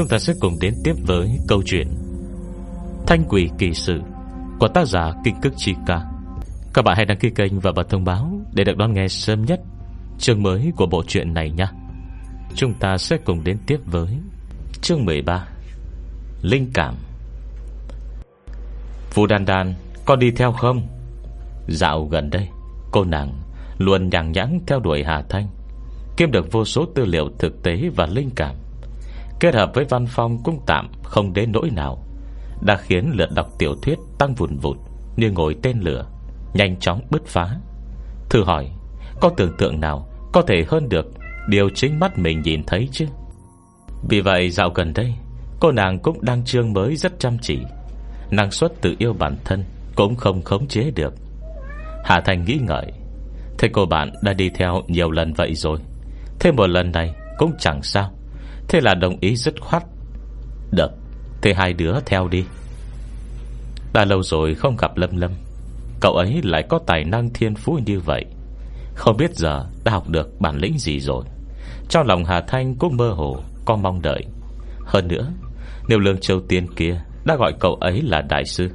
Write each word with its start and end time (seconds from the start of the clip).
Chúng 0.00 0.08
ta 0.08 0.18
sẽ 0.18 0.34
cùng 0.40 0.56
đến 0.60 0.74
tiếp 0.84 0.92
với 1.06 1.38
câu 1.48 1.62
chuyện 1.64 1.88
Thanh 3.06 3.24
quỷ 3.28 3.48
kỳ 3.58 3.74
sự 3.74 4.00
Của 4.60 4.68
tác 4.68 4.86
giả 4.86 5.12
Kinh 5.24 5.34
Cức 5.42 5.52
Chi 5.56 5.74
Ca. 5.86 6.00
Các 6.74 6.82
bạn 6.84 6.96
hãy 6.96 7.04
đăng 7.04 7.18
ký 7.18 7.30
kênh 7.30 7.60
và 7.60 7.72
bật 7.72 7.88
thông 7.88 8.04
báo 8.04 8.40
Để 8.52 8.64
được 8.64 8.76
đón 8.76 8.94
nghe 8.94 9.08
sớm 9.08 9.44
nhất 9.44 9.60
Chương 10.18 10.42
mới 10.42 10.72
của 10.76 10.86
bộ 10.86 11.02
truyện 11.06 11.34
này 11.34 11.50
nhé 11.50 11.66
Chúng 12.54 12.74
ta 12.74 12.98
sẽ 12.98 13.16
cùng 13.16 13.44
đến 13.44 13.58
tiếp 13.66 13.80
với 13.86 14.18
Chương 14.80 15.04
13 15.04 15.48
Linh 16.42 16.70
cảm. 16.74 16.94
Phù 19.10 19.26
Đan 19.26 19.44
Đan, 19.46 19.74
Có 20.04 20.16
đi 20.16 20.30
theo 20.30 20.52
không? 20.52 20.88
Dạo 21.68 22.04
gần 22.04 22.30
đây, 22.30 22.48
Cô 22.90 23.04
nàng 23.04 23.32
luôn 23.78 24.08
nhàng 24.08 24.32
nhãng 24.32 24.60
theo 24.66 24.80
đuổi 24.80 25.04
Hà 25.04 25.22
Thanh, 25.28 25.48
Kiếm 26.16 26.30
được 26.30 26.52
vô 26.52 26.64
số 26.64 26.86
tư 26.94 27.04
liệu 27.04 27.28
thực 27.38 27.62
tế 27.62 27.90
và 27.96 28.06
linh 28.06 28.30
cảm. 28.36 28.56
Kết 29.40 29.54
hợp 29.54 29.70
với 29.74 29.84
văn 29.84 30.06
phong 30.08 30.42
cũng 30.42 30.60
tạm 30.66 30.88
Không 31.02 31.32
đến 31.32 31.52
nỗi 31.52 31.70
nào. 31.70 32.04
Đã 32.60 32.76
khiến 32.76 33.10
lượt 33.14 33.28
đọc 33.34 33.46
tiểu 33.58 33.74
thuyết 33.82 33.98
tăng 34.18 34.34
vùn 34.34 34.56
vụt 34.56 34.76
Như 35.16 35.30
ngồi 35.30 35.56
tên 35.62 35.80
lửa, 35.80 36.06
Nhanh 36.54 36.76
chóng 36.80 37.00
bứt 37.10 37.26
phá. 37.26 37.56
Thử 38.30 38.44
hỏi, 38.44 38.70
Có 39.20 39.30
tưởng 39.36 39.56
tượng 39.58 39.80
nào 39.80 40.08
Có 40.32 40.42
thể 40.42 40.64
hơn 40.68 40.88
được 40.88 41.06
Điều 41.48 41.68
chính 41.74 41.98
mắt 41.98 42.18
mình 42.18 42.42
nhìn 42.42 42.64
thấy 42.66 42.88
chứ? 42.92 43.06
Vì 44.08 44.20
vậy 44.20 44.50
dạo 44.50 44.70
gần 44.70 44.92
đây, 44.94 45.14
Cô 45.60 45.72
nàng 45.72 45.98
cũng 45.98 46.24
đang 46.24 46.44
chương 46.44 46.72
mới 46.72 46.96
rất 46.96 47.18
chăm 47.18 47.38
chỉ. 47.38 47.58
Năng 48.30 48.50
suất 48.50 48.72
tự 48.80 48.94
yêu 48.98 49.12
bản 49.12 49.36
thân 49.44 49.64
Cũng 49.94 50.16
không 50.16 50.42
khống 50.42 50.68
chế 50.68 50.90
được. 50.90 51.14
Hà 52.04 52.20
Thành 52.20 52.44
nghĩ 52.44 52.58
ngợi, 52.62 52.92
Thế 53.58 53.68
cô 53.72 53.86
bạn 53.86 54.12
đã 54.22 54.32
đi 54.32 54.50
theo 54.50 54.82
nhiều 54.86 55.10
lần 55.10 55.32
vậy 55.32 55.54
rồi 55.54 55.78
Thêm 56.40 56.56
một 56.56 56.66
lần 56.66 56.92
này 56.92 57.14
cũng 57.38 57.52
chẳng 57.58 57.82
sao. 57.82 58.10
Thế 58.70 58.80
là 58.80 58.94
đồng 58.94 59.16
ý 59.20 59.36
dứt 59.36 59.60
khoát. 59.60 59.82
Được, 60.70 60.90
Thế 61.42 61.54
hai 61.54 61.72
đứa 61.72 61.94
theo 62.06 62.28
đi. 62.28 62.44
Đã 63.92 64.04
lâu 64.04 64.22
rồi 64.22 64.54
không 64.54 64.76
gặp 64.76 64.96
Lâm 64.96 65.16
Lâm. 65.16 65.30
Cậu 66.00 66.12
ấy 66.12 66.40
lại 66.42 66.62
có 66.68 66.78
tài 66.86 67.04
năng 67.04 67.30
thiên 67.30 67.54
phú 67.54 67.78
như 67.86 68.00
vậy. 68.00 68.24
Không 68.94 69.16
biết 69.16 69.36
giờ 69.36 69.66
đã 69.84 69.92
học 69.92 70.08
được 70.08 70.40
bản 70.40 70.56
lĩnh 70.56 70.78
gì 70.78 71.00
rồi. 71.00 71.24
Trong 71.88 72.06
lòng 72.06 72.24
Hà 72.24 72.40
Thanh 72.40 72.74
cũng 72.74 72.96
mơ 72.96 73.10
hồ, 73.10 73.36
Có 73.64 73.76
mong 73.76 74.02
đợi. 74.02 74.24
Hơn 74.84 75.08
nữa 75.08 75.32
Nếu 75.88 75.98
Lương 75.98 76.20
Châu 76.20 76.40
Tiên 76.48 76.66
kia 76.76 77.00
Đã 77.24 77.36
gọi 77.36 77.52
cậu 77.60 77.74
ấy 77.74 78.02
là 78.02 78.22
đại 78.22 78.44
sư. 78.44 78.70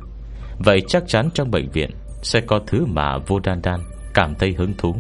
Vậy 0.60 0.82
chắc 0.88 1.04
chắn 1.08 1.30
trong 1.34 1.52
bệnh 1.52 1.70
viện 1.70 1.90
Sẽ 2.22 2.42
có 2.42 2.60
thứ 2.68 2.86
mà 2.86 3.18
vô 3.18 3.40
đan 3.40 3.62
đan 3.62 3.80
Cảm 4.14 4.36
thấy 4.36 4.54
hứng 4.58 4.74
thú. 4.78 4.96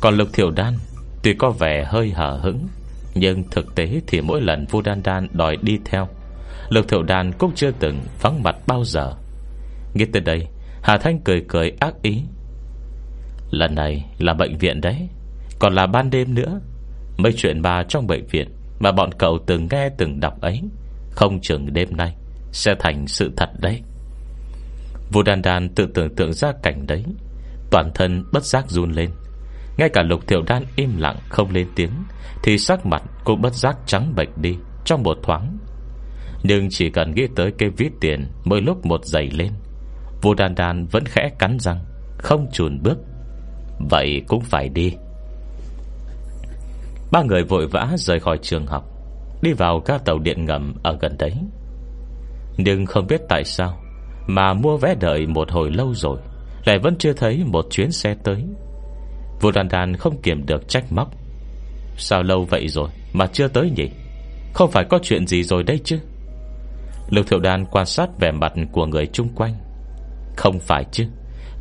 Còn 0.00 0.16
lục 0.16 0.28
thiểu 0.32 0.50
đan 0.50 0.74
Tuy 1.22 1.34
có 1.38 1.50
vẻ 1.50 1.84
hơi 1.84 2.10
hở 2.10 2.40
hứng 2.42 2.66
nhưng 3.14 3.44
thực 3.50 3.74
tế 3.74 4.00
thì 4.06 4.20
mỗi 4.20 4.40
lần 4.40 4.66
Vu 4.70 4.80
đan 4.80 5.02
đan 5.02 5.28
đòi 5.32 5.56
đi 5.62 5.78
theo 5.84 6.08
Lục 6.68 6.88
thiểu 6.88 7.02
đan 7.02 7.32
cũng 7.32 7.52
chưa 7.54 7.70
từng 7.70 8.00
vắng 8.20 8.42
mặt 8.42 8.56
bao 8.66 8.84
giờ. 8.84 9.12
Nghe 9.94 10.04
tới 10.12 10.22
đây, 10.22 10.46
Hà 10.82 10.98
Thanh 10.98 11.20
cười 11.20 11.44
cười 11.48 11.72
ác 11.80 11.94
ý. 12.02 12.22
Lần 13.50 13.74
này 13.74 14.04
là 14.18 14.34
bệnh 14.34 14.58
viện 14.58 14.80
đấy, 14.80 15.08
Còn 15.58 15.74
là 15.74 15.86
ban 15.86 16.10
đêm 16.10 16.34
nữa. 16.34 16.60
Mấy 17.16 17.32
chuyện 17.36 17.62
bà 17.62 17.82
trong 17.88 18.06
bệnh 18.06 18.26
viện 18.26 18.48
Mà 18.78 18.92
bọn 18.92 19.10
cậu 19.18 19.38
từng 19.46 19.68
nghe 19.70 19.88
từng 19.98 20.20
đọc 20.20 20.40
ấy, 20.40 20.60
Không 21.10 21.40
chừng 21.40 21.72
đêm 21.72 21.96
nay 21.96 22.14
Sẽ 22.52 22.74
thành 22.78 23.06
sự 23.06 23.32
thật 23.36 23.48
đấy. 23.58 23.82
Vu 25.12 25.22
Đan 25.22 25.42
Đan 25.42 25.68
tự 25.68 25.86
tưởng 25.94 26.14
tượng 26.14 26.32
ra 26.32 26.52
cảnh 26.62 26.86
đấy, 26.86 27.04
Toàn 27.70 27.90
thân 27.94 28.24
bất 28.32 28.44
giác 28.44 28.70
run 28.70 28.92
lên. 28.92 29.10
Ngay 29.76 29.88
cả 29.88 30.02
lục 30.02 30.26
thiểu 30.26 30.42
đan 30.42 30.64
im 30.76 30.96
lặng 30.96 31.16
không 31.28 31.50
lên 31.50 31.68
tiếng, 31.76 31.92
Thì 32.42 32.58
sắc 32.58 32.86
mặt 32.86 33.02
cũng 33.24 33.40
bất 33.40 33.54
giác 33.54 33.76
trắng 33.86 34.12
bệch 34.16 34.38
đi 34.38 34.56
Trong 34.84 35.02
một 35.02 35.18
thoáng. 35.22 35.58
Nhưng 36.42 36.68
chỉ 36.70 36.90
cần 36.90 37.14
nghĩ 37.14 37.26
tới 37.36 37.52
cái 37.58 37.70
viết 37.76 37.90
tiền 38.00 38.28
Mỗi 38.44 38.60
lúc 38.60 38.86
một 38.86 39.04
giày 39.04 39.30
lên 39.30 39.52
vô 40.24 40.34
đàn 40.34 40.54
đàn 40.54 40.86
vẫn 40.86 41.04
khẽ 41.06 41.30
cắn 41.38 41.58
răng, 41.58 41.84
Không 42.18 42.46
chùn 42.52 42.82
bước. 42.82 42.98
Vậy 43.90 44.22
cũng 44.28 44.40
phải 44.40 44.68
đi. 44.68 44.92
Ba 47.12 47.22
người 47.22 47.44
vội 47.44 47.66
vã 47.66 47.92
rời 47.96 48.20
khỏi 48.20 48.38
trường 48.42 48.66
học, 48.66 48.84
Đi 49.42 49.52
vào 49.52 49.82
ga 49.86 49.98
tàu 49.98 50.18
điện 50.18 50.44
ngầm 50.44 50.74
ở 50.82 50.96
gần 51.00 51.16
đấy. 51.18 51.32
Nhưng 52.56 52.86
không 52.86 53.06
biết 53.06 53.20
tại 53.28 53.44
sao 53.44 53.78
Mà 54.26 54.54
mua 54.54 54.76
vé 54.76 54.94
đợi 54.94 55.26
một 55.26 55.50
hồi 55.50 55.70
lâu 55.70 55.94
rồi, 55.94 56.18
Lại 56.64 56.78
vẫn 56.78 56.96
chưa 56.98 57.12
thấy 57.12 57.44
một 57.44 57.66
chuyến 57.70 57.90
xe 57.90 58.14
tới. 58.24 58.44
Vua 59.40 59.50
đàn 59.50 59.68
đàn 59.68 59.96
không 59.96 60.22
kiềm 60.22 60.46
được 60.46 60.68
trách 60.68 60.92
móc. 60.92 61.10
Sao 61.96 62.22
lâu 62.22 62.44
vậy 62.44 62.68
rồi 62.68 62.88
Mà 63.12 63.26
chưa 63.26 63.48
tới 63.48 63.70
nhỉ? 63.76 63.90
Không 64.54 64.70
phải 64.70 64.84
có 64.84 64.98
chuyện 65.02 65.26
gì 65.26 65.42
rồi 65.42 65.62
đây 65.62 65.80
chứ? 65.84 65.98
Lục 67.10 67.26
thiệu 67.28 67.40
đàn 67.40 67.66
quan 67.66 67.86
sát 67.86 68.08
vẻ 68.20 68.32
mặt 68.32 68.52
của 68.72 68.86
người 68.86 69.06
chung 69.06 69.28
quanh. 69.34 69.54
Không 70.36 70.58
phải 70.58 70.84
chứ, 70.92 71.06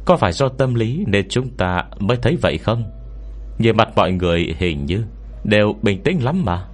Có 0.05 0.17
phải 0.17 0.31
do 0.31 0.49
tâm 0.49 0.75
lý 0.75 1.03
Nên 1.07 1.29
chúng 1.29 1.49
ta 1.49 1.83
mới 1.99 2.17
thấy 2.17 2.37
vậy 2.41 2.57
không? 2.57 2.83
Nhìn 3.59 3.77
mặt 3.77 3.89
mọi 3.95 4.11
người 4.11 4.55
hình 4.57 4.85
như 4.85 5.03
Đều 5.43 5.75
bình 5.81 6.03
tĩnh 6.03 6.23
lắm 6.23 6.45
mà. 6.45 6.65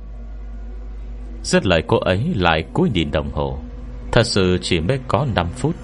Rất 1.44 1.66
lời 1.66 1.84
cô 1.88 1.98
ấy 1.98 2.34
lại 2.36 2.64
cúi 2.74 2.90
nhìn 2.90 3.12
đồng 3.12 3.32
hồ. 3.32 3.60
Thật 4.12 4.24
sự 4.24 4.58
chỉ 4.62 4.80
mới 4.80 5.00
có 5.08 5.28
5 5.36 5.48
phút. 5.50 5.76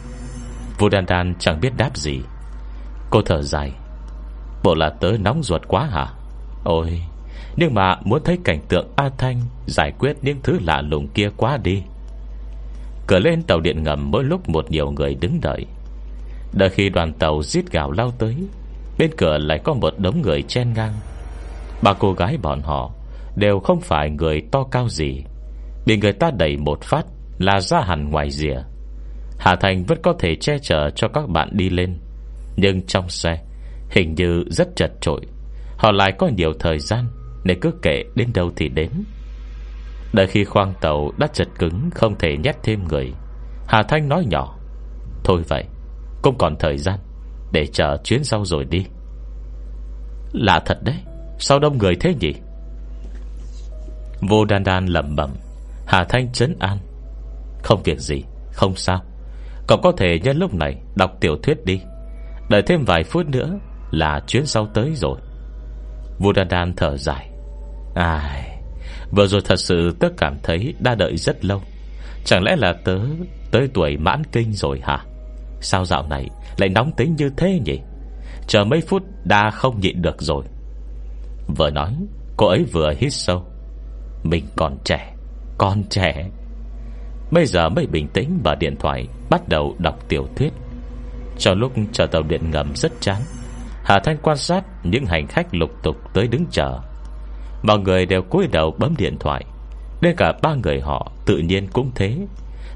Vua 0.80 0.90
đàn 0.90 1.06
đàn 1.06 1.34
chẳng 1.40 1.60
biết 1.62 1.78
đáp 1.78 1.98
gì. 1.98 2.20
Cô 3.10 3.22
thở 3.26 3.42
dài. 3.42 3.72
Bộ 4.66 4.76
là 4.76 4.90
tớ 4.90 5.12
nóng 5.20 5.44
ruột 5.44 5.62
quá 5.68 5.86
hả? 5.86 6.08
Ôi, 6.64 7.02
Nhưng 7.56 7.74
mà 7.74 7.96
muốn 8.04 8.22
thấy 8.26 8.38
cảnh 8.44 8.60
tượng 8.70 8.88
A 8.96 9.10
Thanh 9.18 9.42
Giải 9.66 9.92
quyết 10.00 10.18
những 10.22 10.38
thứ 10.44 10.60
lạ 10.66 10.82
lùng 10.82 11.08
kia 11.08 11.30
quá 11.38 11.58
đi. 11.64 11.82
Cửa 13.08 13.20
lên 13.20 13.42
tàu 13.44 13.60
điện 13.60 13.84
ngầm 13.84 14.12
Mỗi 14.12 14.24
lúc 14.24 14.50
một 14.50 14.72
nhiều 14.72 14.92
người 14.92 15.16
đứng 15.16 15.40
đợi. 15.42 15.66
Đợi 16.54 16.70
khi 16.70 16.90
đoàn 16.90 17.14
tàu 17.14 17.44
giết 17.44 17.72
gạo 17.72 17.92
lao 17.92 18.12
tới, 18.12 18.36
Bên 18.98 19.12
cửa 19.18 19.38
lại 19.38 19.60
có 19.64 19.74
một 19.74 19.94
đống 19.98 20.22
người 20.22 20.42
chen 20.42 20.74
ngang. 20.74 20.94
Ba 21.82 21.94
cô 21.94 22.14
gái 22.14 22.38
bọn 22.42 22.62
họ 22.62 22.92
Đều 23.36 23.60
không 23.60 23.82
phải 23.82 24.10
người 24.10 24.42
to 24.52 24.64
cao 24.64 24.90
gì. 24.90 25.24
Bị 25.86 25.98
người 25.98 26.14
ta 26.14 26.32
đẩy 26.38 26.58
một 26.58 26.82
phát 26.82 27.06
Là 27.40 27.60
ra 27.60 27.82
hẳn 27.82 28.10
ngoài 28.10 28.32
rìa. 28.32 28.58
Hà 29.38 29.56
Thành 29.56 29.84
vẫn 29.84 29.98
có 30.04 30.14
thể 30.20 30.36
che 30.36 30.58
chở 30.62 30.90
cho 30.96 31.08
các 31.08 31.30
bạn 31.30 31.50
đi 31.52 31.70
lên, 31.70 32.00
Nhưng 32.58 32.82
trong 32.88 33.10
xe 33.10 33.45
Hình 33.96 34.16
như 34.16 34.44
rất 34.50 34.76
chật 34.76 34.92
trội 35.02 35.22
Họ 35.78 35.92
lại 35.92 36.12
có 36.18 36.28
nhiều 36.28 36.54
thời 36.60 36.80
gian, 36.80 37.08
Nên 37.44 37.60
cứ 37.60 37.72
kể 37.82 38.04
đến 38.16 38.30
đâu 38.34 38.52
thì 38.56 38.70
đến. 38.70 38.90
Đợi 40.14 40.28
khi 40.28 40.44
khoang 40.44 40.74
tàu 40.82 41.12
đã 41.18 41.28
chật 41.34 41.48
cứng, 41.60 41.90
Không 41.96 42.16
thể 42.20 42.38
nhét 42.44 42.56
thêm 42.64 42.88
người. 42.88 43.14
Hà 43.68 43.84
Thanh 43.84 44.10
nói 44.10 44.26
nhỏ, 44.30 44.58
Thôi 45.24 45.42
vậy, 45.48 45.64
Cũng 46.22 46.38
còn 46.38 46.56
thời 46.60 46.78
gian 46.78 47.00
Để 47.52 47.66
chờ 47.66 47.98
chuyến 48.04 48.24
sau 48.24 48.46
rồi 48.46 48.66
đi. 48.66 48.86
Lạ 50.34 50.62
thật 50.66 50.78
đấy, 50.84 50.98
Sao 51.40 51.60
đông 51.60 51.78
người 51.78 51.96
thế 51.96 52.14
nhỉ? 52.20 52.34
Vô 54.30 54.46
đan 54.46 54.64
đan 54.64 54.86
lầm 54.86 55.16
bẩm. 55.16 55.30
Hà 55.88 56.04
Thanh 56.04 56.32
chấn 56.32 56.56
an, 56.60 56.78
Không 57.64 57.82
việc 57.84 58.00
gì, 58.00 58.24
Không 58.54 58.76
sao. 58.76 59.02
Cậu 59.68 59.78
có 59.84 59.92
thể 59.98 60.20
nhân 60.24 60.38
lúc 60.38 60.54
này 60.54 60.76
Đọc 60.96 61.12
tiểu 61.20 61.36
thuyết 61.44 61.66
đi. 61.66 61.82
Đợi 62.50 62.62
thêm 62.62 62.86
vài 62.86 63.04
phút 63.04 63.28
nữa 63.28 63.60
là 63.92 64.22
chuyến 64.28 64.46
sau 64.46 64.68
tới 64.74 64.92
rồi. 64.96 65.18
Vua 66.20 66.32
đan 66.32 66.48
đan 66.48 66.74
thở 66.76 66.98
dài. 66.98 67.30
Ai, 67.96 68.60
Vừa 69.12 69.28
rồi 69.28 69.42
thật 69.46 69.56
sự 69.60 69.96
tớ 70.00 70.08
cảm 70.18 70.38
thấy 70.44 70.74
Đã 70.80 70.96
đợi 70.96 71.18
rất 71.18 71.46
lâu. 71.46 71.62
Chẳng 72.26 72.44
lẽ 72.44 72.56
là 72.56 72.74
tớ 72.74 72.98
tới 73.52 73.70
tuổi 73.74 73.98
mãn 73.98 74.24
kinh 74.32 74.54
rồi 74.54 74.82
hả? 74.84 75.06
Sao 75.62 75.86
dạo 75.86 76.08
này 76.08 76.30
Lại 76.58 76.70
nóng 76.70 76.92
tính 76.92 77.16
như 77.16 77.30
thế 77.38 77.60
nhỉ? 77.66 77.80
Chờ 78.48 78.64
mấy 78.64 78.82
phút 78.82 79.04
đã 79.24 79.50
không 79.52 79.80
nhịn 79.80 80.02
được 80.02 80.22
rồi. 80.22 80.46
Vừa 81.58 81.70
nói, 81.70 81.96
Cô 82.38 82.48
ấy 82.48 82.64
vừa 82.64 82.94
hít 82.98 83.14
sâu. 83.14 83.46
Mình 84.24 84.46
còn 84.56 84.78
trẻ 84.84 85.16
Còn 85.58 85.84
trẻ. 85.90 86.30
Bây 87.32 87.46
giờ 87.46 87.70
mới 87.70 87.88
bình 87.88 88.08
tĩnh 88.08 88.40
và 88.44 88.56
điện 88.56 88.76
thoại 88.80 89.08
Bắt 89.30 89.50
đầu 89.50 89.76
đọc 89.80 90.10
tiểu 90.10 90.28
thuyết. 90.36 90.54
Trong 91.38 91.58
lúc 91.58 91.72
chờ 91.92 92.06
tàu 92.06 92.24
điện 92.24 92.52
ngầm 92.52 92.76
rất 92.76 92.92
chán 93.02 93.22
Hà 93.86 94.00
Thanh 94.00 94.18
quan 94.18 94.38
sát 94.38 94.64
Những 94.84 95.06
hành 95.06 95.28
khách 95.28 95.56
lục 95.56 95.70
tục 95.84 95.96
tới 96.14 96.28
đứng 96.28 96.46
chờ. 96.52 96.80
Mọi 97.64 97.80
người 97.80 98.06
đều 98.06 98.22
cúi 98.22 98.48
đầu 98.48 98.76
bấm 98.80 98.96
điện 98.98 99.18
thoại. 99.20 99.46
Đến 100.02 100.16
cả 100.18 100.34
ba 100.42 100.56
người 100.64 100.82
họ 100.82 101.12
Tự 101.26 101.38
nhiên 101.38 101.68
cũng 101.74 101.92
thế. 101.96 102.18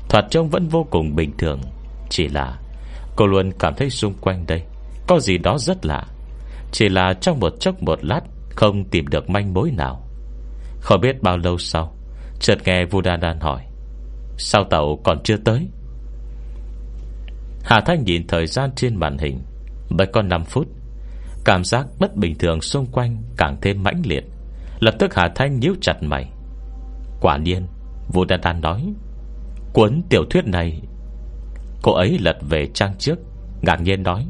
Thoạt 0.09 0.25
trông 0.29 0.49
vẫn 0.49 0.67
vô 0.67 0.87
cùng 0.89 1.15
bình 1.15 1.31
thường. 1.37 1.61
Chỉ 2.09 2.27
là 2.27 2.59
cô 3.15 3.27
luôn 3.27 3.51
cảm 3.59 3.73
thấy 3.75 3.89
xung 3.89 4.13
quanh 4.21 4.45
đây 4.47 4.63
Có 5.07 5.19
gì 5.19 5.37
đó 5.37 5.57
rất 5.57 5.85
lạ. 5.85 6.05
Chỉ 6.71 6.89
là 6.89 7.13
trong 7.21 7.39
một 7.39 7.53
chốc 7.59 7.83
một 7.83 7.99
lát 8.05 8.21
Không 8.55 8.83
tìm 8.83 9.07
được 9.07 9.29
manh 9.29 9.53
mối 9.53 9.71
nào. 9.71 10.05
Không 10.81 11.01
biết 11.01 11.21
bao 11.21 11.37
lâu 11.37 11.57
sau, 11.57 11.95
Chợt 12.39 12.57
nghe 12.65 12.85
Vudadan 12.85 13.39
hỏi, 13.39 13.61
Sao 14.37 14.63
tàu 14.63 14.99
còn 15.03 15.23
chưa 15.23 15.37
tới? 15.37 15.67
Hà 17.63 17.81
Thanh 17.85 18.03
nhìn 18.03 18.27
thời 18.27 18.47
gian 18.47 18.69
trên 18.75 18.95
màn 18.95 19.17
hình, 19.17 19.39
Mới 19.89 20.07
có 20.07 20.21
5 20.21 20.43
phút. 20.43 20.67
Cảm 21.49 21.63
giác 21.63 21.87
bất 21.99 22.15
bình 22.15 22.37
thường 22.37 22.61
xung 22.61 22.85
quanh 22.85 23.23
Càng 23.37 23.57
thêm 23.61 23.83
mãnh 23.83 24.01
liệt. 24.05 24.23
Lập 24.79 24.95
tức 24.99 25.15
Hà 25.15 25.29
Thanh 25.35 25.59
nhíu 25.59 25.73
chặt 25.81 26.03
mày. 26.03 26.31
Quả 27.21 27.37
nhiên, 27.37 27.67
Vũ 28.13 28.25
Đan 28.25 28.41
Đan 28.41 28.61
nói, 28.61 28.93
Cuốn 29.73 30.01
tiểu 30.09 30.25
thuyết 30.29 30.45
này. 30.45 30.81
Cô 31.81 31.93
ấy 31.93 32.17
lật 32.21 32.37
về 32.41 32.67
trang 32.73 32.93
trước, 32.97 33.19
Ngạc 33.61 33.81
nhiên 33.81 34.03
nói 34.03 34.25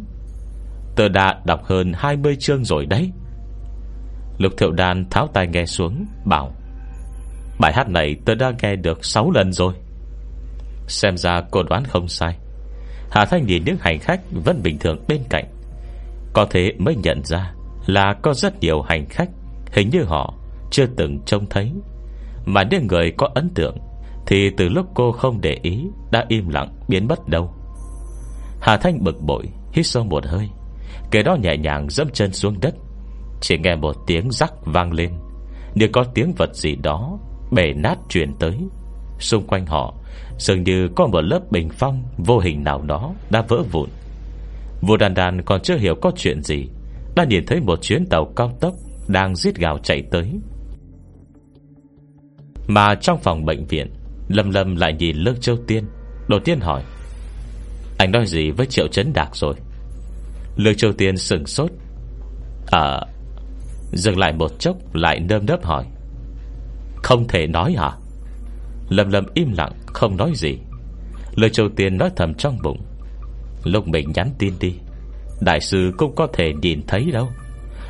Tờ 0.95 1.07
đã 1.07 1.41
đọc 1.45 1.63
hơn 1.63 1.93
20 1.95 2.35
chương 2.39 2.65
rồi 2.65 2.85
đấy. 2.85 3.11
Lục 4.37 4.53
thiệu 4.57 4.71
đan 4.71 5.09
tháo 5.09 5.27
tay 5.27 5.47
nghe 5.47 5.65
xuống, 5.65 6.05
Bảo, 6.25 6.51
Bài 7.59 7.73
hát 7.73 7.89
này 7.89 8.15
tôi 8.25 8.35
đã 8.35 8.51
nghe 8.61 8.75
được 8.75 9.05
6 9.05 9.31
lần 9.31 9.53
rồi. 9.53 9.73
Xem 10.87 11.17
ra 11.17 11.41
cô 11.51 11.63
đoán 11.63 11.83
không 11.83 12.07
sai. 12.07 12.37
Hà 13.11 13.25
Thanh 13.25 13.45
nhìn 13.45 13.63
những 13.65 13.77
hành 13.79 13.99
khách 13.99 14.21
Vẫn 14.31 14.63
bình 14.63 14.79
thường 14.79 14.97
bên 15.07 15.23
cạnh. 15.29 15.45
Có 16.33 16.45
thể 16.49 16.71
mới 16.77 16.95
nhận 16.95 17.21
ra 17.23 17.53
Là 17.85 18.13
có 18.21 18.33
rất 18.33 18.59
nhiều 18.59 18.81
hành 18.81 19.05
khách 19.09 19.29
Hình 19.71 19.89
như 19.89 20.03
họ 20.03 20.33
chưa 20.71 20.85
từng 20.85 21.19
trông 21.25 21.45
thấy. 21.49 21.71
Mà 22.45 22.63
những 22.71 22.87
người 22.87 23.11
có 23.17 23.29
ấn 23.35 23.49
tượng 23.55 23.77
Thì 24.25 24.49
từ 24.57 24.69
lúc 24.69 24.85
cô 24.93 25.11
không 25.11 25.41
để 25.41 25.59
ý 25.61 25.85
Đã 26.11 26.25
im 26.27 26.49
lặng 26.49 26.73
biến 26.87 27.07
mất 27.07 27.27
đâu. 27.27 27.53
Hà 28.61 28.77
Thanh 28.77 29.03
bực 29.03 29.21
bội, 29.21 29.45
Hít 29.71 29.85
sâu 29.85 30.03
một 30.03 30.25
hơi 30.25 30.49
Kể 31.11 31.23
đó 31.23 31.35
nhẹ 31.35 31.57
nhàng 31.57 31.89
dẫm 31.89 32.07
chân 32.13 32.33
xuống 32.33 32.55
đất. 32.61 32.75
Chỉ 33.41 33.57
nghe 33.57 33.75
một 33.75 33.95
tiếng 34.07 34.31
rắc 34.31 34.53
vang 34.65 34.93
lên, 34.93 35.09
Như 35.75 35.87
có 35.93 36.03
tiếng 36.13 36.33
vật 36.37 36.55
gì 36.55 36.75
đó 36.75 37.17
Bể 37.51 37.73
nát 37.73 37.97
truyền 38.09 38.33
tới. 38.39 38.57
Xung 39.19 39.47
quanh 39.47 39.65
họ 39.65 39.93
Dường 40.37 40.63
như 40.63 40.89
có 40.95 41.07
một 41.07 41.21
lớp 41.21 41.39
bình 41.51 41.69
phong 41.69 42.03
Vô 42.17 42.39
hình 42.39 42.63
nào 42.63 42.81
đó 42.81 43.13
đã 43.29 43.41
vỡ 43.47 43.63
vụn. 43.71 43.89
Vua 44.81 44.97
đàn 44.97 45.13
đàn 45.13 45.41
còn 45.41 45.61
chưa 45.61 45.77
hiểu 45.77 45.95
có 46.01 46.11
chuyện 46.15 46.43
gì, 46.43 46.67
Đã 47.15 47.23
nhìn 47.23 47.45
thấy 47.45 47.61
một 47.61 47.81
chuyến 47.81 48.05
tàu 48.05 48.33
cao 48.35 48.57
tốc 48.59 48.73
Đang 49.07 49.35
giết 49.35 49.55
gào 49.55 49.77
chạy 49.77 50.03
tới. 50.11 50.31
Mà 52.67 52.95
trong 52.95 53.19
phòng 53.19 53.45
bệnh 53.45 53.65
viện, 53.65 53.93
Lâm 54.27 54.49
Lâm 54.49 54.75
lại 54.75 54.93
nhìn 54.93 55.17
Lương 55.17 55.39
Châu 55.39 55.57
Tiên 55.67 55.85
đầu 56.27 56.39
tiên 56.39 56.59
hỏi, 56.59 56.83
Anh 57.97 58.11
nói 58.11 58.25
gì 58.25 58.51
với 58.51 58.65
Triệu 58.65 58.87
Trấn 58.87 59.13
Đạc 59.13 59.29
rồi? 59.33 59.55
Lương 60.55 60.75
Châu 60.75 60.91
Tiên 60.91 61.17
sừng 61.17 61.45
sốt. 61.45 61.71
À 62.71 63.01
Dừng 63.93 64.17
lại 64.17 64.33
một 64.33 64.59
chốc, 64.59 64.95
Lại 64.95 65.19
nơm 65.19 65.45
nớp 65.45 65.65
hỏi, 65.65 65.85
Không 66.95 67.27
thể 67.27 67.47
nói 67.47 67.75
hả? 67.77 67.91
Lâm 68.89 69.09
Lâm 69.09 69.25
im 69.33 69.53
lặng, 69.57 69.73
không 69.85 70.17
nói 70.17 70.31
gì. 70.35 70.57
Lương 71.35 71.51
Châu 71.51 71.69
Tiên 71.69 71.97
nói 71.97 72.09
thầm 72.15 72.33
trong 72.33 72.57
bụng 72.63 72.88
Lúc 73.63 73.87
mình 73.87 74.11
nhắn 74.15 74.31
tin 74.39 74.53
đi, 74.59 74.75
Đại 75.41 75.59
sư 75.59 75.91
cũng 75.97 76.15
có 76.15 76.27
thể 76.33 76.53
nhìn 76.61 76.81
thấy 76.87 77.11
đâu. 77.11 77.29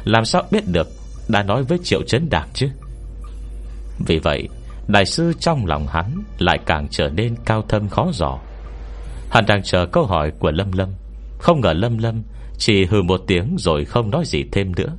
Làm 0.03 0.25
sao 0.25 0.43
biết 0.51 0.63
được 0.67 0.87
Đã 1.27 1.43
nói 1.43 1.63
với 1.63 1.77
Triệu 1.83 2.01
chấn 2.03 2.29
Đạc 2.29 2.47
chứ? 2.53 2.67
Vì 4.07 4.19
vậy, 4.19 4.49
Đại 4.87 5.05
sư 5.05 5.33
trong 5.39 5.65
lòng 5.65 5.87
hắn 5.87 6.23
Lại 6.37 6.59
càng 6.65 6.87
trở 6.91 7.09
nên 7.09 7.35
cao 7.45 7.61
thâm 7.69 7.89
khó 7.89 8.09
dò. 8.13 8.39
Hắn 9.29 9.45
đang 9.45 9.63
chờ 9.63 9.85
câu 9.85 10.05
hỏi 10.05 10.31
của 10.39 10.51
Lâm 10.51 10.71
Lâm. 10.71 10.89
Không 11.39 11.61
ngờ 11.61 11.73
Lâm 11.73 11.97
Lâm 11.97 12.23
Chỉ 12.57 12.85
hừ 12.85 13.01
một 13.01 13.21
tiếng 13.27 13.55
rồi 13.59 13.85
không 13.85 14.09
nói 14.09 14.23
gì 14.25 14.43
thêm 14.51 14.75
nữa. 14.75 14.97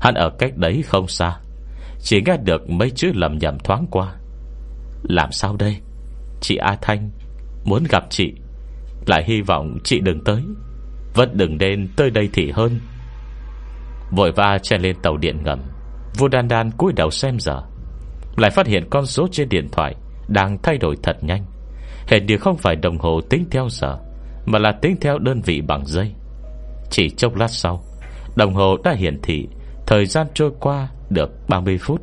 Hắn 0.00 0.14
ở 0.14 0.30
cách 0.38 0.56
đấy 0.56 0.82
không 0.86 1.08
xa, 1.08 1.36
Chỉ 2.02 2.22
nghe 2.26 2.36
được 2.36 2.70
mấy 2.70 2.90
chữ 2.90 3.12
lầm 3.14 3.38
nhầm 3.38 3.58
thoáng 3.58 3.86
qua. 3.90 4.14
Làm 5.02 5.32
sao 5.32 5.56
đây? 5.56 5.76
Chị 6.40 6.56
A 6.56 6.76
Thanh 6.82 7.10
Muốn 7.64 7.84
gặp 7.84 8.04
chị. 8.10 8.32
Lại 9.06 9.24
hy 9.26 9.40
vọng 9.40 9.78
chị 9.84 10.00
đừng 10.00 10.24
tới. 10.24 10.42
Vẫn 11.14 11.30
đừng 11.36 11.58
nên 11.58 11.88
tới 11.96 12.10
đây 12.10 12.28
thì 12.32 12.50
hơn. 12.50 12.80
Vội 14.10 14.32
va 14.32 14.58
chen 14.62 14.80
lên 14.80 14.96
tàu 15.02 15.16
điện 15.16 15.42
ngầm. 15.42 15.60
Vua 16.18 16.28
đan 16.28 16.48
đan 16.48 16.70
cúi 16.70 16.92
đầu 16.92 17.10
xem 17.10 17.40
giờ. 17.40 17.62
Lại 18.36 18.50
phát 18.50 18.66
hiện 18.66 18.84
con 18.90 19.06
số 19.06 19.28
trên 19.32 19.48
điện 19.48 19.68
thoại 19.72 19.94
Đang 20.28 20.58
thay 20.62 20.78
đổi 20.78 20.96
thật 21.02 21.16
nhanh. 21.24 21.44
Hẹn 22.06 22.26
điều 22.26 22.38
không 22.38 22.56
phải 22.56 22.76
đồng 22.76 22.98
hồ 22.98 23.20
tính 23.20 23.44
theo 23.50 23.68
giờ, 23.68 23.98
Mà 24.46 24.58
là 24.58 24.72
tính 24.72 24.96
theo 25.00 25.18
đơn 25.18 25.40
vị 25.40 25.60
bằng 25.60 25.86
giây 25.86 26.12
Chỉ 26.90 27.10
chốc 27.10 27.36
lát 27.36 27.48
sau, 27.48 27.82
Đồng 28.36 28.54
hồ 28.54 28.76
đã 28.84 28.92
hiển 28.92 29.20
thị 29.22 29.48
Thời 29.86 30.06
gian 30.06 30.26
trôi 30.34 30.50
qua 30.60 30.88
được 31.10 31.30
30 31.48 31.78
phút. 31.78 32.00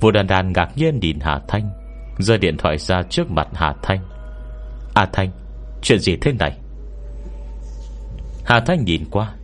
Vua 0.00 0.10
đàn 0.10 0.26
đàn 0.26 0.52
ngạc 0.52 0.68
nhiên 0.76 0.98
nhìn 1.00 1.18
Hà 1.20 1.40
Thanh 1.48 1.70
Rơi 2.18 2.38
điện 2.38 2.56
thoại 2.56 2.78
ra 2.78 3.02
trước 3.02 3.30
mặt 3.30 3.48
Hà 3.54 3.74
Thanh. 3.82 4.00
À 4.94 5.08
Thanh 5.12 5.30
Chuyện 5.82 5.98
gì 5.98 6.16
thế 6.20 6.32
này? 6.32 6.58
Hà 8.44 8.60
Thanh 8.60 8.84
nhìn 8.84 9.04
qua, 9.10 9.34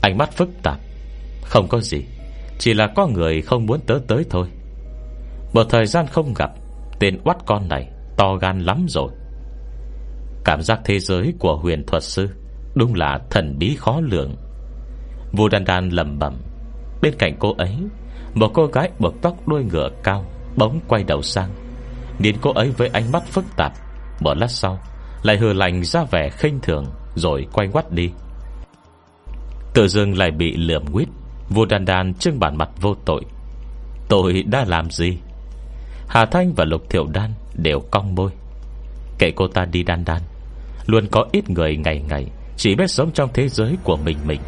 Ánh 0.00 0.18
mắt 0.18 0.32
phức 0.32 0.48
tạp. 0.62 0.78
Không 1.42 1.68
có 1.68 1.80
gì, 1.80 2.04
Chỉ 2.58 2.74
là 2.74 2.86
có 2.96 3.06
người 3.06 3.42
không 3.42 3.66
muốn 3.66 3.80
tớ 3.86 3.98
tới 4.08 4.24
thôi. 4.30 4.48
Một 5.52 5.64
thời 5.70 5.86
gian 5.86 6.06
không 6.06 6.34
gặp, 6.34 6.50
Tên 6.98 7.18
oát 7.24 7.36
con 7.46 7.68
này 7.68 7.88
To 8.16 8.36
gan 8.36 8.60
lắm 8.60 8.86
rồi. 8.88 9.12
Cảm 10.44 10.62
giác 10.62 10.80
thế 10.84 10.98
giới 10.98 11.34
của 11.38 11.56
huyền 11.56 11.86
thuật 11.86 12.02
sư 12.02 12.28
Đúng 12.74 12.94
là 12.94 13.20
thần 13.30 13.58
bí 13.58 13.76
khó 13.78 14.00
lường. 14.00 14.36
Vua 15.32 15.48
đan 15.48 15.64
đan 15.64 15.88
lầm 15.88 16.18
bẩm, 16.18 16.36
Bên 17.02 17.14
cạnh 17.18 17.36
cô 17.38 17.54
ấy, 17.58 17.76
Một 18.34 18.50
cô 18.54 18.66
gái 18.66 18.90
buộc 18.98 19.14
tóc 19.22 19.48
đuôi 19.48 19.64
ngựa 19.64 19.88
cao 20.02 20.24
Bỗng 20.56 20.80
quay 20.88 21.04
đầu 21.04 21.22
sang. 21.22 21.50
Nhìn 22.18 22.36
cô 22.40 22.52
ấy 22.52 22.70
với 22.70 22.88
ánh 22.88 23.12
mắt 23.12 23.22
phức 23.26 23.44
tạp, 23.56 23.72
Một 24.20 24.34
lát 24.34 24.50
sau 24.50 24.78
lại 25.22 25.36
hừ 25.36 25.52
lành 25.52 25.84
ra 25.84 26.04
vẻ 26.10 26.30
khinh 26.30 26.60
thường, 26.60 26.86
Rồi 27.14 27.46
quay 27.52 27.68
quắt 27.68 27.92
đi. 27.92 28.10
Tự 29.74 29.88
dưng 29.88 30.18
lại 30.18 30.30
bị 30.30 30.56
lượm 30.56 30.86
quýt 30.92 31.08
Vua 31.50 31.64
đan 31.64 31.84
đan 31.84 32.14
trưng 32.14 32.40
bản 32.40 32.56
mặt 32.56 32.68
vô 32.80 32.94
tội. 33.04 33.24
Tôi 34.08 34.42
đã 34.42 34.64
làm 34.68 34.90
gì? 34.90 35.18
Hà 36.08 36.26
Thanh 36.26 36.52
và 36.56 36.64
Lục 36.64 36.90
Thiệu 36.90 37.06
Đan 37.12 37.30
Đều 37.54 37.80
cong 37.90 38.14
môi. 38.14 38.30
Kệ 39.18 39.30
cô 39.36 39.48
ta 39.48 39.64
đi 39.64 39.82
đan 39.82 40.04
đan, 40.04 40.22
Luôn 40.86 41.06
có 41.10 41.26
ít 41.32 41.50
người 41.50 41.76
ngày 41.76 42.02
ngày 42.08 42.26
Chỉ 42.56 42.74
biết 42.74 42.90
sống 42.90 43.10
trong 43.14 43.30
thế 43.34 43.48
giới 43.48 43.76
của 43.84 43.96
mình 43.96 44.18
mình. 44.26 44.40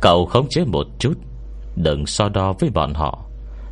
Cậu 0.00 0.26
khống 0.26 0.48
chế 0.48 0.64
một 0.64 0.86
chút, 0.98 1.14
Đừng 1.76 2.06
so 2.06 2.28
đo 2.28 2.52
với 2.60 2.70
bọn 2.70 2.94
họ. 2.94 3.24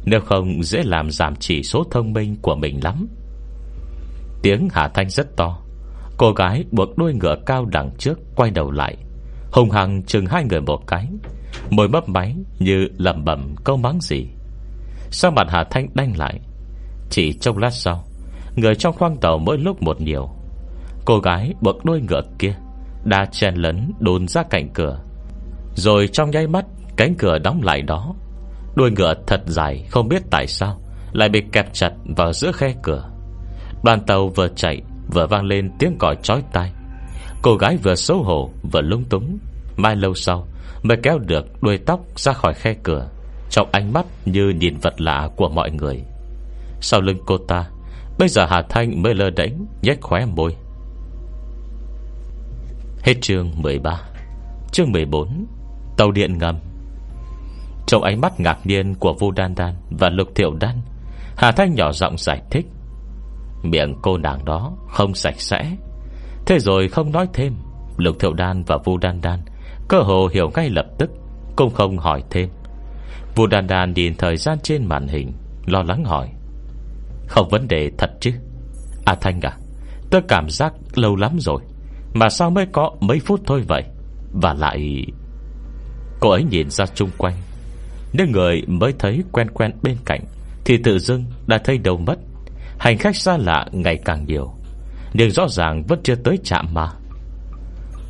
Nếu 0.04 0.20
không, 0.20 0.62
dễ 0.62 0.82
làm 0.82 1.10
giảm 1.10 1.36
chỉ 1.36 1.62
số 1.62 1.84
thông 1.90 2.12
minh 2.12 2.36
của 2.42 2.54
mình 2.54 2.80
lắm. 2.84 3.08
Tiếng 4.42 4.68
Hà 4.72 4.88
Thanh 4.88 5.10
rất 5.10 5.36
to. 5.36 5.58
Cô 6.20 6.32
gái 6.32 6.64
buộc 6.70 6.98
đuôi 6.98 7.14
ngựa 7.14 7.36
cao 7.46 7.64
đằng 7.64 7.90
trước 7.98 8.18
Quay 8.36 8.50
đầu 8.50 8.70
lại. 8.70 8.96
Hùng 9.52 9.70
hằng 9.70 10.02
chừng 10.02 10.26
hai 10.26 10.44
người 10.44 10.60
một 10.60 10.86
cái, 10.86 11.08
Môi 11.70 11.88
mấp 11.88 12.08
máy 12.08 12.36
như 12.58 12.88
lầm 12.96 13.24
bẩm 13.24 13.54
câu 13.64 13.76
mắng 13.76 13.98
gì. 14.00 14.26
Sao 15.10 15.30
mặt 15.30 15.46
Hà 15.50 15.64
Thanh 15.70 15.88
đanh 15.94 16.18
lại? 16.18 16.40
Chỉ 17.10 17.32
trong 17.32 17.58
lát 17.58 17.70
sau, 17.70 18.04
Người 18.56 18.74
trong 18.74 18.94
khoang 18.98 19.16
tàu 19.16 19.38
mỗi 19.38 19.58
lúc 19.58 19.82
một 19.82 20.00
nhiều. 20.00 20.28
Cô 21.04 21.18
gái 21.18 21.54
buộc 21.60 21.84
đuôi 21.84 22.00
ngựa 22.00 22.22
kia 22.38 22.54
Đã 23.04 23.26
chen 23.32 23.54
lấn 23.54 23.92
đồn 23.98 24.28
ra 24.28 24.42
cạnh 24.50 24.68
cửa. 24.74 25.00
Rồi 25.74 26.08
trong 26.12 26.30
nháy 26.30 26.46
mắt, 26.46 26.64
Cánh 26.96 27.14
cửa 27.18 27.38
đóng 27.38 27.62
lại 27.62 27.82
đó. 27.82 28.14
Đuôi 28.76 28.90
ngựa 28.90 29.14
thật 29.26 29.40
dài, 29.46 29.84
không 29.90 30.08
biết 30.08 30.22
tại 30.30 30.46
sao, 30.46 30.80
Lại 31.12 31.28
bị 31.28 31.42
kẹp 31.52 31.72
chặt 31.72 31.92
vào 32.16 32.32
giữa 32.32 32.52
khe 32.52 32.74
cửa. 32.82 33.10
Đoàn 33.82 34.00
tàu 34.06 34.28
vừa 34.28 34.48
chạy 34.48 34.82
Vừa 35.12 35.26
vang 35.26 35.44
lên 35.44 35.70
tiếng 35.78 35.96
còi 35.98 36.16
chói 36.22 36.42
tai. 36.52 36.72
Cô 37.42 37.56
gái 37.56 37.76
vừa 37.76 37.94
xấu 37.94 38.22
hổ 38.22 38.50
vừa 38.72 38.80
lung 38.80 39.04
túng. 39.04 39.38
Mai 39.76 39.96
lâu 39.96 40.14
sau, 40.14 40.46
Mới 40.82 40.96
kéo 41.02 41.18
được 41.18 41.62
đuôi 41.62 41.78
tóc 41.78 42.00
ra 42.16 42.32
khỏi 42.32 42.54
khe 42.54 42.74
cửa, 42.82 43.08
Trong 43.50 43.68
ánh 43.72 43.92
mắt 43.92 44.06
như 44.24 44.48
nhìn 44.48 44.76
vật 44.82 45.00
lạ 45.00 45.28
của 45.36 45.48
mọi 45.48 45.70
người. 45.70 46.02
Sau 46.80 47.00
lưng 47.00 47.18
cô 47.26 47.38
ta, 47.38 47.64
Bây 48.18 48.28
giờ 48.28 48.46
Hà 48.46 48.62
Thanh 48.68 49.02
mới 49.02 49.14
lơ 49.14 49.30
đánh 49.30 49.66
nhếch 49.82 50.00
khóe 50.00 50.26
môi. 50.26 50.56
Hết 53.02 53.14
chương 53.20 53.50
13 53.56 54.00
Chương 54.72 54.92
14 54.92 55.46
Tàu 55.96 56.10
điện 56.10 56.38
ngầm. 56.38 56.58
Trong 57.86 58.02
ánh 58.02 58.20
mắt 58.20 58.40
ngạc 58.40 58.58
nhiên 58.64 58.94
của 58.94 59.12
Vu 59.12 59.30
Đan 59.30 59.54
Đan 59.54 59.74
Và 59.90 60.08
Lục 60.08 60.28
Thiệu 60.34 60.54
Đan, 60.60 60.80
Hà 61.36 61.52
Thanh 61.52 61.74
nhỏ 61.74 61.92
giọng 61.92 62.18
giải 62.18 62.42
thích. 62.50 62.66
Miệng 63.62 63.94
cô 64.02 64.18
nàng 64.18 64.44
đó 64.44 64.72
không 64.88 65.14
sạch 65.14 65.40
sẽ. 65.40 65.76
Thế 66.46 66.58
rồi 66.58 66.88
không 66.88 67.12
nói 67.12 67.28
thêm, 67.32 67.54
Lục 67.96 68.16
Thiệu 68.20 68.32
Đan 68.32 68.62
và 68.66 68.78
Vu 68.84 68.96
Đan 68.98 69.20
Đan 69.20 69.40
Cơ 69.88 70.00
hồ 70.00 70.28
hiểu 70.32 70.50
ngay 70.54 70.70
lập 70.70 70.86
tức, 70.98 71.10
Cũng 71.56 71.74
không 71.74 71.98
hỏi 71.98 72.22
thêm. 72.30 72.48
Vu 73.34 73.46
Đan 73.46 73.66
Đan 73.66 73.92
nhìn 73.92 74.14
thời 74.14 74.36
gian 74.36 74.58
trên 74.62 74.86
màn 74.86 75.08
hình, 75.08 75.32
Lo 75.66 75.82
lắng 75.82 76.04
hỏi, 76.04 76.28
Không 77.28 77.48
vấn 77.48 77.68
đề 77.68 77.90
thật 77.98 78.10
chứ? 78.20 78.30
À 79.04 79.14
Thanh 79.20 79.40
à 79.40 79.56
Tôi 80.10 80.22
cảm 80.28 80.50
giác 80.50 80.72
lâu 80.94 81.16
lắm 81.16 81.36
rồi, 81.40 81.60
Mà 82.14 82.28
sao 82.28 82.50
mới 82.50 82.66
có 82.72 82.90
mấy 83.00 83.20
phút 83.20 83.40
thôi 83.46 83.64
vậy? 83.68 83.82
Và 84.32 84.54
lại 84.54 85.06
Cô 86.20 86.30
ấy 86.30 86.44
nhìn 86.44 86.70
ra 86.70 86.86
chung 86.86 87.10
quanh, 87.18 87.34
Nếu 88.12 88.26
người 88.26 88.62
mới 88.66 88.92
thấy 88.98 89.22
quen 89.32 89.50
quen 89.50 89.72
bên 89.82 89.96
cạnh 90.04 90.20
Thì 90.64 90.76
tự 90.84 90.98
dưng 90.98 91.24
đã 91.46 91.58
thấy 91.64 91.78
đầu 91.78 91.96
mất. 91.96 92.18
Hành 92.80 92.98
khách 92.98 93.16
xa 93.16 93.36
lạ 93.36 93.66
ngày 93.72 93.98
càng 94.04 94.24
nhiều, 94.26 94.52
Nhưng 95.12 95.30
rõ 95.30 95.48
ràng 95.48 95.82
vẫn 95.88 96.00
chưa 96.02 96.14
tới 96.14 96.38
chạm 96.44 96.74
mà 96.74 96.88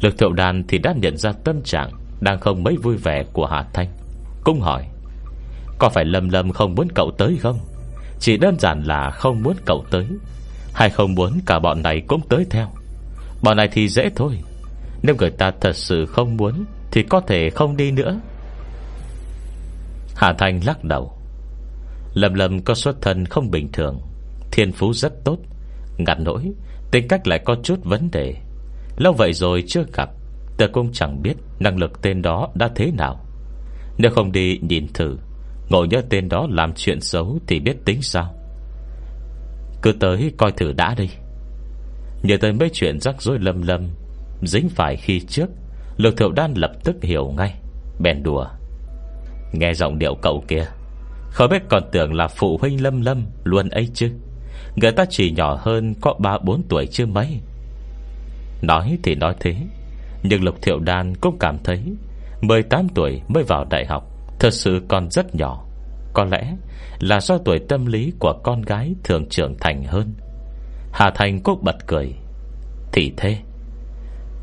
Lực 0.00 0.18
thiệu 0.18 0.32
đàn 0.32 0.62
thì 0.68 0.78
đã 0.78 0.94
nhận 0.96 1.16
ra 1.16 1.32
tâm 1.44 1.62
trạng 1.62 1.90
Đang 2.20 2.40
không 2.40 2.62
mấy 2.62 2.76
vui 2.76 2.96
vẻ 2.96 3.24
của 3.32 3.46
Hà 3.46 3.64
Thanh, 3.72 3.88
Cũng 4.44 4.60
hỏi, 4.60 4.86
Có 5.78 5.88
phải 5.88 6.04
Lâm 6.04 6.28
Lâm 6.28 6.52
không 6.52 6.74
muốn 6.74 6.88
cậu 6.94 7.10
tới 7.18 7.38
không? 7.40 7.58
Chỉ 8.20 8.36
đơn 8.36 8.58
giản 8.58 8.82
là 8.82 9.10
không 9.10 9.42
muốn 9.42 9.56
cậu 9.66 9.84
tới, 9.90 10.06
Hay 10.74 10.90
không 10.90 11.14
muốn 11.14 11.40
cả 11.46 11.58
bọn 11.58 11.82
này 11.82 12.02
cũng 12.06 12.20
tới 12.28 12.46
theo? 12.50 12.68
Bọn 13.42 13.56
này 13.56 13.68
thì 13.72 13.88
dễ 13.88 14.10
thôi, 14.16 14.38
Nếu 15.02 15.16
người 15.18 15.30
ta 15.30 15.52
thật 15.60 15.76
sự 15.76 16.06
không 16.06 16.36
muốn 16.36 16.64
Thì 16.90 17.02
có 17.02 17.20
thể 17.20 17.50
không 17.50 17.76
đi 17.76 17.90
nữa. 17.90 18.20
Hà 20.16 20.32
Thanh 20.38 20.60
lắc 20.64 20.84
đầu, 20.84 21.12
Lâm 22.14 22.34
Lâm 22.34 22.60
có 22.60 22.74
xuất 22.74 23.02
thân 23.02 23.26
không 23.26 23.50
bình 23.50 23.72
thường 23.72 24.00
Thiên 24.52 24.72
phú 24.72 24.92
rất 24.92 25.24
tốt. 25.24 25.38
Ngặt 25.98 26.20
nỗi, 26.20 26.52
Tính 26.90 27.08
cách 27.08 27.26
lại 27.26 27.38
có 27.44 27.56
chút 27.62 27.84
vấn 27.84 28.10
đề. 28.12 28.34
Lâu 28.96 29.12
vậy 29.12 29.32
rồi 29.32 29.64
chưa 29.66 29.84
gặp, 29.92 30.10
Tớ 30.58 30.66
cũng 30.72 30.92
chẳng 30.92 31.22
biết 31.22 31.34
năng 31.58 31.78
lực 31.78 32.02
tên 32.02 32.22
đó 32.22 32.48
đã 32.54 32.68
thế 32.74 32.90
nào. 32.98 33.24
Nếu 33.98 34.10
không 34.10 34.32
đi 34.32 34.58
nhìn 34.58 34.86
thử 34.94 35.16
Ngồi 35.68 35.88
nhớ 35.88 36.02
tên 36.10 36.28
đó 36.28 36.46
làm 36.50 36.72
chuyện 36.76 37.00
xấu 37.00 37.38
Thì 37.46 37.60
biết 37.60 37.76
tính 37.84 38.02
sao? 38.02 38.34
Cứ 39.82 39.92
tới 39.92 40.32
coi 40.38 40.52
thử 40.52 40.72
đã 40.72 40.94
đi. 40.94 41.08
Nhớ 42.22 42.36
tới 42.40 42.52
mấy 42.52 42.70
chuyện 42.72 43.00
rắc 43.00 43.22
rối 43.22 43.38
lâm 43.38 43.62
lâm 43.62 43.88
Dính 44.42 44.68
phải 44.68 44.96
khi 44.96 45.20
trước, 45.20 45.50
Lục 45.96 46.14
thiệu 46.16 46.32
đan 46.32 46.54
lập 46.54 46.70
tức 46.84 46.96
hiểu 47.02 47.32
ngay, 47.36 47.54
Bèn 48.00 48.22
đùa. 48.22 48.46
Nghe 49.52 49.74
giọng 49.74 49.98
điệu 49.98 50.14
cậu 50.22 50.44
kia, 50.48 50.64
Không 51.30 51.50
biết 51.50 51.62
còn 51.68 51.82
tưởng 51.92 52.14
là 52.14 52.28
phụ 52.28 52.58
huynh 52.60 52.82
lâm 52.82 53.00
lâm 53.00 53.26
Luôn 53.44 53.68
ấy 53.68 53.88
chứ. 53.94 54.10
Người 54.76 54.92
ta 54.92 55.04
chỉ 55.10 55.30
nhỏ 55.30 55.58
hơn 55.60 55.94
có 56.00 56.14
3-4 56.18 56.60
tuổi 56.68 56.86
chưa 56.86 57.06
mấy. 57.06 57.40
Nói 58.62 58.98
thì 59.02 59.14
nói 59.14 59.34
thế, 59.40 59.56
Nhưng 60.22 60.44
Lục 60.44 60.54
Thiệu 60.62 60.78
Đan 60.78 61.14
cũng 61.14 61.36
cảm 61.40 61.58
thấy 61.64 61.80
18 62.40 62.88
tuổi 62.88 63.22
mới 63.28 63.42
vào 63.44 63.64
đại 63.70 63.86
học 63.86 64.04
Thật 64.40 64.50
sự 64.50 64.82
còn 64.88 65.10
rất 65.10 65.34
nhỏ. 65.34 65.64
Có 66.14 66.24
lẽ 66.24 66.56
là 67.00 67.20
do 67.20 67.38
tuổi 67.38 67.58
tâm 67.68 67.86
lý 67.86 68.12
Của 68.18 68.40
con 68.42 68.62
gái 68.62 68.94
thường 69.04 69.28
trưởng 69.28 69.54
thành 69.60 69.84
hơn. 69.84 70.14
Hà 70.92 71.10
Thành 71.14 71.40
cũng 71.40 71.64
bật 71.64 71.76
cười. 71.86 72.14
Thì 72.92 73.12
thế, 73.16 73.36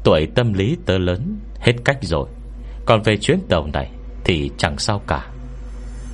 Tuổi 0.04 0.28
tâm 0.36 0.54
lý 0.54 0.78
tớ 0.86 0.98
lớn 0.98 1.40
Hết 1.60 1.74
cách 1.86 1.98
rồi. 2.02 2.30
Còn 2.86 3.02
về 3.02 3.18
chuyến 3.18 3.40
tàu 3.50 3.68
này 3.74 3.92
Thì 4.24 4.52
chẳng 4.58 4.78
sao 4.78 5.02
cả. 5.08 5.32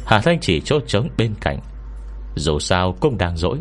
Hà 0.05 0.21
Thanh 0.21 0.39
chỉ 0.39 0.61
chỗ 0.65 0.79
trống 0.87 1.07
bên 1.17 1.33
cạnh. 1.41 1.59
Dù 2.35 2.59
sao 2.59 2.95
cũng 2.99 3.17
đang 3.17 3.37
dỗi 3.37 3.59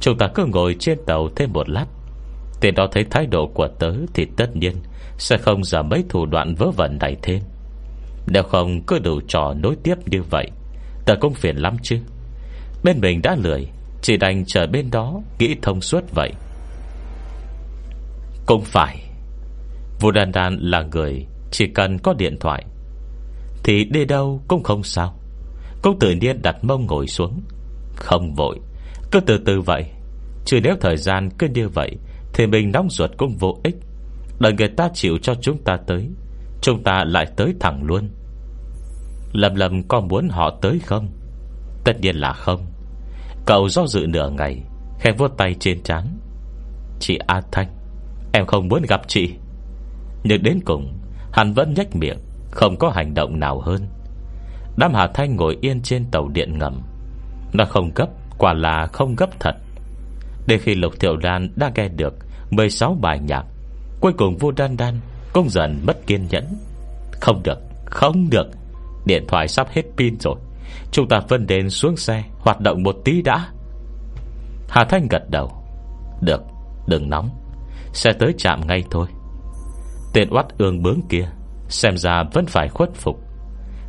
Chúng 0.00 0.18
ta 0.18 0.28
cứ 0.34 0.44
ngồi 0.44 0.76
trên 0.78 0.98
tàu 1.06 1.28
thêm 1.36 1.52
một 1.52 1.68
lát. 1.68 1.86
Tên 2.60 2.74
đó 2.74 2.88
thấy 2.92 3.04
thái 3.10 3.26
độ 3.26 3.46
của 3.54 3.68
tớ 3.78 3.92
Thì 4.14 4.26
tất 4.36 4.56
nhiên 4.56 4.76
Sẽ 5.18 5.36
không 5.36 5.64
giảm 5.64 5.88
mấy 5.88 6.04
thủ 6.08 6.26
đoạn 6.26 6.54
vớ 6.54 6.70
vẩn 6.70 6.98
này 7.00 7.16
thêm. 7.22 7.40
Nếu 8.26 8.42
không 8.42 8.82
cứ 8.82 8.98
đủ 8.98 9.20
trò 9.28 9.54
nối 9.54 9.76
tiếp 9.82 9.94
như 10.06 10.22
vậy 10.22 10.50
Tớ 11.06 11.14
cũng 11.20 11.34
phiền 11.34 11.56
lắm 11.56 11.76
chứ. 11.82 11.98
Bên 12.84 13.00
mình 13.00 13.22
đã 13.22 13.36
lười, 13.42 13.66
Chỉ 14.02 14.16
đành 14.16 14.44
chờ 14.44 14.66
bên 14.66 14.90
đó 14.90 15.20
Nghĩ 15.38 15.56
thông 15.62 15.80
suốt 15.80 16.04
vậy. 16.14 16.32
Cũng 18.46 18.62
phải. 18.64 19.10
Vũ 20.00 20.10
Đan 20.10 20.32
Đan 20.32 20.58
là 20.60 20.82
người 20.82 21.26
Chỉ 21.50 21.66
cần 21.74 21.98
có 21.98 22.12
điện 22.12 22.36
thoại, 22.40 22.64
Thì 23.64 23.84
đi 23.84 24.04
đâu 24.04 24.40
cũng 24.48 24.62
không 24.62 24.82
sao. 24.82 25.14
Cũng 25.82 25.98
tự 25.98 26.12
nhiên 26.12 26.42
đặt 26.42 26.64
mông 26.64 26.86
ngồi 26.86 27.06
xuống. 27.06 27.40
Không 27.96 28.34
vội. 28.34 28.58
Cứ 29.10 29.20
từ 29.20 29.38
từ 29.38 29.60
vậy, 29.60 29.84
Chứ 30.44 30.60
nếu 30.62 30.76
thời 30.80 30.96
gian 30.96 31.30
cứ 31.38 31.48
như 31.54 31.68
vậy, 31.68 31.96
Thì 32.32 32.46
mình 32.46 32.72
nóng 32.72 32.90
ruột 32.90 33.10
cũng 33.16 33.36
vô 33.36 33.58
ích. 33.64 33.76
Đợi 34.38 34.52
người 34.52 34.68
ta 34.68 34.88
chịu 34.94 35.18
cho 35.22 35.34
chúng 35.34 35.64
ta 35.64 35.78
tới, 35.86 36.08
Chúng 36.60 36.82
ta 36.82 37.04
lại 37.06 37.26
tới 37.36 37.54
thẳng 37.60 37.82
luôn. 37.82 38.10
Lầm 39.32 39.54
lầm 39.54 39.82
có 39.82 40.00
muốn 40.00 40.28
họ 40.28 40.58
tới 40.62 40.78
không? 40.86 41.08
Tất 41.84 42.00
nhiên 42.00 42.16
là 42.16 42.32
không. 42.32 42.66
Cậu 43.46 43.68
do 43.68 43.86
dự 43.86 44.06
nửa 44.06 44.30
ngày 44.30 44.62
Khen 45.00 45.16
vuốt 45.16 45.36
tay 45.36 45.54
trên 45.60 45.82
trán. 45.82 46.18
Chị 47.00 47.18
A 47.26 47.40
Thanh, 47.52 47.68
Em 48.32 48.46
không 48.46 48.68
muốn 48.68 48.82
gặp 48.88 49.00
chị. 49.08 49.34
Nhưng 50.24 50.42
đến 50.42 50.60
cùng, 50.64 50.98
Hắn 51.32 51.52
vẫn 51.52 51.74
nhách 51.74 51.96
miệng, 51.96 52.18
Không 52.50 52.76
có 52.78 52.90
hành 52.90 53.14
động 53.14 53.40
nào 53.40 53.60
hơn. 53.60 53.86
Đám 54.76 54.94
Hà 54.94 55.06
Thanh 55.14 55.36
ngồi 55.36 55.58
yên 55.60 55.82
trên 55.82 56.04
tàu 56.10 56.28
điện 56.28 56.58
ngầm. 56.58 56.80
Nó 57.52 57.64
không 57.64 57.90
gấp 57.94 58.06
Quả 58.40 58.52
là 58.52 58.86
không 58.92 59.16
gấp 59.16 59.40
thật. 59.40 59.54
Đến 60.46 60.60
khi 60.62 60.74
Lục 60.74 61.00
Thiệu 61.00 61.16
Đan 61.16 61.48
đã 61.56 61.72
nghe 61.74 61.88
được 61.88 62.14
16 62.50 62.96
bài 63.00 63.18
nhạc 63.18 63.44
Cuối 64.00 64.12
cùng 64.18 64.36
vua 64.36 64.50
đan 64.50 64.76
đan 64.76 65.00
Cũng 65.32 65.48
dần 65.50 65.80
mất 65.86 66.06
kiên 66.06 66.26
nhẫn. 66.30 66.44
Không 67.20 67.42
được, 67.44 67.58
không 67.86 68.30
được. 68.30 68.46
Điện 69.06 69.24
thoại 69.28 69.48
sắp 69.48 69.68
hết 69.70 69.82
pin 69.96 70.20
rồi. 70.20 70.36
Chúng 70.92 71.08
ta 71.08 71.20
phân 71.28 71.46
đến 71.46 71.70
xuống 71.70 71.96
xe 71.96 72.24
Hoạt 72.38 72.60
động 72.60 72.82
một 72.82 72.96
tí 73.04 73.22
đã. 73.22 73.48
Hà 74.68 74.84
Thanh 74.84 75.08
gật 75.10 75.30
đầu. 75.30 75.52
Được, 76.20 76.42
đừng 76.86 77.10
nóng. 77.10 77.30
Xe 77.92 78.12
tới 78.18 78.34
chạm 78.38 78.60
ngay 78.66 78.84
thôi. 78.90 79.06
Tên 80.12 80.28
oát 80.30 80.46
ương 80.58 80.82
bướng 80.82 81.00
kia 81.08 81.28
Xem 81.68 81.96
ra 81.96 82.24
vẫn 82.32 82.46
phải 82.46 82.68
khuất 82.68 82.94
phục. 82.94 83.20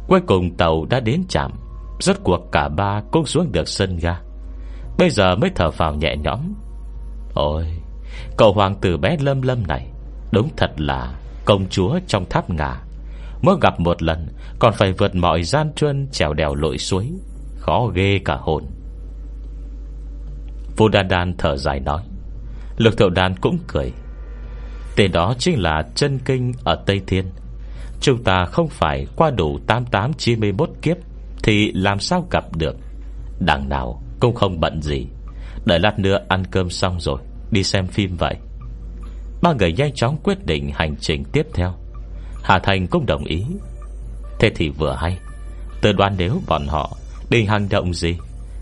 Cuối 0.07 0.21
cùng 0.27 0.57
tàu 0.57 0.85
đã 0.89 0.99
đến 0.99 1.23
chạm 1.29 1.51
Rốt 1.99 2.17
cuộc 2.23 2.51
cả 2.51 2.69
ba 2.69 3.01
cũng 3.11 3.25
xuống 3.25 3.51
được 3.51 3.67
sân 3.67 3.97
ga. 3.97 4.17
Bây 5.01 5.09
giờ 5.09 5.35
mới 5.35 5.49
thở 5.55 5.71
vào 5.71 5.95
nhẹ 5.95 6.15
nhõm. 6.23 6.39
Ôi 7.33 7.65
Cậu 8.37 8.53
hoàng 8.53 8.75
tử 8.81 8.97
bé 8.97 9.17
lâm 9.19 9.41
lâm 9.41 9.67
này, 9.67 9.87
Đúng 10.31 10.49
thật 10.57 10.71
là 10.77 11.13
công 11.45 11.69
chúa 11.69 11.99
trong 12.07 12.25
tháp 12.29 12.49
ngà. 12.49 12.81
Mới 13.41 13.55
gặp 13.61 13.79
một 13.79 14.03
lần, 14.03 14.27
Còn 14.59 14.73
phải 14.73 14.91
vượt 14.91 15.15
mọi 15.15 15.43
gian 15.43 15.73
truân 15.73 16.07
Trèo 16.11 16.33
đèo 16.33 16.55
lội 16.55 16.77
suối, 16.77 17.11
Khó 17.57 17.85
ghê 17.93 18.19
cả 18.25 18.35
hồn. 18.35 18.63
Vô 20.77 20.87
đan 20.87 21.07
đan 21.07 21.37
thở 21.37 21.57
dài 21.57 21.79
nói. 21.79 22.01
Lực 22.77 22.97
thiệu 22.97 23.09
đan 23.09 23.35
cũng 23.41 23.57
cười. 23.67 23.91
Tên 24.95 25.11
đó 25.11 25.33
chính 25.39 25.61
là 25.61 25.83
chân 25.95 26.19
kinh 26.25 26.51
Ở 26.63 26.83
Tây 26.85 27.01
Thiên. 27.07 27.25
Chúng 28.01 28.23
ta 28.23 28.45
không 28.45 28.67
phải 28.67 29.07
qua 29.15 29.31
đủ 29.31 29.59
8891 29.67 30.69
kiếp 30.81 30.97
Thì 31.43 31.71
làm 31.71 31.99
sao 31.99 32.27
gặp 32.31 32.55
được. 32.55 32.75
Đằng 33.39 33.69
nào 33.69 34.00
cũng 34.21 34.35
không 34.35 34.59
bận 34.59 34.81
gì. 34.81 35.07
Đợi 35.65 35.79
lát 35.79 35.99
nữa 35.99 36.19
ăn 36.27 36.43
cơm 36.51 36.69
xong 36.69 36.99
rồi, 36.99 37.21
Đi 37.51 37.63
xem 37.63 37.87
phim 37.87 38.15
vậy. 38.17 38.35
Ba 39.41 39.53
người 39.53 39.73
nhanh 39.73 39.93
chóng 39.93 40.17
quyết 40.23 40.45
định 40.45 40.71
hành 40.73 40.95
trình 40.99 41.23
tiếp 41.31 41.47
theo. 41.53 41.73
Hà 42.43 42.59
Thành 42.59 42.87
cũng 42.87 43.05
đồng 43.05 43.23
ý. 43.23 43.45
Thế 44.39 44.51
thì 44.55 44.69
vừa 44.69 44.95
hay. 44.99 45.17
Tôi 45.81 45.93
đoán 45.93 46.15
nếu 46.17 46.41
bọn 46.47 46.67
họ 46.67 46.97
đi 47.29 47.45
hành 47.45 47.69
động 47.69 47.93
gì, 47.93 48.17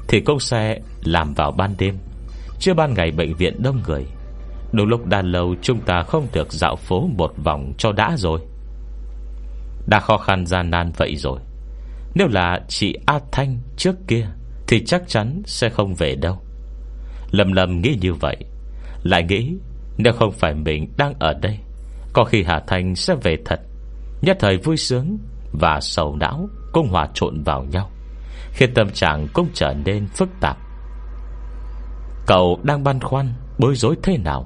Thì 0.08 0.20
cũng 0.20 0.40
sẽ 0.40 0.80
làm 1.04 1.34
vào 1.34 1.52
ban 1.52 1.76
đêm 1.78 1.98
Chưa 2.60 2.74
ban 2.74 2.94
ngày 2.94 3.12
bệnh 3.12 3.36
viện 3.36 3.64
đông 3.64 3.82
người. 3.88 4.06
Đúng 4.72 4.88
lúc 4.88 5.06
đàn 5.06 5.32
lâu 5.32 5.56
chúng 5.62 5.82
ta 5.82 6.04
không 6.04 6.28
được 6.34 6.54
dạo 6.54 6.76
phố 6.76 7.10
một 7.18 7.34
vòng 7.44 7.74
cho 7.78 7.92
đã 7.92 8.16
rồi. 8.18 8.40
Đã 9.88 10.00
khó 10.00 10.18
khăn 10.18 10.46
gian 10.46 10.70
nan 10.70 10.92
vậy 10.98 11.16
rồi. 11.16 11.40
Nếu 12.16 12.28
là 12.28 12.60
chị 12.68 12.96
A 13.06 13.20
Thanh 13.32 13.58
trước 13.78 13.96
kia 14.08 14.28
thì 14.70 14.84
chắc 14.86 15.02
chắn 15.08 15.42
sẽ 15.46 15.70
không 15.70 15.96
về 15.96 16.16
đâu. 16.16 16.38
Lầm 17.32 17.54
lầm 17.54 17.82
nghĩ 17.82 17.98
như 18.02 18.14
vậy, 18.14 18.38
Lại 19.04 19.24
nghĩ 19.24 19.58
Nếu 19.98 20.14
không 20.14 20.32
phải 20.32 20.54
mình 20.54 20.94
đang 20.98 21.14
ở 21.20 21.34
đây, 21.42 21.58
Có 22.14 22.24
khi 22.24 22.44
Hà 22.44 22.60
Thanh 22.68 22.96
sẽ 22.96 23.16
về 23.24 23.38
thật. 23.46 23.60
Nhất 24.22 24.38
thời 24.40 24.58
vui 24.58 24.78
sướng 24.78 25.18
Và 25.52 25.80
sầu 25.82 26.16
não 26.16 26.50
cũng 26.74 26.88
hòa 26.90 27.08
trộn 27.14 27.44
vào 27.44 27.64
nhau, 27.64 27.90
Khiến 28.52 28.74
tâm 28.74 28.90
trạng 28.90 29.28
cũng 29.34 29.48
trở 29.54 29.74
nên 29.86 30.08
phức 30.08 30.30
tạp. 30.42 30.58
Cậu 32.28 32.60
đang 32.64 32.84
băn 32.84 33.00
khoăn 33.00 33.34
Bối 33.58 33.76
rối 33.76 33.96
thế 34.04 34.18
nào? 34.18 34.46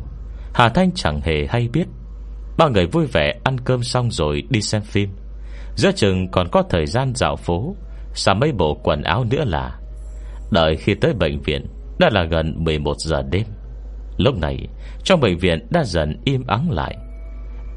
Hà 0.53 0.69
Thanh 0.69 0.91
chẳng 0.95 1.21
hề 1.21 1.47
hay 1.49 1.67
biết. 1.73 1.85
Ba 2.57 2.67
người 2.67 2.85
vui 2.85 3.05
vẻ 3.05 3.39
ăn 3.43 3.59
cơm 3.59 3.83
xong 3.83 4.11
rồi 4.11 4.43
đi 4.49 4.61
xem 4.61 4.81
phim. 4.81 5.09
Giữa 5.75 5.91
chừng 5.91 6.27
còn 6.31 6.47
có 6.51 6.63
thời 6.69 6.85
gian 6.85 7.15
dạo 7.15 7.35
phố, 7.35 7.75
Xả 8.13 8.33
mấy 8.33 8.51
bộ 8.51 8.79
quần 8.83 9.03
áo 9.03 9.25
nữa 9.29 9.43
là 9.45 9.79
Đợi 10.53 10.75
khi 10.75 10.95
tới 10.95 11.13
bệnh 11.13 11.41
viện, 11.41 11.65
Đã 11.99 12.09
là 12.11 12.23
gần 12.23 12.63
11 12.63 12.99
giờ 12.99 13.21
đêm. 13.31 13.43
Lúc 14.17 14.35
này, 14.37 14.67
Trong 15.03 15.19
bệnh 15.19 15.37
viện 15.37 15.67
đã 15.69 15.83
dần 15.83 16.17
im 16.25 16.47
ắng 16.47 16.71
lại. 16.71 16.97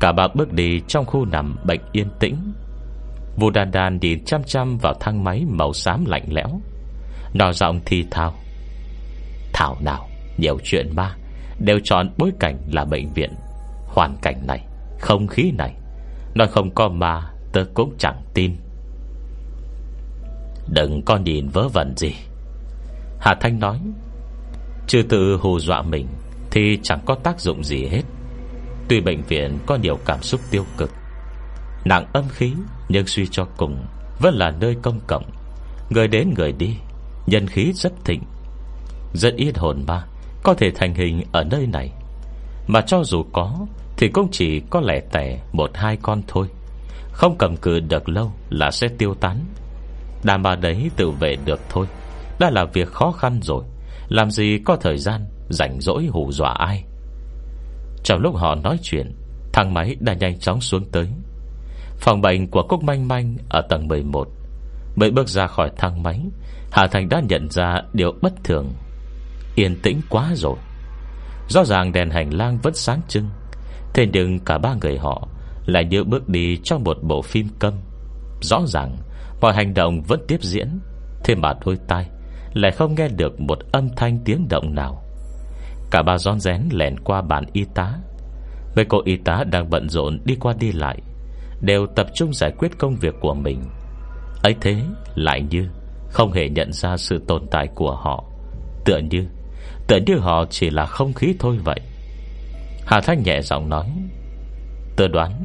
Cả 0.00 0.12
ba 0.12 0.28
bước 0.34 0.52
đi 0.52 0.80
trong 0.88 1.04
khu 1.04 1.24
nằm 1.24 1.56
bệnh 1.64 1.80
yên 1.92 2.08
tĩnh. 2.20 2.36
Vũ 3.36 3.50
đàn 3.50 3.70
đàn 3.70 3.98
nhìn 3.98 4.24
chăm 4.24 4.42
chăm 4.44 4.78
vào 4.78 4.94
thang 5.00 5.24
máy 5.24 5.44
màu 5.48 5.72
xám 5.72 6.04
lạnh 6.04 6.24
lẽo. 6.28 6.60
Nó 7.34 7.52
giọng 7.52 7.80
thì 7.86 8.04
thao 8.10 8.34
Thảo 9.52 9.76
nào, 9.80 10.08
Nhiều 10.38 10.58
chuyện 10.64 10.96
ma, 10.96 11.16
Đều 11.58 11.78
chọn 11.84 12.10
bối 12.18 12.30
cảnh 12.40 12.58
là 12.72 12.84
bệnh 12.84 13.12
viện. 13.12 13.34
Hoàn 13.86 14.16
cảnh 14.22 14.46
này, 14.46 14.66
Không 15.00 15.26
khí 15.26 15.52
này, 15.58 15.74
Nói 16.34 16.48
không 16.48 16.70
có 16.74 16.88
ma, 16.88 17.30
Tớ 17.52 17.64
cũng 17.74 17.94
chẳng 17.98 18.22
tin. 18.34 18.56
Đừng 20.68 21.02
có 21.02 21.16
nhìn 21.16 21.48
vớ 21.48 21.68
vẩn 21.68 21.96
gì. 21.96 22.14
Hà 23.20 23.34
Thanh 23.40 23.58
nói 23.58 23.80
Trừ 24.86 25.02
tự 25.02 25.36
hù 25.36 25.58
dọa 25.58 25.82
mình 25.82 26.06
Thì 26.50 26.78
chẳng 26.82 27.00
có 27.06 27.14
tác 27.14 27.40
dụng 27.40 27.64
gì 27.64 27.86
hết. 27.86 28.02
Tuy 28.88 29.00
bệnh 29.00 29.22
viện 29.22 29.58
có 29.66 29.76
nhiều 29.76 29.98
cảm 30.04 30.22
xúc 30.22 30.40
tiêu 30.50 30.64
cực, 30.78 30.90
Nặng 31.84 32.06
âm 32.12 32.24
khí, 32.28 32.52
Nhưng 32.88 33.06
suy 33.06 33.26
cho 33.26 33.44
cùng 33.56 33.86
Vẫn 34.18 34.34
là 34.34 34.50
nơi 34.60 34.76
công 34.82 35.00
cộng. 35.06 35.24
Người 35.90 36.08
đến 36.08 36.34
người 36.36 36.52
đi, 36.52 36.76
Nhân 37.26 37.46
khí 37.46 37.72
rất 37.74 37.92
thịnh, 38.04 38.22
Rất 39.14 39.34
ít 39.36 39.58
hồn 39.58 39.84
ma 39.86 40.06
Có 40.42 40.54
thể 40.54 40.70
thành 40.74 40.94
hình 40.94 41.22
ở 41.32 41.44
nơi 41.44 41.66
này. 41.66 41.90
Mà 42.66 42.80
cho 42.80 43.04
dù 43.04 43.24
có, 43.32 43.66
Thì 43.96 44.08
cũng 44.08 44.28
chỉ 44.32 44.60
có 44.70 44.80
lẻ 44.80 45.00
tẻ 45.12 45.38
Một 45.52 45.70
hai 45.74 45.96
con 46.02 46.22
thôi. 46.26 46.46
Không 47.12 47.38
cầm 47.38 47.56
cự 47.56 47.80
được 47.80 48.08
lâu 48.08 48.32
là 48.50 48.70
sẽ 48.70 48.88
tiêu 48.98 49.14
tán. 49.14 49.44
Đàm 50.24 50.42
bà 50.42 50.56
đấy 50.56 50.90
tự 50.96 51.10
vệ 51.10 51.36
được 51.44 51.60
thôi. 51.68 51.86
Đã 52.38 52.50
là 52.50 52.64
việc 52.64 52.88
khó 52.88 53.12
khăn 53.12 53.40
rồi. 53.42 53.64
Làm 54.08 54.30
gì 54.30 54.58
có 54.64 54.76
thời 54.76 54.98
gian 54.98 55.26
Rảnh 55.48 55.80
rỗi 55.80 56.06
hù 56.06 56.32
dọa 56.32 56.52
ai? 56.52 56.84
Trong 58.04 58.20
lúc 58.20 58.36
họ 58.36 58.54
nói 58.54 58.78
chuyện, 58.82 59.12
Thang 59.52 59.74
máy 59.74 59.96
đã 60.00 60.14
nhanh 60.14 60.38
chóng 60.38 60.60
xuống 60.60 60.84
tới. 60.92 61.08
Phòng 61.98 62.20
bệnh 62.20 62.50
của 62.50 62.62
Cúc 62.62 62.82
Manh 62.82 63.08
Manh 63.08 63.36
Ở 63.48 63.60
tầng 63.68 63.88
11 63.88 64.28
Mới 64.96 65.10
bước 65.10 65.28
ra 65.28 65.46
khỏi 65.46 65.70
thang 65.76 66.02
máy, 66.02 66.20
Hà 66.72 66.86
Thành 66.86 67.08
đã 67.08 67.22
nhận 67.28 67.50
ra 67.50 67.82
điều 67.92 68.12
bất 68.22 68.44
thường. 68.44 68.72
Yên 69.54 69.76
tĩnh 69.82 70.00
quá 70.08 70.32
rồi. 70.34 70.56
Rõ 71.48 71.64
ràng 71.64 71.92
đèn 71.92 72.10
hành 72.10 72.34
lang 72.34 72.58
vẫn 72.62 72.74
sáng 72.74 73.00
trưng. 73.08 73.28
Thế 73.94 74.06
nhưng 74.12 74.38
cả 74.38 74.58
ba 74.58 74.74
người 74.82 74.98
họ 74.98 75.28
Lại 75.66 75.84
như 75.84 76.04
bước 76.04 76.28
đi 76.28 76.58
trong 76.64 76.84
một 76.84 76.96
bộ 77.02 77.22
phim 77.22 77.48
câm. 77.58 77.74
Rõ 78.42 78.62
ràng 78.66 78.96
Mọi 79.40 79.54
hành 79.54 79.74
động 79.74 80.02
vẫn 80.02 80.20
tiếp 80.28 80.42
diễn 80.42 80.68
Thế 81.24 81.34
mà 81.34 81.54
đôi 81.64 81.78
tay. 81.88 82.06
Lại 82.56 82.72
không 82.72 82.94
nghe 82.94 83.08
được 83.08 83.40
một 83.40 83.58
âm 83.72 83.88
thanh 83.96 84.18
tiếng 84.24 84.46
động 84.48 84.74
nào. 84.74 85.02
Cả 85.90 86.02
ba 86.02 86.18
rón 86.18 86.40
rén 86.40 86.68
lèn 86.70 86.98
qua 87.00 87.22
bàn 87.22 87.44
y 87.52 87.64
tá. 87.74 87.92
Mấy 88.76 88.84
cô 88.84 89.02
y 89.04 89.16
tá 89.16 89.44
đang 89.50 89.70
bận 89.70 89.88
rộn 89.88 90.20
đi 90.24 90.36
qua 90.40 90.54
đi 90.58 90.72
lại, 90.72 90.98
Đều 91.60 91.86
tập 91.86 92.06
trung 92.14 92.34
giải 92.34 92.52
quyết 92.58 92.78
công 92.78 92.96
việc 92.96 93.14
của 93.20 93.34
mình. 93.34 93.62
Ấy 94.42 94.54
thế, 94.60 94.76
lại 95.14 95.42
như 95.50 95.68
Không 96.10 96.32
hề 96.32 96.48
nhận 96.48 96.72
ra 96.72 96.96
sự 96.96 97.22
tồn 97.28 97.46
tại 97.50 97.68
của 97.74 97.94
họ. 97.94 98.24
Tựa 98.84 98.98
như 98.98 99.26
Tựa 99.86 99.98
như 100.06 100.18
họ 100.18 100.44
chỉ 100.50 100.70
là 100.70 100.86
không 100.86 101.12
khí 101.12 101.34
thôi 101.38 101.58
vậy. 101.64 101.80
Hà 102.86 103.00
Thanh 103.00 103.22
nhẹ 103.22 103.42
giọng 103.42 103.68
nói, 103.68 103.86
Tớ 104.96 105.08
đoán, 105.08 105.44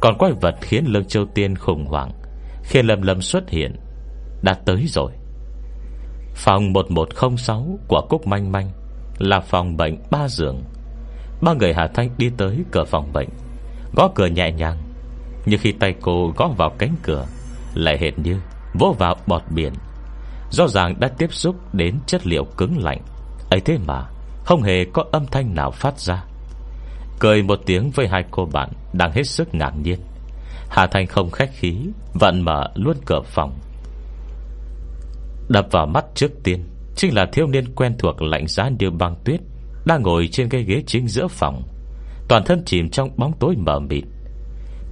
Còn 0.00 0.18
quái 0.18 0.32
vật 0.32 0.54
khiến 0.60 0.84
Lương 0.86 1.04
Châu 1.04 1.24
Tiên 1.34 1.56
khủng 1.56 1.86
hoảng, 1.86 2.10
Khi 2.62 2.82
lầm 2.82 3.02
lầm 3.02 3.20
xuất 3.20 3.50
hiện, 3.50 3.76
Đã 4.42 4.54
tới 4.54 4.84
rồi. 4.88 5.12
Phòng 6.34 6.72
1106 6.72 7.78
của 7.88 8.06
Cúc 8.08 8.26
Manh 8.26 8.52
Manh 8.52 8.70
Là 9.18 9.40
phòng 9.40 9.76
bệnh 9.76 9.96
ba 10.10 10.28
giường. 10.28 10.62
Ba 11.42 11.54
người 11.54 11.74
Hà 11.74 11.88
Thanh 11.94 12.10
đi 12.18 12.30
tới 12.36 12.58
cửa 12.70 12.84
phòng 12.84 13.12
bệnh, 13.12 13.28
Gõ 13.96 14.08
cửa 14.14 14.26
nhẹ 14.26 14.52
nhàng, 14.52 14.78
Nhưng 15.46 15.60
khi 15.60 15.72
tay 15.72 15.94
cô 16.00 16.32
gõ 16.36 16.48
vào 16.56 16.70
cánh 16.78 16.94
cửa, 17.02 17.26
Lại 17.74 17.98
hệt 18.00 18.18
như 18.18 18.40
vỗ 18.78 18.94
vào 18.98 19.16
bọt 19.26 19.42
biển. 19.50 19.72
Rõ 20.50 20.68
ràng 20.68 21.00
đã 21.00 21.08
tiếp 21.08 21.32
xúc 21.32 21.56
đến 21.74 21.98
chất 22.06 22.26
liệu 22.26 22.44
cứng 22.44 22.84
lạnh, 22.84 23.00
ấy 23.50 23.60
thế 23.60 23.78
mà 23.86 24.04
Không 24.44 24.62
hề 24.62 24.84
có 24.92 25.04
âm 25.12 25.26
thanh 25.26 25.54
nào 25.54 25.70
phát 25.70 25.98
ra. 25.98 26.24
Cười 27.18 27.42
một 27.42 27.60
tiếng 27.66 27.90
với 27.90 28.08
hai 28.08 28.24
cô 28.30 28.48
bạn 28.52 28.68
Đang 28.92 29.12
hết 29.12 29.24
sức 29.24 29.54
ngạc 29.54 29.72
nhiên. 29.82 30.00
Hà 30.68 30.86
Thanh 30.86 31.06
không 31.06 31.30
khách 31.30 31.50
khí 31.52 31.76
vặn 32.20 32.40
mở 32.42 32.68
luôn 32.74 32.96
cửa 33.06 33.20
phòng. 33.24 33.58
Đập 35.48 35.66
vào 35.70 35.86
mắt 35.86 36.04
trước 36.14 36.30
tiên. 36.42 36.64
Chính 36.96 37.14
là 37.14 37.26
thiếu 37.32 37.46
niên 37.46 37.74
quen 37.74 37.94
thuộc 37.98 38.22
lạnh 38.22 38.46
giá 38.48 38.68
như 38.78 38.90
băng 38.90 39.16
tuyết, 39.24 39.40
Đang 39.86 40.02
ngồi 40.02 40.28
trên 40.32 40.48
cái 40.48 40.62
ghế 40.62 40.82
chính 40.86 41.08
giữa 41.08 41.28
phòng. 41.28 41.62
Toàn 42.28 42.44
thân 42.44 42.62
chìm 42.66 42.90
trong 42.90 43.10
bóng 43.16 43.32
tối 43.40 43.54
mờ 43.56 43.78
mịt. 43.78 44.04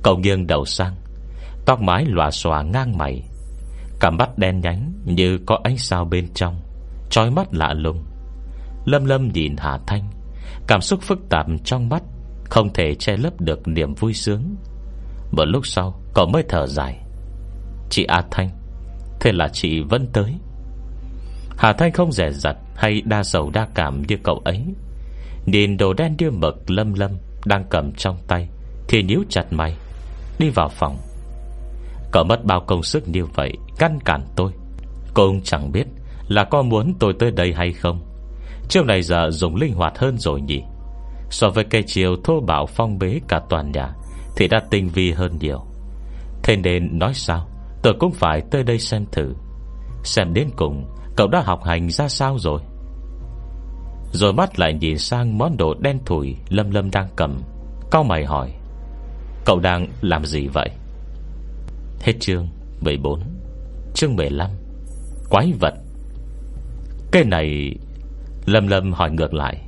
Cậu 0.02 0.18
nghiêng 0.18 0.46
đầu 0.46 0.64
sang, 0.64 0.94
Tóc 1.66 1.80
mái 1.80 2.04
lòa 2.04 2.30
xòa 2.30 2.62
ngang 2.62 2.98
mày. 2.98 3.22
Cả 4.00 4.10
mắt 4.10 4.38
đen 4.38 4.60
nhánh 4.60 4.92
Như 5.04 5.38
có 5.46 5.58
ánh 5.64 5.78
sao 5.78 6.04
bên 6.04 6.28
trong, 6.34 6.60
Trói 7.10 7.30
mắt 7.30 7.54
lạ 7.54 7.74
lùng. 7.74 8.04
Lâm 8.84 9.04
lâm 9.04 9.28
nhìn 9.28 9.56
Hà 9.58 9.78
Thanh, 9.86 10.10
Cảm 10.66 10.80
xúc 10.80 11.00
phức 11.02 11.18
tạp 11.30 11.46
trong 11.64 11.88
mắt, 11.88 12.02
Không 12.50 12.72
thể 12.72 12.94
che 12.94 13.16
lấp 13.16 13.40
được 13.40 13.68
niềm 13.68 13.94
vui 13.94 14.14
sướng. 14.14 14.56
Một 15.30 15.44
lúc 15.44 15.66
sau, 15.66 16.00
Cậu 16.14 16.26
mới 16.26 16.42
thở 16.48 16.66
dài. 16.66 16.98
Chị 17.90 18.04
A 18.04 18.22
Thanh 18.30 18.61
Thế 19.22 19.32
là 19.32 19.48
chị 19.52 19.80
vẫn 19.80 20.06
tới. 20.12 20.34
Hà 21.56 21.72
Thanh 21.72 21.92
không 21.92 22.12
rẻ 22.12 22.30
rặt 22.30 22.56
Hay 22.76 23.02
đa 23.04 23.22
sầu 23.22 23.50
đa 23.50 23.68
cảm 23.74 24.02
như 24.08 24.16
cậu 24.22 24.42
ấy. 24.44 24.64
Nhìn 25.46 25.76
đồ 25.76 25.92
đen 25.92 26.16
đưa 26.18 26.30
mực 26.30 26.70
lâm 26.70 26.94
lâm 26.94 27.10
Đang 27.44 27.64
cầm 27.70 27.92
trong 27.92 28.16
tay, 28.28 28.48
Thì 28.88 29.02
nhíu 29.02 29.22
chặt 29.28 29.44
mày, 29.50 29.76
Đi 30.38 30.50
vào 30.50 30.68
phòng. 30.68 30.96
Cậu 32.12 32.24
mất 32.24 32.44
bao 32.44 32.60
công 32.66 32.82
sức 32.82 33.08
như 33.08 33.26
vậy, 33.26 33.52
Ngăn 33.80 33.98
cản 34.04 34.24
tôi. 34.36 34.52
Cô 35.14 35.26
cũng 35.26 35.40
chẳng 35.42 35.72
biết 35.72 35.86
là 36.28 36.44
có 36.44 36.62
muốn 36.62 36.94
tôi 37.00 37.12
tới 37.18 37.30
đây 37.30 37.52
hay 37.56 37.72
không. 37.72 38.00
Chiều 38.68 38.84
này 38.84 39.02
giờ 39.02 39.30
dùng 39.30 39.56
linh 39.56 39.74
hoạt 39.74 39.98
hơn 39.98 40.18
rồi 40.18 40.40
nhỉ. 40.40 40.62
So 41.30 41.48
với 41.48 41.64
cây 41.64 41.82
chiều 41.86 42.16
thô 42.24 42.40
bạo 42.40 42.66
phong 42.66 42.98
bế 42.98 43.20
cả 43.28 43.40
toàn 43.48 43.72
nhà, 43.72 43.92
Thì 44.36 44.48
đã 44.48 44.60
tinh 44.70 44.88
vi 44.88 45.12
hơn 45.12 45.38
nhiều. 45.40 45.64
Thế 46.42 46.56
nên 46.56 46.98
nói 46.98 47.14
sao? 47.14 47.51
Tôi 47.82 47.94
cũng 47.98 48.12
phải 48.12 48.42
tới 48.50 48.62
đây 48.62 48.78
xem 48.78 49.04
thử. 49.12 49.34
Xem 50.04 50.34
đến 50.34 50.48
cùng, 50.56 50.86
Cậu 51.16 51.28
đã 51.28 51.40
học 51.40 51.64
hành 51.64 51.90
ra 51.90 52.08
sao 52.08 52.38
rồi? 52.38 52.60
Rồi 54.12 54.32
mắt 54.32 54.58
lại 54.58 54.74
nhìn 54.74 54.98
sang 54.98 55.38
món 55.38 55.56
đồ 55.56 55.74
đen 55.80 55.98
thủi 56.06 56.36
Lâm 56.48 56.70
Lâm 56.70 56.90
đang 56.90 57.08
cầm. 57.16 57.42
Cao 57.90 58.02
mày 58.02 58.24
hỏi, 58.24 58.52
Cậu 59.44 59.60
đang 59.60 59.88
làm 60.00 60.24
gì 60.24 60.48
vậy? 60.48 60.68
Hết 62.00 62.12
chương 62.20 62.48
14 62.80 63.20
Chương 63.94 64.16
15 64.16 64.50
Quái 65.30 65.52
vật. 65.60 65.74
Cái 67.12 67.24
này, 67.24 67.74
Lâm 68.46 68.66
Lâm 68.66 68.92
hỏi 68.92 69.10
ngược 69.10 69.34
lại, 69.34 69.60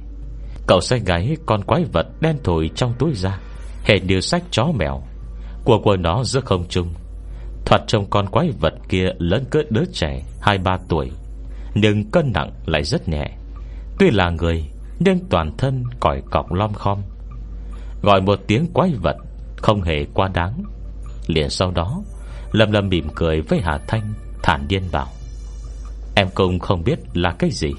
Cậu 0.67 0.81
sẽ 0.81 0.99
gáy 0.99 1.37
con 1.47 1.65
quái 1.65 1.85
vật 1.93 2.07
đen 2.21 2.37
thổi 2.45 2.71
trong 2.75 2.95
túi 2.99 3.15
ra 3.15 3.39
Hệ 3.85 4.01
như 4.01 4.21
sách 4.21 4.43
chó 4.51 4.65
mèo. 4.75 5.03
Của 5.65 5.79
của 5.79 5.97
nó 5.97 6.25
giữa 6.25 6.41
không 6.41 6.69
trung 6.69 6.89
Thoạt 7.65 7.83
trông 7.87 8.07
con 8.11 8.27
quái 8.27 8.51
vật 8.61 8.75
kia 8.89 9.09
lớn 9.19 9.45
cỡ 9.51 9.63
đứa 9.71 9.85
trẻ 9.93 10.23
2-3 10.43 10.79
tuổi, 10.89 11.11
Nhưng 11.75 12.11
cân 12.11 12.33
nặng 12.33 12.51
lại 12.67 12.85
rất 12.85 13.09
nhẹ. 13.09 13.31
Tuy 13.99 14.11
là 14.11 14.31
người, 14.31 14.65
Nhưng 14.99 15.19
toàn 15.31 15.57
thân 15.59 15.85
còi 16.01 16.23
cọc 16.31 16.53
lom 16.53 16.73
khom. 16.73 17.03
Gọi 18.03 18.21
một 18.21 18.41
tiếng 18.47 18.67
quái 18.73 18.93
vật 19.03 19.17
Không 19.57 19.83
hề 19.83 20.05
quá 20.15 20.29
đáng. 20.35 20.63
Liền 21.27 21.51
sau 21.51 21.71
đó, 21.71 22.03
Lâm 22.53 22.73
Lâm 22.73 22.89
mỉm 22.89 23.09
cười 23.15 23.41
với 23.41 23.61
Hà 23.63 23.79
Thanh, 23.89 24.13
Thản 24.43 24.67
nhiên 24.69 24.83
bảo, 24.93 25.09
Em 26.15 26.29
cũng 26.35 26.59
không 26.59 26.85
biết 26.85 26.99
là 27.15 27.35
cái 27.39 27.51
gì, 27.51 27.73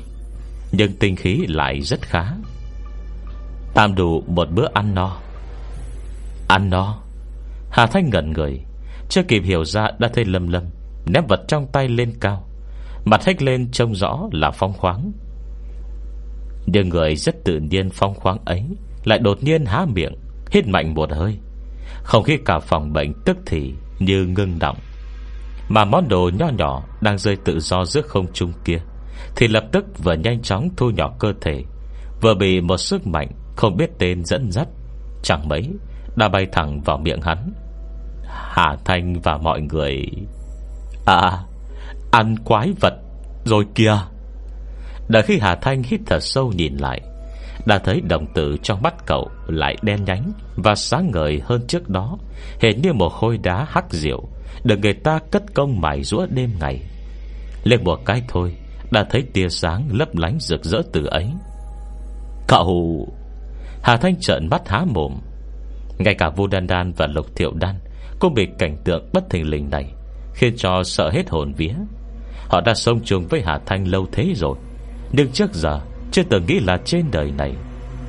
Nhưng 0.72 0.94
tinh 1.00 1.16
khí 1.16 1.46
lại 1.48 1.82
rất 1.82 2.02
khá. 2.02 2.26
Tạm 3.74 3.96
đủ 3.96 4.24
một 4.28 4.48
bữa 4.52 4.68
ăn 4.74 4.96
no. 4.96 5.18
Ăn 6.48 6.70
no? 6.70 6.98
Hà 7.72 7.86
Thanh 7.86 8.10
ngẩn 8.10 8.34
người. 8.34 8.60
Chưa 9.10 9.24
kịp 9.24 9.44
hiểu 9.44 9.66
ra 9.66 9.88
đã 10.00 10.10
thấy 10.14 10.26
Lâm 10.26 10.48
Lâm 10.48 10.64
Ném 11.06 11.24
vật 11.28 11.40
trong 11.48 11.68
tay 11.68 11.88
lên 11.88 12.14
cao. 12.20 12.48
Mặt 13.06 13.26
hếch 13.26 13.42
lên 13.42 13.72
trông 13.72 13.96
rõ 13.96 14.20
là 14.32 14.52
phong 14.52 14.74
khoáng. 14.74 15.12
Nhưng 16.66 16.90
người 16.90 17.16
rất 17.16 17.44
tự 17.44 17.60
nhiên 17.60 17.90
phong 17.90 18.14
khoáng 18.14 18.38
ấy, 18.46 18.64
Lại 19.04 19.20
đột 19.20 19.44
nhiên 19.44 19.66
há 19.66 19.86
miệng, 19.86 20.14
Hít 20.52 20.68
mạnh 20.68 20.94
một 20.94 21.12
hơi. 21.12 21.38
Không 22.04 22.24
khí 22.24 22.38
cả 22.46 22.60
phòng 22.60 22.94
bệnh 22.94 23.14
tức 23.26 23.38
thì 23.46 23.74
Như 24.00 24.26
ngưng 24.26 24.60
động 24.60 24.78
Mà 25.70 25.86
món 25.86 26.08
đồ 26.08 26.32
nho 26.40 26.50
nhỏ 26.50 26.84
Đang 27.02 27.18
rơi 27.18 27.36
tự 27.46 27.60
do 27.60 27.86
giữa 27.86 28.02
không 28.02 28.34
trung 28.34 28.54
kia, 28.66 28.80
Thì 29.36 29.48
lập 29.48 29.64
tức 29.72 29.86
vừa 30.04 30.14
nhanh 30.14 30.42
chóng 30.42 30.70
thu 30.78 30.90
nhỏ 30.90 31.16
cơ 31.20 31.34
thể, 31.42 31.64
Vừa 32.22 32.34
bị 32.34 32.62
một 32.62 32.78
sức 32.78 33.08
mạnh 33.08 33.28
Không 33.56 33.78
biết 33.78 33.90
tên 34.00 34.26
dẫn 34.26 34.52
dắt. 34.52 34.68
Chẳng 35.24 35.48
mấy, 35.48 35.70
Đã 36.16 36.30
bay 36.30 36.48
thẳng 36.52 36.82
vào 36.82 36.98
miệng 36.98 37.22
hắn. 37.22 37.54
Hà 38.36 38.76
Thanh 38.86 39.20
và 39.24 39.38
mọi 39.38 39.62
người. 39.62 40.06
À 41.06 41.40
Ăn 42.12 42.36
quái 42.46 42.74
vật 42.82 42.94
Rồi 43.46 43.66
kìa. 43.76 43.98
Đợi 45.08 45.24
khi 45.24 45.40
Hà 45.42 45.56
Thanh 45.56 45.84
hít 45.84 46.02
thở 46.06 46.20
sâu 46.20 46.52
nhìn 46.52 46.78
lại, 46.78 47.02
Đã 47.66 47.80
thấy 47.80 48.02
đồng 48.10 48.34
tử 48.34 48.58
trong 48.64 48.82
mắt 48.82 48.94
cậu 49.06 49.30
Lại 49.48 49.76
đen 49.82 50.06
nhánh 50.06 50.32
Và 50.56 50.76
sáng 50.76 51.12
ngời 51.12 51.42
hơn 51.46 51.68
trước 51.68 51.90
đó, 51.90 52.18
Hệt 52.62 52.78
như 52.78 52.94
một 52.94 53.10
khối 53.10 53.38
đá 53.38 53.66
hắc 53.70 53.94
diệu 53.94 54.24
Được 54.64 54.80
người 54.80 54.94
ta 54.94 55.20
cất 55.32 55.44
công 55.54 55.82
mài 55.82 56.04
rũa 56.04 56.26
đêm 56.30 56.52
ngày. 56.60 56.80
Lên 57.64 57.84
một 57.84 58.00
cái 58.06 58.22
thôi, 58.28 58.56
Đã 58.92 59.06
thấy 59.10 59.24
tia 59.34 59.50
sáng 59.50 59.88
lấp 59.92 60.16
lánh 60.16 60.38
rực 60.40 60.64
rỡ 60.64 60.82
từ 60.94 61.06
ấy. 61.06 61.30
Cậu! 62.48 63.08
Hà 63.84 63.98
Thanh 63.98 64.20
trợn 64.20 64.48
mắt 64.52 64.70
há 64.70 64.86
mồm. 64.94 65.14
Ngay 65.98 66.16
cả 66.16 66.30
Vu 66.30 66.48
Đan 66.48 66.68
Đan 66.68 66.92
và 66.92 67.08
Lục 67.08 67.36
Thiệu 67.36 67.52
Đan 67.56 67.76
cũng 68.20 68.34
bị 68.34 68.48
cảnh 68.60 68.78
tượng 68.84 69.10
bất 69.14 69.30
thình 69.30 69.50
lình 69.50 69.70
này 69.70 69.94
Khiến 70.34 70.54
cho 70.58 70.84
sợ 70.84 71.10
hết 71.10 71.30
hồn 71.30 71.54
vía. 71.54 71.74
Họ 72.50 72.62
đã 72.62 72.74
sống 72.74 73.00
chung 73.04 73.28
với 73.28 73.42
Hà 73.46 73.60
Thanh 73.66 73.88
lâu 73.88 74.08
thế 74.12 74.34
rồi, 74.36 74.58
Nhưng 75.12 75.32
trước 75.32 75.54
giờ 75.54 75.80
Chưa 76.12 76.24
từng 76.24 76.46
nghĩ 76.46 76.60
là 76.60 76.78
trên 76.86 77.06
đời 77.12 77.32
này, 77.38 77.56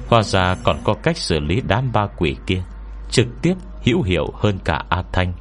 Hóa 0.09 0.23
ra 0.23 0.55
còn 0.65 0.77
có 0.85 0.95
cách 0.95 1.17
xử 1.17 1.41
lý 1.41 1.63
đám 1.69 1.93
ba 1.93 2.07
quỷ 2.07 2.37
kia 2.47 2.63
Trực 3.11 3.27
tiếp 3.43 3.55
hữu 3.83 4.03
hiệu 4.03 4.27
hơn 4.35 4.59
cả 4.65 4.85
A 4.89 5.03
Thanh. 5.13 5.33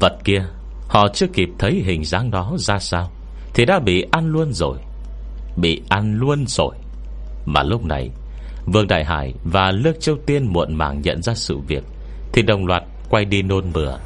Vật 0.00 0.18
kia, 0.24 0.44
Họ 0.88 1.08
chưa 1.08 1.26
kịp 1.26 1.48
thấy 1.58 1.82
hình 1.84 2.04
dáng 2.04 2.30
đó 2.30 2.54
ra 2.58 2.78
sao, 2.78 3.10
Thì 3.54 3.64
đã 3.64 3.78
bị 3.78 4.06
ăn 4.10 4.26
luôn 4.26 4.52
rồi. 4.52 4.78
Bị 5.56 5.82
ăn 5.88 6.18
luôn 6.18 6.46
rồi. 6.46 6.74
Mà 7.46 7.62
lúc 7.62 7.84
này, 7.84 8.10
Vương 8.66 8.88
Đại 8.88 9.04
Hải 9.04 9.34
và 9.44 9.70
Lương 9.70 10.00
Châu 10.00 10.16
Tiên 10.26 10.52
muộn 10.52 10.74
màng 10.74 11.00
nhận 11.00 11.22
ra 11.22 11.34
sự 11.34 11.58
việc. 11.58 11.84
Thì 12.34 12.42
đồng 12.42 12.66
loạt 12.66 12.82
quay 13.08 13.24
đi 13.24 13.42
nôn 13.42 13.72
mửa. 13.74 13.98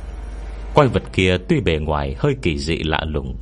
Quay 0.75 0.89
vật 0.89 1.03
kia 1.13 1.37
tuy 1.49 1.61
bề 1.61 1.79
ngoài 1.79 2.15
hơi 2.19 2.37
kỳ 2.43 2.59
dị 2.59 2.77
lạ 2.77 3.01
lùng, 3.07 3.37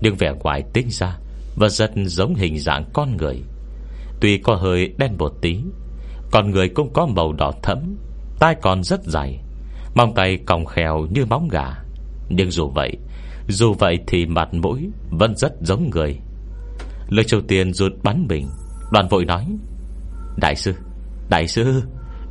Nhưng 0.00 0.14
vẻ 0.16 0.32
ngoài 0.42 0.62
tinh 0.72 0.86
ra 0.90 1.18
Và 1.56 1.68
rất 1.68 1.90
giống 2.06 2.34
hình 2.34 2.58
dạng 2.58 2.84
con 2.92 3.16
người. 3.16 3.42
Tuy 4.20 4.38
có 4.38 4.54
hơi 4.54 4.94
đen 4.98 5.16
một 5.18 5.32
tí, 5.40 5.58
Còn 6.30 6.50
người 6.50 6.68
cũng 6.68 6.92
có 6.92 7.06
màu 7.06 7.32
đỏ 7.32 7.52
thẫm, 7.62 7.96
Tai 8.38 8.54
còn 8.62 8.82
rất 8.82 9.00
dài 9.04 9.40
Mong 9.94 10.14
tay 10.14 10.38
còng 10.46 10.66
khèo 10.66 11.06
như 11.10 11.26
móng 11.26 11.48
gà. 11.48 11.74
Nhưng 12.28 12.50
dù 12.50 12.68
vậy 12.68 12.92
Dù 13.48 13.74
vậy 13.74 13.98
thì 14.06 14.26
mặt 14.26 14.54
mũi 14.54 14.90
Vẫn 15.10 15.36
rất 15.36 15.52
giống 15.60 15.90
người. 15.90 16.18
Lương 17.08 17.26
Châu 17.26 17.40
Tiên 17.40 17.72
rụt 17.72 17.92
bắn 18.02 18.26
mình, 18.28 18.48
Đoàn 18.92 19.08
vội 19.08 19.24
nói, 19.24 19.46
Đại 20.36 20.56
sư 20.56 20.74
Đại 21.28 21.48
sư 21.48 21.82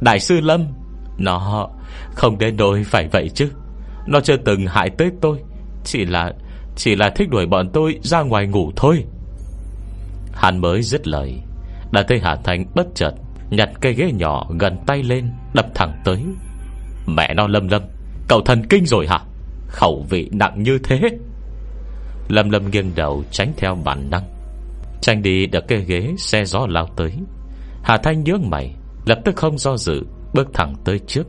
Đại 0.01 0.19
sư 0.19 0.39
Lâm, 0.41 0.65
Nó 1.17 1.69
không 2.15 2.37
đến 2.37 2.55
nỗi 2.57 2.83
phải 2.83 3.07
vậy 3.07 3.29
chứ. 3.33 3.49
Nó 4.07 4.19
chưa 4.19 4.37
từng 4.37 4.67
hại 4.67 4.89
tới 4.89 5.11
tôi. 5.21 5.37
Chỉ 5.83 6.05
là 6.05 6.33
Chỉ 6.75 6.95
là 6.95 7.09
thích 7.09 7.29
đuổi 7.29 7.45
bọn 7.45 7.69
tôi 7.73 7.99
ra 8.03 8.21
ngoài 8.21 8.47
ngủ 8.47 8.71
thôi. 8.75 9.03
Hắn 10.33 10.57
mới 10.57 10.81
dứt 10.81 11.07
lời. 11.07 11.33
Đã 11.91 12.03
thấy 12.07 12.19
Hà 12.19 12.35
Thành 12.35 12.65
bất 12.75 12.87
chợt 12.95 13.11
Nhặt 13.49 13.69
cây 13.81 13.93
ghế 13.93 14.11
nhỏ 14.11 14.47
gần 14.59 14.77
tay 14.87 15.03
lên, 15.03 15.31
Đập 15.53 15.65
thẳng 15.75 16.01
tới. 16.05 16.23
Mẹ 17.07 17.33
nó 17.33 17.47
lâm 17.47 17.67
lâm, 17.67 17.81
Cậu 18.27 18.41
thần 18.41 18.67
kinh 18.69 18.85
rồi 18.85 19.07
hả? 19.07 19.19
Khẩu 19.67 20.05
vị 20.09 20.29
nặng 20.31 20.63
như 20.63 20.79
thế. 20.83 20.99
Lâm 22.27 22.49
lâm 22.49 22.71
nghiêng 22.71 22.95
đầu 22.95 23.23
tránh 23.31 23.53
theo 23.57 23.75
bản 23.75 24.09
năng. 24.09 24.23
Tranh 25.01 25.21
đi 25.21 25.45
được 25.45 25.67
cây 25.67 25.83
ghế 25.87 26.13
Xe 26.17 26.45
gió 26.45 26.65
lao 26.69 26.87
tới. 26.95 27.13
Hà 27.83 27.97
Thanh 27.97 28.23
nhướng 28.23 28.49
mày, 28.49 28.75
Lập 29.05 29.19
tức 29.25 29.35
không 29.35 29.57
do 29.57 29.77
dự, 29.77 30.03
Bước 30.33 30.47
thẳng 30.53 30.75
tới 30.85 30.99
trước. 31.07 31.27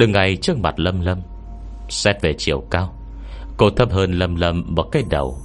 Đừng 0.00 0.12
ngay 0.12 0.36
trước 0.36 0.58
mặt 0.58 0.78
Lâm 0.78 1.00
Lâm. 1.00 1.20
Xét 1.88 2.22
về 2.22 2.34
chiều 2.38 2.60
cao, 2.70 2.94
Cô 3.56 3.70
thấp 3.70 3.90
hơn 3.90 4.12
Lâm 4.12 4.36
Lâm 4.36 4.64
một 4.68 4.82
cái 4.82 5.02
đầu. 5.10 5.38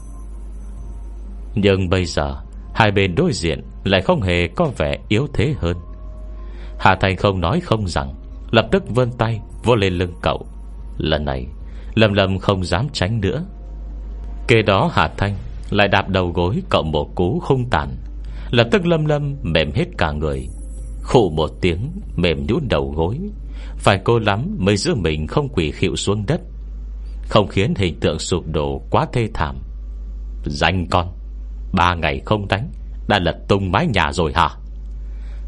Nhưng 1.56 1.90
bây 1.90 2.06
giờ, 2.06 2.36
Hai 2.74 2.92
bên 2.92 3.16
đối 3.16 3.34
diện 3.34 3.62
Lại 3.84 4.02
không 4.02 4.22
hề 4.22 4.48
có 4.48 4.72
vẻ 4.78 4.98
yếu 5.08 5.28
thế 5.34 5.54
hơn. 5.58 5.78
Hà 6.80 6.96
Thanh 7.02 7.16
không 7.16 7.42
nói 7.42 7.60
không 7.60 7.88
rằng, 7.88 8.14
Lập 8.52 8.68
tức 8.72 8.84
vươn 8.90 9.12
tay 9.18 9.40
vô 9.64 9.76
lên 9.76 9.94
lưng 9.94 10.14
cậu. 10.22 10.46
Lần 10.98 11.26
này, 11.26 11.46
Lâm 11.96 12.14
Lâm 12.14 12.40
không 12.40 12.64
dám 12.64 12.88
tránh 12.94 13.22
nữa. 13.22 13.46
Kế 14.48 14.62
đó 14.62 14.90
Hà 14.94 15.08
Thanh 15.18 15.36
Lại 15.70 15.88
đạp 15.88 16.10
đầu 16.10 16.32
gối 16.32 16.62
cậu 16.70 16.84
một 16.84 17.16
cú 17.16 17.40
không 17.40 17.70
tàn. 17.70 17.96
Lập 18.52 18.68
tức 18.72 18.86
Lâm 18.86 19.06
Lâm 19.06 19.36
mềm 19.42 19.72
hết 19.72 19.86
cả 19.98 20.12
người. 20.12 20.48
Khụ 21.04 21.30
một 21.30 21.50
tiếng, 21.62 21.92
Mềm 22.16 22.46
nhún 22.48 22.68
đầu 22.70 22.94
gối. 22.96 23.20
Phải 23.78 24.00
cô 24.04 24.20
lắm 24.20 24.56
mới 24.60 24.78
giữ 24.78 24.96
mình 24.96 25.28
không 25.28 25.50
quỷ 25.50 25.72
khịu 25.72 25.96
xuống 25.96 26.26
đất. 26.28 26.42
Không 27.30 27.48
khiến 27.48 27.74
hình 27.78 28.00
tượng 28.00 28.20
sụp 28.20 28.44
đổ 28.48 28.82
quá 28.90 29.06
thê 29.14 29.30
thảm. 29.34 29.56
Danh 30.46 30.88
con, 30.92 31.08
Ba 31.74 31.96
ngày 31.96 32.22
không 32.26 32.48
đánh, 32.48 32.72
Đã 33.08 33.20
lật 33.20 33.36
tung 33.48 33.72
mái 33.72 33.88
nhà 33.88 34.12
rồi 34.12 34.34
hả? 34.36 34.50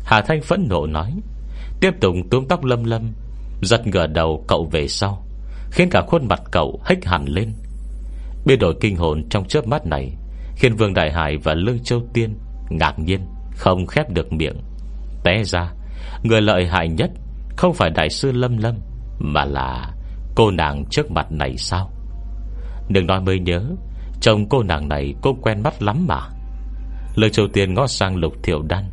Hà 0.03 0.21
Thanh 0.21 0.41
phẫn 0.41 0.67
nộ 0.69 0.85
nói. 0.85 1.13
Tiếp 1.79 1.91
tục 2.01 2.15
túm 2.31 2.47
tóc 2.47 2.63
lâm 2.63 2.83
lâm, 2.83 3.13
Giật 3.61 3.87
ngửa 3.87 4.07
đầu 4.07 4.45
cậu 4.47 4.69
về 4.71 4.87
sau, 4.87 5.25
Khiến 5.71 5.89
cả 5.89 6.01
khuôn 6.07 6.27
mặt 6.27 6.41
cậu 6.51 6.81
hếch 6.85 7.05
hẳn 7.05 7.25
lên. 7.27 7.53
Biến 8.45 8.59
đổi 8.59 8.75
kinh 8.81 8.95
hồn 8.95 9.29
trong 9.29 9.47
chớp 9.47 9.67
mắt 9.67 9.85
này 9.85 10.11
Khiến 10.55 10.75
Vương 10.75 10.93
Đại 10.93 11.11
Hải 11.11 11.37
và 11.37 11.53
Lương 11.53 11.83
Châu 11.83 12.01
Tiên 12.13 12.37
Ngạc 12.69 12.99
nhiên, 12.99 13.21
Không 13.55 13.87
khép 13.87 14.09
được 14.09 14.33
miệng. 14.33 14.57
Té 15.23 15.43
ra, 15.43 15.73
Người 16.23 16.41
lợi 16.41 16.67
hại 16.67 16.89
nhất 16.89 17.11
không 17.57 17.73
phải 17.73 17.89
Đại 17.89 18.09
sư 18.09 18.31
Lâm 18.31 18.57
Lâm, 18.57 18.75
Mà 19.19 19.45
là 19.45 19.93
cô 20.35 20.51
nàng 20.51 20.85
trước 20.89 21.11
mặt 21.11 21.31
này 21.31 21.57
sao? 21.57 21.91
Đừng 22.89 23.07
nói 23.07 23.21
mới 23.21 23.39
nhớ, 23.39 23.63
Chồng 24.21 24.49
cô 24.49 24.63
nàng 24.63 24.87
này 24.87 25.13
cô 25.21 25.37
quen 25.41 25.63
mắt 25.63 25.81
lắm 25.81 26.05
mà. 26.07 26.19
Lời 27.15 27.29
Châu 27.29 27.47
Tiên 27.53 27.73
ngó 27.73 27.87
sang 27.87 28.15
Lục 28.15 28.33
Thiểu 28.43 28.61
Đan, 28.61 28.83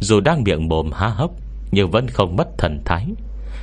Dù 0.00 0.20
đang 0.20 0.42
miệng 0.42 0.68
mồm 0.68 0.90
há 0.92 1.08
hốc, 1.08 1.30
Nhưng 1.70 1.90
vẫn 1.90 2.08
không 2.08 2.36
mất 2.36 2.48
thần 2.58 2.82
thái 2.84 3.06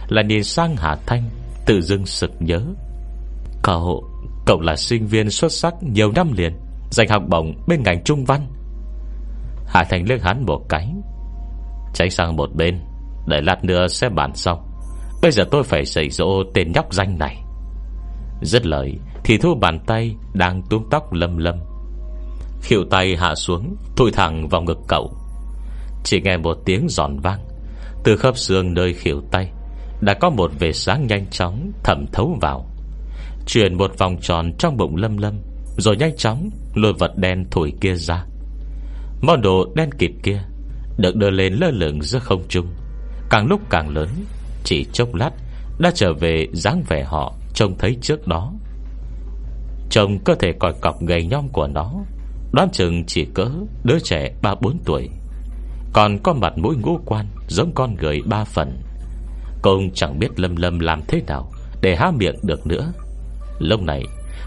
Là 0.07 0.21
nhìn 0.21 0.43
sang 0.43 0.75
Hà 0.77 0.95
Thanh, 1.05 1.29
Tự 1.65 1.81
dưng 1.81 2.05
sực 2.05 2.31
nhớ. 2.39 2.61
Cậu 3.63 4.03
Cậu 4.45 4.61
là 4.61 4.75
sinh 4.75 5.07
viên 5.07 5.29
xuất 5.29 5.51
sắc 5.51 5.73
nhiều 5.83 6.11
năm 6.11 6.31
liền 6.33 6.53
Giành 6.91 7.09
học 7.09 7.23
bổng 7.29 7.53
bên 7.67 7.83
ngành 7.83 8.03
trung 8.03 8.25
văn. 8.25 8.47
Hà 9.65 9.83
Thành 9.83 10.05
liếc 10.09 10.23
hắn 10.23 10.45
một 10.45 10.61
cái, 10.69 10.93
Tránh 11.93 12.09
sang 12.09 12.35
một 12.35 12.49
bên. 12.55 12.79
Để 13.27 13.41
lát 13.41 13.63
nữa 13.63 13.87
sẽ 13.87 14.09
bàn 14.09 14.35
xong. 14.35 14.59
Bây 15.21 15.31
giờ 15.31 15.43
tôi 15.51 15.63
phải 15.63 15.85
xảy 15.85 16.09
dỗ 16.09 16.43
tên 16.53 16.71
nhóc 16.71 16.93
danh 16.93 17.17
này. 17.17 17.43
Rất 18.41 18.65
lời, 18.65 18.97
Thì 19.23 19.37
thu 19.37 19.55
bàn 19.55 19.79
tay 19.87 20.15
Đang 20.33 20.61
túm 20.69 20.83
tóc 20.91 21.13
lâm 21.13 21.37
lâm. 21.37 21.55
Khỉu 22.61 22.83
tay 22.89 23.15
hạ 23.15 23.35
xuống, 23.35 23.75
thụi 23.95 24.11
thẳng 24.11 24.47
vào 24.47 24.61
ngực 24.61 24.77
cậu. 24.87 25.13
Chỉ 26.03 26.21
nghe 26.21 26.37
một 26.37 26.57
tiếng 26.65 26.87
giòn 26.89 27.19
vang. 27.19 27.39
Từ 28.03 28.15
khớp 28.15 28.37
xương 28.37 28.73
nơi 28.73 28.93
khỉu 28.93 29.21
tay, 29.31 29.51
Đã 30.01 30.13
có 30.13 30.29
một 30.29 30.51
vệt 30.59 30.75
sáng 30.75 31.07
nhanh 31.07 31.25
chóng 31.31 31.71
Thẩm 31.83 32.05
thấu 32.13 32.37
vào. 32.41 32.65
Chuyển 33.47 33.77
một 33.77 33.91
vòng 33.97 34.17
tròn 34.21 34.53
trong 34.59 34.77
bụng 34.77 34.95
lâm 34.95 35.17
lâm, 35.17 35.33
Rồi 35.77 35.95
nhanh 35.97 36.17
chóng 36.17 36.49
lôi 36.73 36.93
vật 36.93 37.11
đen 37.17 37.45
thổi 37.51 37.73
kia 37.81 37.93
ra. 37.95 38.25
Món 39.21 39.41
đồ 39.41 39.65
đen 39.75 39.89
kịp 39.97 40.11
kia 40.23 40.41
Được 40.97 41.15
đưa 41.15 41.29
lên 41.29 41.53
lơ 41.53 41.71
lửng 41.71 42.01
giữa 42.01 42.19
không 42.19 42.43
trung. 42.49 42.67
Càng 43.29 43.47
lúc 43.47 43.61
càng 43.69 43.89
lớn, 43.89 44.09
Chỉ 44.63 44.85
chốc 44.93 45.15
lát, 45.15 45.31
Đã 45.79 45.91
trở 45.95 46.13
về 46.13 46.47
dáng 46.53 46.83
vẻ 46.89 47.03
họ 47.03 47.33
Trông 47.53 47.77
thấy 47.77 47.97
trước 48.01 48.27
đó. 48.27 48.53
Trông 49.89 50.19
cơ 50.19 50.35
thể 50.35 50.53
còi 50.59 50.73
cọc 50.81 51.01
gầy 51.01 51.25
nhom 51.25 51.49
của 51.49 51.67
nó, 51.67 51.93
Đoán 52.51 52.69
chừng 52.71 53.03
chỉ 53.05 53.25
cỡ 53.33 53.49
Đứa 53.83 53.99
trẻ 53.99 54.31
3-4 54.41 54.73
tuổi. 54.85 55.09
Còn 55.93 56.19
có 56.23 56.33
mặt 56.33 56.57
mũi 56.57 56.75
ngũ 56.75 56.99
quan 57.05 57.25
Giống 57.47 57.71
con 57.75 57.95
người 57.95 58.21
ba 58.25 58.43
phần. 58.43 58.81
Công 59.61 59.89
chẳng 59.93 60.19
biết 60.19 60.39
lâm 60.39 60.55
lâm 60.55 60.79
làm 60.79 61.01
thế 61.07 61.21
nào 61.27 61.51
Để 61.81 61.95
há 61.95 62.11
miệng 62.11 62.35
được 62.43 62.67
nữa. 62.67 62.93
Lúc 63.59 63.81
này, 63.81 64.03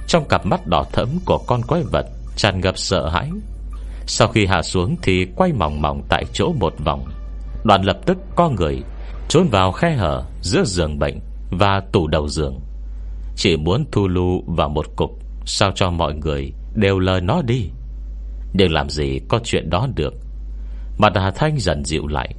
Trong 0.07 0.29
cặp 0.29 0.47
mắt 0.47 0.66
đỏ 0.66 0.85
thẫm 0.92 1.09
của 1.25 1.38
con 1.38 1.62
quái 1.62 1.83
vật 1.83 2.07
Tràn 2.37 2.61
ngập 2.61 2.79
sợ 2.79 3.09
hãi. 3.09 3.31
Sau 4.07 4.29
khi 4.29 4.47
hạ 4.47 4.62
xuống 4.62 4.97
thì 5.03 5.27
quay 5.37 5.53
mỏng 5.53 5.83
mỏng 5.83 6.03
Tại 6.09 6.25
chỗ 6.33 6.53
một 6.61 6.75
vòng. 6.85 7.05
Đoàn 7.64 7.83
lập 7.83 7.96
tức 8.07 8.18
co 8.37 8.48
người, 8.48 8.83
Trốn 9.29 9.48
vào 9.51 9.72
khe 9.72 9.92
hở 9.92 10.22
giữa 10.40 10.64
giường 10.64 10.98
bệnh 10.98 11.20
Và 11.51 11.83
tủ 11.92 12.07
đầu 12.07 12.29
giường. 12.29 12.61
Chỉ 13.37 13.57
muốn 13.57 13.85
thu 13.92 14.09
lưu 14.09 14.42
vào 14.46 14.68
một 14.68 14.87
cục, 14.96 15.11
Sao 15.44 15.72
cho 15.75 15.90
mọi 15.90 16.14
người 16.14 16.53
đều 16.75 16.98
lời 16.98 17.20
nó 17.20 17.42
đi. 17.42 17.70
Nhưng 18.53 18.72
làm 18.72 18.90
gì 18.90 19.20
có 19.29 19.40
chuyện 19.44 19.70
đó 19.70 19.88
được. 19.94 20.14
Mặt 20.98 21.12
Hà 21.14 21.31
Thanh 21.31 21.59
dần 21.59 21.85
dịu 21.85 22.07
lại, 22.07 22.35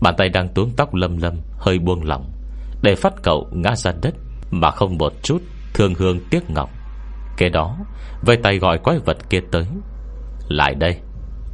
Bàn 0.00 0.14
tay 0.18 0.28
đang 0.28 0.48
tuống 0.48 0.70
tóc 0.76 0.94
lâm 0.94 1.16
lâm 1.16 1.34
Hơi 1.58 1.78
buông 1.78 2.04
lỏng 2.04 2.30
Để 2.82 2.94
phát 2.94 3.12
cậu 3.22 3.48
ngã 3.52 3.76
ra 3.76 3.92
đất 4.02 4.14
Mà 4.50 4.70
không 4.70 4.98
một 4.98 5.12
chút 5.22 5.42
Thương 5.74 5.94
hương 5.94 6.20
tiếc 6.30 6.50
ngọc. 6.50 6.70
Kế 7.36 7.48
đó, 7.48 7.76
Vây 8.22 8.36
tay 8.36 8.58
gọi 8.58 8.78
quái 8.78 8.98
vật 8.98 9.16
kia 9.30 9.40
tới. 9.52 9.64
Lại 10.48 10.74
đây, 10.74 10.96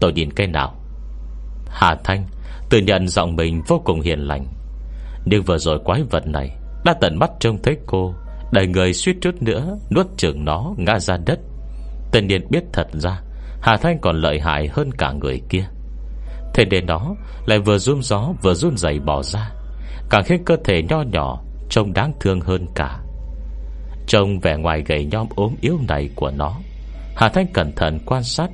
Tôi 0.00 0.12
nhìn 0.12 0.32
cái 0.32 0.46
nào? 0.46 0.74
Hà 1.70 1.96
Thanh 2.04 2.26
Tự 2.70 2.78
nhận 2.78 3.08
giọng 3.08 3.36
mình 3.36 3.62
vô 3.68 3.82
cùng 3.84 4.00
hiền 4.00 4.18
lành. 4.18 4.46
Nhưng 5.24 5.42
vừa 5.42 5.58
rồi 5.58 5.78
quái 5.84 6.02
vật 6.02 6.26
này 6.26 6.56
Đã 6.84 6.94
tận 7.00 7.18
mắt 7.18 7.30
trông 7.40 7.62
thấy 7.62 7.76
cô 7.86 8.14
Đầy 8.52 8.66
người 8.66 8.92
suýt 8.92 9.16
chút 9.20 9.42
nữa, 9.42 9.78
Nuốt 9.90 10.06
chừng 10.16 10.44
nó 10.44 10.74
ngã 10.76 10.98
ra 10.98 11.16
đất. 11.26 11.38
Tự 12.12 12.20
nhiên 12.20 12.46
biết 12.50 12.64
thật 12.72 12.86
ra, 12.92 13.20
Hà 13.60 13.76
Thanh 13.76 13.98
còn 14.00 14.20
lợi 14.20 14.40
hại 14.40 14.68
hơn 14.68 14.90
cả 14.92 15.12
người 15.12 15.40
kia. 15.48 15.64
Thế 16.54 16.64
đến 16.64 16.86
đó, 16.86 17.14
Lại 17.46 17.58
vừa 17.58 17.78
run 17.78 18.02
gió, 18.02 18.32
vừa 18.42 18.54
run 18.54 18.76
dày 18.76 18.98
bỏ 18.98 19.22
ra, 19.22 19.50
Càng 20.10 20.24
khiến 20.24 20.44
cơ 20.44 20.56
thể 20.64 20.82
nho 20.82 21.02
nhỏ 21.02 21.42
Trông 21.70 21.92
đáng 21.92 22.12
thương 22.20 22.40
hơn 22.40 22.66
cả. 22.74 23.00
Trông 24.06 24.40
vẻ 24.40 24.56
ngoài 24.56 24.82
gầy 24.86 25.04
nhom 25.04 25.26
ốm 25.36 25.54
yếu 25.60 25.78
này 25.88 26.10
của 26.16 26.30
nó, 26.30 26.54
Hà 27.16 27.28
Thanh 27.28 27.46
cẩn 27.54 27.72
thận 27.76 27.98
quan 28.06 28.22
sát, 28.22 28.50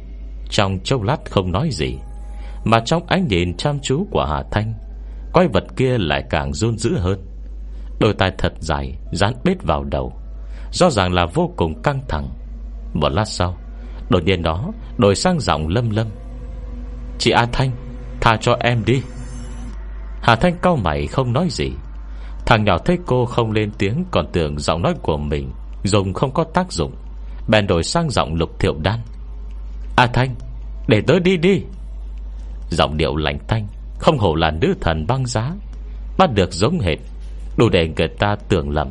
Trong 0.50 0.78
chốc 0.84 1.02
lát 1.02 1.18
không 1.30 1.52
nói 1.52 1.68
gì. 1.72 1.98
Mà 2.64 2.80
trong 2.80 3.06
ánh 3.06 3.28
nhìn 3.28 3.56
chăm 3.56 3.78
chú 3.82 4.06
của 4.10 4.24
Hà 4.24 4.42
Thanh, 4.50 4.74
Quái 5.32 5.48
vật 5.48 5.64
kia 5.76 5.98
lại 5.98 6.24
càng 6.30 6.52
run 6.52 6.78
dữ 6.78 6.98
hơn. 6.98 7.26
Đôi 8.00 8.14
tai 8.18 8.32
thật 8.38 8.52
dài, 8.60 8.98
Dán 9.12 9.34
bết 9.44 9.62
vào 9.62 9.84
đầu, 9.84 10.12
Rõ 10.72 10.90
ràng 10.90 11.12
là 11.12 11.26
vô 11.34 11.52
cùng 11.56 11.82
căng 11.82 12.00
thẳng. 12.08 12.28
Một 12.92 13.08
lát 13.08 13.24
sau, 13.24 13.56
Đột 14.10 14.24
nhiên 14.24 14.42
đó 14.42 14.72
đổi 14.98 15.14
sang 15.14 15.40
giọng 15.40 15.68
lâm 15.68 15.90
lâm. 15.90 16.06
Chị 17.18 17.30
A 17.30 17.46
Thanh, 17.52 17.70
Tha 18.20 18.36
cho 18.40 18.56
em 18.60 18.84
đi. 18.86 19.02
Hà 20.22 20.36
Thanh 20.36 20.58
cau 20.62 20.76
mày 20.76 21.06
không 21.06 21.32
nói 21.32 21.46
gì. 21.50 21.70
Thằng 22.46 22.64
nhỏ 22.64 22.78
thấy 22.78 22.98
cô 23.06 23.24
không 23.24 23.52
lên 23.52 23.70
tiếng 23.78 24.04
Còn 24.10 24.26
tưởng 24.32 24.58
giọng 24.58 24.82
nói 24.82 24.94
của 25.02 25.16
mình 25.16 25.52
Dùng 25.84 26.12
không 26.12 26.34
có 26.34 26.44
tác 26.44 26.72
dụng, 26.72 26.94
Bèn 27.48 27.66
đổi 27.66 27.82
sang 27.82 28.10
giọng 28.10 28.34
lục 28.34 28.58
thiệu 28.58 28.74
đan. 28.82 29.00
A 29.96 30.06
Thanh, 30.06 30.34
Để 30.88 31.00
tớ 31.06 31.18
đi 31.18 31.36
đi. 31.36 31.62
Giọng 32.74 32.96
điệu 32.96 33.16
lạnh 33.16 33.38
tanh 33.48 33.66
Không 33.98 34.18
hổ 34.18 34.34
là 34.34 34.50
nữ 34.50 34.74
thần 34.80 35.06
băng 35.06 35.26
giá. 35.26 35.52
Bắt 36.18 36.30
được 36.34 36.52
giống 36.52 36.80
hệt, 36.80 36.98
Đủ 37.56 37.68
để 37.68 37.88
người 37.96 38.08
ta 38.08 38.36
tưởng 38.48 38.70
lầm. 38.70 38.90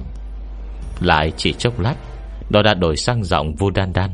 Lại 0.99 1.31
chỉ 1.37 1.53
chốc 1.53 1.79
lát, 1.79 1.95
Nó 2.49 2.61
đã 2.61 2.73
đổi 2.73 2.97
sang 2.97 3.23
giọng 3.23 3.55
vu 3.55 3.69
đan 3.69 3.93
đan. 3.93 4.13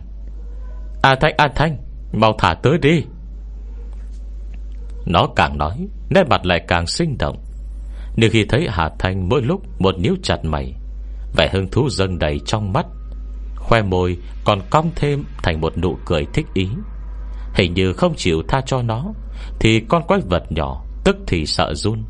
A 1.02 1.16
Thanh 1.16 1.34
A 1.38 1.48
Thanh, 1.56 1.78
Mau 2.14 2.36
thả 2.40 2.54
tới 2.54 2.78
đi. 2.82 3.04
Nó 5.06 5.28
càng 5.36 5.58
nói, 5.58 5.88
Nét 6.10 6.24
mặt 6.30 6.46
lại 6.46 6.62
càng 6.68 6.88
sinh 6.88 7.18
động. 7.20 7.38
Nhưng 8.16 8.32
khi 8.32 8.46
thấy 8.46 8.68
Hà 8.70 8.90
Thanh 9.00 9.30
mỗi 9.30 9.42
lúc 9.42 9.62
Một 9.80 9.96
níu 10.00 10.16
chặt 10.24 10.46
mày, 10.46 10.74
Vẻ 11.36 11.50
hứng 11.54 11.68
thú 11.68 11.90
dâng 11.90 12.20
đầy 12.20 12.40
trong 12.46 12.74
mắt. 12.74 12.86
Khoe 13.56 13.82
môi 13.82 14.18
còn 14.46 14.60
cong 14.70 14.92
thêm 14.96 15.24
Thành 15.44 15.62
một 15.62 15.78
nụ 15.78 15.98
cười 16.06 16.26
thích 16.34 16.46
ý. 16.54 16.68
Hình 17.54 17.74
như 17.74 17.94
không 17.94 18.16
chịu 18.16 18.44
tha 18.48 18.62
cho 18.66 18.82
nó 18.82 19.06
thì 19.60 19.80
con 19.80 20.04
quái 20.08 20.22
vật 20.30 20.44
nhỏ 20.50 20.84
Tức 21.04 21.16
thì 21.28 21.46
sợ 21.46 21.74
run. 21.74 22.04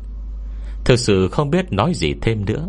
Thực 0.84 0.98
sự 0.98 1.28
không 1.28 1.50
biết 1.50 1.72
nói 1.72 1.92
gì 1.94 2.14
thêm 2.22 2.44
nữa. 2.44 2.66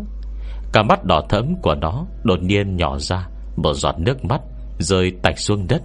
Cả 0.72 0.82
mắt 0.82 1.04
đỏ 1.04 1.22
thẫm 1.28 1.54
của 1.62 1.74
nó 1.74 2.06
Đột 2.22 2.42
nhiên 2.42 2.76
nhỏ 2.76 2.98
ra 2.98 3.28
Một 3.56 3.74
giọt 3.74 3.94
nước 3.98 4.24
mắt, 4.24 4.40
Rơi 4.78 5.12
tạch 5.22 5.38
xuống 5.38 5.66
đất. 5.68 5.82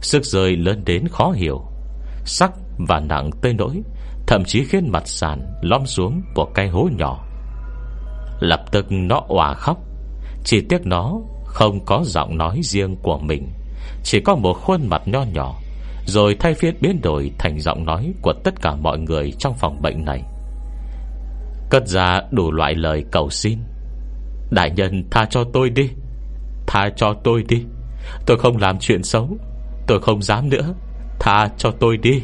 Sức 0.00 0.24
rơi 0.24 0.56
lớn 0.56 0.82
đến 0.86 1.08
khó 1.08 1.30
hiểu. 1.30 1.62
Sắc 2.24 2.52
và 2.88 3.00
nặng 3.00 3.30
tới 3.42 3.54
nỗi, 3.54 3.82
Thậm 4.26 4.44
chí 4.44 4.64
khiến 4.64 4.92
mặt 4.92 5.08
sàn 5.08 5.52
Lom 5.62 5.86
xuống 5.86 6.22
một 6.34 6.48
cái 6.54 6.68
hố 6.68 6.88
nhỏ. 6.98 7.24
Lập 8.40 8.60
tức 8.72 8.86
nó 8.90 9.22
òa 9.28 9.54
khóc. 9.54 9.78
Chỉ 10.44 10.60
tiếc 10.68 10.86
nó 10.86 11.20
không 11.44 11.84
có 11.84 12.02
giọng 12.04 12.38
nói 12.38 12.60
riêng 12.62 12.96
của 13.02 13.18
mình. 13.18 13.48
Chỉ 14.02 14.20
có 14.20 14.34
một 14.34 14.52
khuôn 14.52 14.88
mặt 14.88 15.02
nho 15.06 15.22
nhỏ 15.22 15.60
rồi 16.08 16.36
thay 16.40 16.54
phiên 16.54 16.74
biến 16.80 17.00
đổi 17.02 17.32
Thành 17.38 17.60
giọng 17.60 17.84
nói 17.84 18.12
của 18.22 18.32
tất 18.44 18.54
cả 18.62 18.74
mọi 18.74 18.98
người 18.98 19.32
Trong 19.38 19.54
phòng 19.54 19.82
bệnh 19.82 20.04
này. 20.04 20.22
Cất 21.70 21.88
ra 21.88 22.20
đủ 22.30 22.52
loại 22.52 22.74
lời 22.74 23.04
cầu 23.12 23.30
xin. 23.30 23.58
Đại 24.50 24.70
nhân, 24.70 25.04
tha 25.10 25.26
cho 25.30 25.44
tôi 25.52 25.70
đi. 25.70 25.90
Tha 26.66 26.88
cho 26.96 27.14
tôi 27.24 27.44
đi. 27.48 27.64
Tôi 28.26 28.38
không 28.38 28.56
làm 28.56 28.78
chuyện 28.78 29.02
xấu. 29.02 29.28
Tôi 29.86 30.00
không 30.00 30.22
dám 30.22 30.48
nữa. 30.48 30.74
Tha 31.20 31.48
cho 31.58 31.70
tôi 31.80 31.96
đi. 31.96 32.22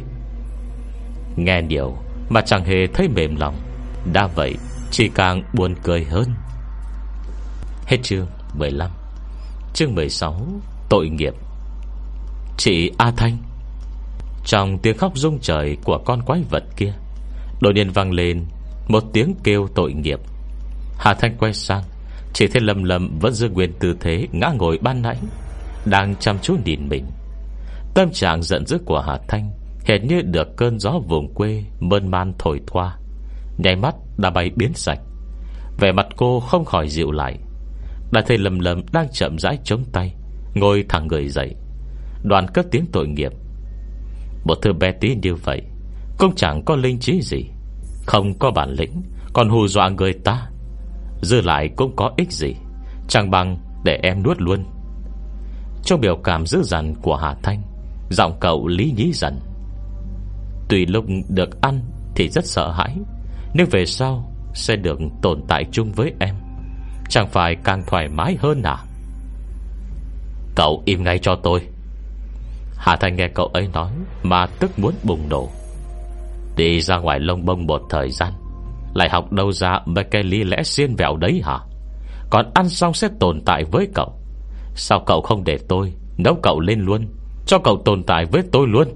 Nghe 1.35 1.61
điều 1.61 1.95
Mà 2.29 2.41
chẳng 2.41 2.65
hề 2.65 2.87
thấy 2.93 3.07
mềm 3.07 3.35
lòng. 3.35 3.55
Đã 4.13 4.27
vậy, 4.35 4.55
chỉ 4.91 5.09
càng 5.15 5.43
buồn 5.53 5.75
cười 5.83 6.03
hơn. 6.03 6.33
Hết 7.85 7.97
chương 8.03 8.27
15 8.53 8.91
Chương 9.73 9.95
16 9.95 10.47
Tội 10.89 11.09
nghiệp. 11.09 11.33
Chị 12.57 12.91
A 12.97 13.11
Thanh. 13.17 13.37
Trong 14.45 14.77
tiếng 14.77 14.97
khóc 14.97 15.11
rung 15.15 15.39
trời 15.39 15.77
Của 15.83 15.97
con 16.05 16.21
quái 16.21 16.43
vật 16.49 16.63
kia. 16.77 16.93
Đột 17.61 17.71
nhiên 17.75 17.89
vang 17.89 18.11
lên 18.11 18.45
Một 18.87 19.03
tiếng 19.13 19.35
kêu 19.43 19.67
tội 19.75 19.93
nghiệp. 19.93 20.19
Hà 20.97 21.13
Thanh 21.13 21.37
quay 21.37 21.53
sang, 21.53 21.83
Chỉ 22.33 22.47
thấy 22.47 22.61
lầm 22.61 22.83
lầm 22.83 23.19
vẫn 23.19 23.33
giữ 23.33 23.49
nguyên 23.49 23.73
tư 23.79 23.95
thế 23.99 24.27
Ngã 24.31 24.51
ngồi 24.57 24.77
ban 24.81 25.01
nãy, 25.01 25.17
Đang 25.85 26.15
chăm 26.15 26.39
chú 26.41 26.55
nhìn 26.65 26.89
mình. 26.89 27.05
Tâm 27.93 28.09
trạng 28.11 28.43
giận 28.43 28.65
dữ 28.65 28.77
của 28.85 28.99
Hà 29.07 29.17
Thanh 29.27 29.51
Hệt 29.85 30.03
như 30.03 30.21
được 30.21 30.47
cơn 30.57 30.79
gió 30.79 30.91
vùng 31.07 31.33
quê 31.33 31.63
Mơn 31.79 32.11
man 32.11 32.33
thổi 32.39 32.61
qua 32.71 32.97
Nhảy 33.57 33.75
mắt 33.75 33.95
đã 34.17 34.29
bay 34.29 34.51
biến 34.55 34.73
sạch. 34.73 34.99
Vẻ 35.79 35.91
mặt 35.91 36.07
cô 36.17 36.39
không 36.39 36.65
khỏi 36.65 36.89
dịu 36.89 37.11
lại. 37.11 37.37
Đã 38.11 38.21
thấy 38.27 38.37
lầm 38.37 38.59
lầm 38.59 38.81
đang 38.93 39.07
chậm 39.11 39.37
rãi 39.39 39.57
chống 39.63 39.83
tay, 39.91 40.13
Ngồi 40.55 40.85
thẳng 40.89 41.07
người 41.07 41.29
dậy. 41.29 41.55
Đoàn 42.23 42.47
cất 42.53 42.65
tiếng 42.71 42.85
tội 42.91 43.07
nghiệp. 43.07 43.31
Một 44.45 44.55
thư 44.61 44.73
bé 44.73 44.91
tí 44.91 45.15
như 45.15 45.35
vậy, 45.35 45.61
Cũng 46.17 46.35
chẳng 46.35 46.65
có 46.65 46.75
linh 46.75 46.99
trí 46.99 47.21
gì. 47.21 47.45
Không 48.05 48.33
có 48.39 48.51
bản 48.51 48.69
lĩnh, 48.69 49.01
Còn 49.33 49.49
hù 49.49 49.67
dọa 49.67 49.89
người 49.89 50.13
ta. 50.13 50.49
Dư 51.21 51.41
lại 51.41 51.69
cũng 51.75 51.95
có 51.95 52.11
ích 52.17 52.31
gì, 52.31 52.53
Chẳng 53.07 53.31
bằng 53.31 53.57
để 53.83 53.99
em 54.03 54.23
nuốt 54.23 54.41
luôn. 54.41 54.65
Trong 55.83 56.01
biểu 56.01 56.17
cảm 56.23 56.45
dữ 56.45 56.63
dằn 56.63 56.95
của 57.01 57.15
Hà 57.15 57.35
Thanh, 57.43 57.61
Giọng 58.09 58.37
cậu 58.39 58.67
lý 58.67 58.93
nhí 58.97 59.11
dần. 59.13 59.39
Tùy 60.69 60.85
lúc 60.85 61.05
được 61.29 61.61
ăn 61.61 61.81
Thì 62.15 62.29
rất 62.29 62.45
sợ 62.45 62.71
hãi, 62.71 62.97
Nhưng 63.53 63.67
về 63.71 63.85
sau 63.85 64.31
Sẽ 64.53 64.75
được 64.75 64.99
tồn 65.21 65.41
tại 65.47 65.65
chung 65.71 65.91
với 65.91 66.13
em. 66.19 66.35
Chẳng 67.09 67.27
phải 67.27 67.55
càng 67.63 67.83
thoải 67.87 68.07
mái 68.07 68.37
hơn 68.39 68.61
à? 68.63 68.77
Cậu 70.55 70.83
im 70.85 71.03
ngay 71.03 71.19
cho 71.19 71.35
tôi. 71.35 71.61
Hà 72.77 72.95
Thành 72.95 73.15
nghe 73.15 73.27
cậu 73.27 73.47
ấy 73.47 73.67
nói 73.73 73.91
Mà 74.23 74.45
tức 74.59 74.79
muốn 74.79 74.93
bùng 75.03 75.29
nổ. 75.29 75.49
Đi 76.55 76.81
ra 76.81 76.97
ngoài 76.97 77.19
lông 77.19 77.45
bông 77.45 77.65
một 77.65 77.81
thời 77.89 78.11
gian 78.11 78.33
Lại 78.93 79.09
học 79.09 79.31
đâu 79.31 79.51
ra 79.51 79.79
Mấy 79.85 80.03
cái 80.03 80.23
lý 80.23 80.43
lẽ 80.43 80.63
xiên 80.63 80.95
vẹo 80.95 81.17
đấy 81.17 81.41
hả? 81.43 81.59
Còn 82.29 82.51
ăn 82.53 82.69
xong 82.69 82.93
sẽ 82.93 83.07
tồn 83.19 83.41
tại 83.45 83.63
với 83.71 83.87
cậu. 83.93 84.19
Sao 84.75 85.03
cậu 85.05 85.21
không 85.21 85.43
để 85.43 85.57
tôi 85.69 85.93
Nấu 86.17 86.35
cậu 86.43 86.59
lên 86.59 86.79
luôn 86.79 87.07
Cho 87.45 87.59
cậu 87.59 87.81
tồn 87.85 88.03
tại 88.03 88.25
với 88.25 88.41
tôi 88.51 88.67
luôn? 88.67 88.87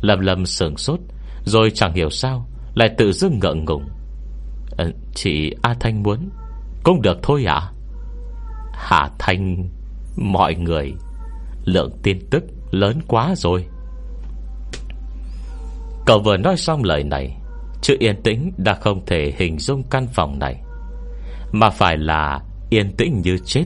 Lâm 0.00 0.20
lâm 0.20 0.46
sừng 0.46 0.76
sốt 0.76 1.00
Rồi 1.44 1.70
chẳng 1.74 1.94
hiểu 1.94 2.10
sao 2.10 2.46
Lại 2.74 2.88
tự 2.98 3.12
dưng 3.12 3.38
ngượng 3.38 3.64
ngùng. 3.64 3.88
À, 4.76 4.84
Chị 5.14 5.54
A 5.62 5.74
Thanh 5.80 6.02
muốn 6.02 6.28
Cũng 6.84 7.02
được 7.02 7.18
thôi 7.22 7.44
ạ. 7.44 7.54
À? 7.54 7.70
Hà 8.72 9.10
Thanh 9.18 9.68
Mọi 10.16 10.54
người 10.54 10.94
Lượng 11.64 11.90
tin 12.02 12.18
tức 12.30 12.44
lớn 12.70 12.98
quá 13.08 13.34
rồi. 13.36 13.64
Cậu 16.06 16.18
vừa 16.18 16.36
nói 16.36 16.56
xong 16.56 16.84
lời 16.84 17.04
này, 17.04 17.36
Chữ 17.82 17.96
yên 17.98 18.22
tĩnh 18.22 18.52
đã 18.56 18.74
không 18.74 19.06
thể 19.06 19.32
hình 19.36 19.58
dung 19.58 19.82
căn 19.90 20.06
phòng 20.06 20.38
này, 20.38 20.62
Mà 21.52 21.70
phải 21.70 21.96
là 21.96 22.40
Yên 22.70 22.92
tĩnh 22.96 23.20
như 23.24 23.38
chết, 23.44 23.64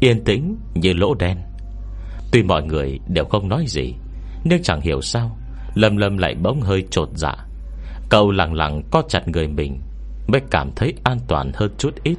Yên 0.00 0.24
tĩnh 0.24 0.56
như 0.74 0.92
lỗ 0.92 1.14
đen. 1.14 1.38
Tuy 2.32 2.42
mọi 2.42 2.62
người 2.62 2.98
đều 3.08 3.24
không 3.24 3.48
nói 3.48 3.64
gì, 3.68 3.94
Nhưng 4.44 4.62
chẳng 4.62 4.80
hiểu 4.80 5.00
sao, 5.00 5.36
Lâm 5.74 5.96
Lâm 5.96 6.18
lại 6.18 6.34
bỗng 6.34 6.60
hơi 6.60 6.86
trột 6.90 7.08
dạ. 7.14 7.36
Cậu 8.08 8.30
lặng 8.30 8.54
lặng 8.54 8.82
co 8.90 9.02
chặt 9.08 9.28
người 9.28 9.48
mình, 9.48 9.80
Mới 10.26 10.40
cảm 10.50 10.70
thấy 10.76 10.94
an 11.04 11.18
toàn 11.28 11.52
hơn 11.54 11.70
chút 11.78 11.94
ít. 12.02 12.18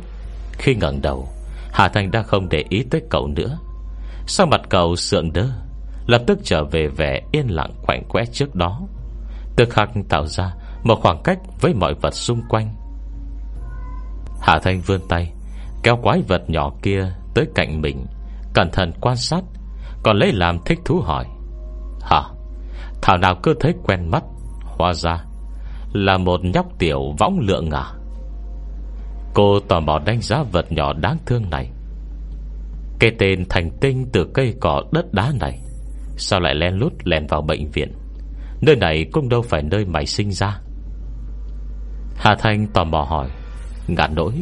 Khi 0.51 0.75
ngẩng 0.75 1.01
đầu, 1.01 1.27
Hà 1.71 1.87
Thành 1.89 2.11
đã 2.11 2.23
không 2.23 2.49
để 2.49 2.63
ý 2.69 2.83
tới 2.83 3.01
cậu 3.09 3.27
nữa 3.27 3.57
sang 4.27 4.49
mặt 4.49 4.61
cậu 4.69 4.95
sượng 4.95 5.33
đơ 5.33 5.47
Lập 6.07 6.21
tức 6.27 6.39
trở 6.43 6.63
về 6.63 6.87
vẻ 6.87 7.21
yên 7.31 7.47
lặng 7.47 7.71
quạnh 7.85 8.03
quẽ 8.09 8.25
trước 8.25 8.55
đó. 8.55 8.81
Tức 9.55 9.69
khắc 9.69 9.89
tạo 10.09 10.25
ra 10.25 10.53
Một 10.83 10.99
khoảng 11.01 11.21
cách 11.23 11.39
với 11.61 11.73
mọi 11.73 11.93
vật 12.01 12.13
xung 12.13 12.41
quanh. 12.49 12.75
Hà 14.41 14.59
Thanh 14.59 14.81
vươn 14.81 15.01
tay, 15.09 15.33
Kéo 15.83 15.95
quái 16.03 16.21
vật 16.27 16.49
nhỏ 16.49 16.71
kia 16.81 17.13
Tới 17.33 17.45
cạnh 17.55 17.81
mình, 17.81 18.05
Cẩn 18.53 18.71
thận 18.71 18.91
quan 19.01 19.15
sát, 19.15 19.41
Còn 20.03 20.17
lấy 20.17 20.31
làm 20.31 20.57
thích 20.65 20.79
thú 20.85 21.01
hỏi. 21.05 21.25
Hả? 22.01 22.21
Thảo 23.01 23.17
nào 23.17 23.35
cứ 23.43 23.53
thấy 23.59 23.73
quen 23.83 24.11
mắt, 24.11 24.23
Hóa 24.61 24.93
ra 24.93 25.23
Là 25.93 26.17
một 26.17 26.39
nhóc 26.43 26.65
tiểu 26.79 27.15
võng 27.19 27.39
lượng 27.39 27.71
à? 27.71 27.85
Cô 29.33 29.59
tò 29.59 29.79
mò 29.79 29.99
đánh 29.99 30.21
giá 30.21 30.43
vật 30.51 30.71
nhỏ 30.71 30.93
đáng 30.93 31.17
thương 31.25 31.49
này. 31.49 31.71
Cái 32.99 33.11
tên 33.19 33.45
thành 33.49 33.69
tinh 33.81 34.05
từ 34.13 34.27
cây 34.33 34.53
cỏ 34.59 34.83
đất 34.91 35.13
đá 35.13 35.31
này, 35.39 35.59
Sao 36.17 36.39
lại 36.39 36.55
len 36.55 36.73
lút 36.73 36.93
lèn 37.03 37.27
vào 37.27 37.41
bệnh 37.41 37.71
viện? 37.71 37.91
Nơi 38.61 38.75
này 38.75 39.05
cũng 39.11 39.29
đâu 39.29 39.41
phải 39.41 39.61
nơi 39.63 39.85
mày 39.85 40.05
sinh 40.05 40.31
ra. 40.31 40.59
Hà 42.15 42.35
Thanh 42.39 42.67
tò 42.67 42.83
mò 42.83 43.01
hỏi 43.01 43.29
Ngạn 43.87 44.15
nỗi, 44.15 44.33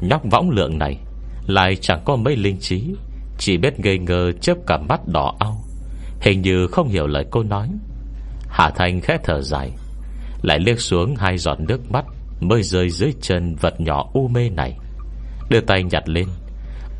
Nhóc 0.00 0.22
võng 0.30 0.50
lượng 0.50 0.78
này, 0.78 0.98
Lại 1.46 1.76
chẳng 1.76 2.02
có 2.04 2.16
mấy 2.16 2.36
linh 2.36 2.58
trí, 2.60 2.94
Chỉ 3.38 3.56
biết 3.56 3.80
ngây 3.80 3.98
ngơ 3.98 4.32
chớp 4.32 4.54
cả 4.66 4.78
mắt 4.78 5.08
đỏ 5.08 5.34
ao. 5.38 5.64
Hình 6.20 6.42
như 6.42 6.66
không 6.66 6.88
hiểu 6.88 7.06
lời 7.06 7.24
cô 7.30 7.42
nói. 7.42 7.68
Hà 8.48 8.70
Thanh 8.70 9.00
khẽ 9.00 9.18
thở 9.24 9.40
dài, 9.40 9.70
Lại 10.42 10.58
liếc 10.58 10.80
xuống 10.80 11.14
hai 11.16 11.38
giọt 11.38 11.60
nước 11.60 11.90
mắt 11.90 12.04
Mới 12.40 12.62
rơi 12.62 12.90
dưới 12.90 13.12
chân 13.20 13.54
vật 13.54 13.80
nhỏ 13.80 14.10
u 14.12 14.28
mê 14.28 14.50
này. 14.50 14.78
Đưa 15.50 15.60
tay 15.60 15.82
nhặt 15.82 16.08
lên. 16.08 16.28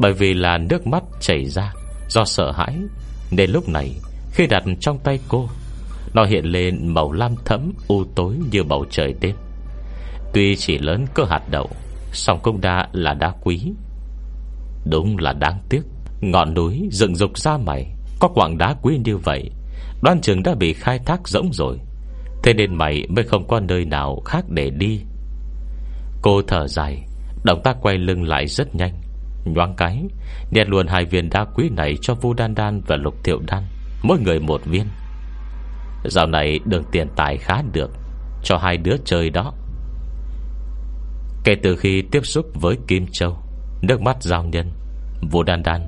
Bởi 0.03 0.13
vì 0.13 0.35
là 0.35 0.59
nước 0.59 0.87
mắt 0.87 1.03
chảy 1.21 1.45
ra, 1.45 1.73
Do 2.09 2.25
sợ 2.25 2.53
hãi. 2.53 2.77
Nên 3.31 3.51
lúc 3.51 3.69
này, 3.69 3.95
khi 4.33 4.47
đặt 4.47 4.63
trong 4.81 4.99
tay 4.99 5.19
cô, 5.29 5.49
Nó 6.15 6.25
hiện 6.25 6.45
lên 6.45 6.95
màu 6.95 7.13
lam 7.13 7.35
thẫm 7.45 7.73
U 7.89 8.05
tối 8.15 8.35
như 8.51 8.65
bầu 8.65 8.85
trời 8.91 9.15
đêm. 9.21 9.37
Tuy 10.33 10.57
chỉ 10.57 10.79
lớn 10.79 11.05
cơ 11.15 11.25
hạt 11.25 11.43
đậu, 11.51 11.71
song 12.13 12.39
cũng 12.43 12.61
đã 12.61 12.89
là 12.93 13.15
đá 13.15 13.33
quý. 13.43 13.73
Đúng 14.91 15.19
là 15.19 15.33
đáng 15.33 15.59
tiếc, 15.69 15.83
Ngọn 16.21 16.55
núi 16.55 16.89
dựng 16.91 17.17
dục 17.17 17.39
ra 17.39 17.57
mày. 17.57 17.87
Có 18.21 18.29
quảng 18.29 18.59
đá 18.59 18.75
quý 18.83 18.99
như 19.05 19.17
vậy, 19.17 19.51
Đoan 20.03 20.21
trường 20.21 20.43
đã 20.43 20.55
bị 20.55 20.73
khai 20.73 20.99
thác 20.99 21.29
rỗng 21.29 21.53
rồi. 21.53 21.79
Thế 22.43 22.55
nên 22.55 22.75
mày 22.75 23.07
mới 23.09 23.25
không 23.25 23.49
có 23.49 23.61
nơi 23.61 23.85
nào 23.85 24.23
khác 24.25 24.45
để 24.49 24.71
đi. 24.71 25.01
Cô 26.23 26.43
thở 26.43 26.69
dài, 26.69 27.03
Động 27.45 27.61
tác 27.65 27.77
quay 27.83 27.99
lưng 27.99 28.23
lại 28.23 28.47
rất 28.47 28.75
nhanh. 28.75 29.02
Nhoáng 29.45 29.75
cái 29.77 30.03
Nhét 30.51 30.69
luôn 30.69 30.87
hai 30.87 31.05
viên 31.05 31.31
đá 31.31 31.45
quý 31.55 31.69
này 31.77 31.97
cho 32.01 32.15
Vu 32.15 32.35
Đan 32.35 32.55
Đan 32.55 32.81
và 32.87 32.97
Lục 32.97 33.15
Thiệu 33.25 33.39
Đan, 33.47 33.63
Mỗi 34.03 34.19
người 34.19 34.41
một 34.41 34.61
viên. 34.65 34.87
Dạo 36.05 36.27
này 36.27 36.61
đường 36.65 36.85
tiền 36.93 37.09
tài 37.17 37.37
khá 37.37 37.63
được, 37.73 37.91
Cho 38.43 38.57
hai 38.57 38.77
đứa 38.77 38.97
chơi 39.05 39.31
đó. 39.31 39.53
Kể 41.45 41.55
từ 41.63 41.77
khi 41.77 42.03
tiếp 42.11 42.27
xúc 42.27 42.47
với 42.55 42.77
Kim 42.89 43.07
Châu, 43.13 43.37
Nước 43.83 44.01
mắt 44.01 44.23
giao 44.23 44.45
nhân 44.45 44.71
Vũ 45.31 45.43
Đan 45.43 45.63
Đan 45.63 45.87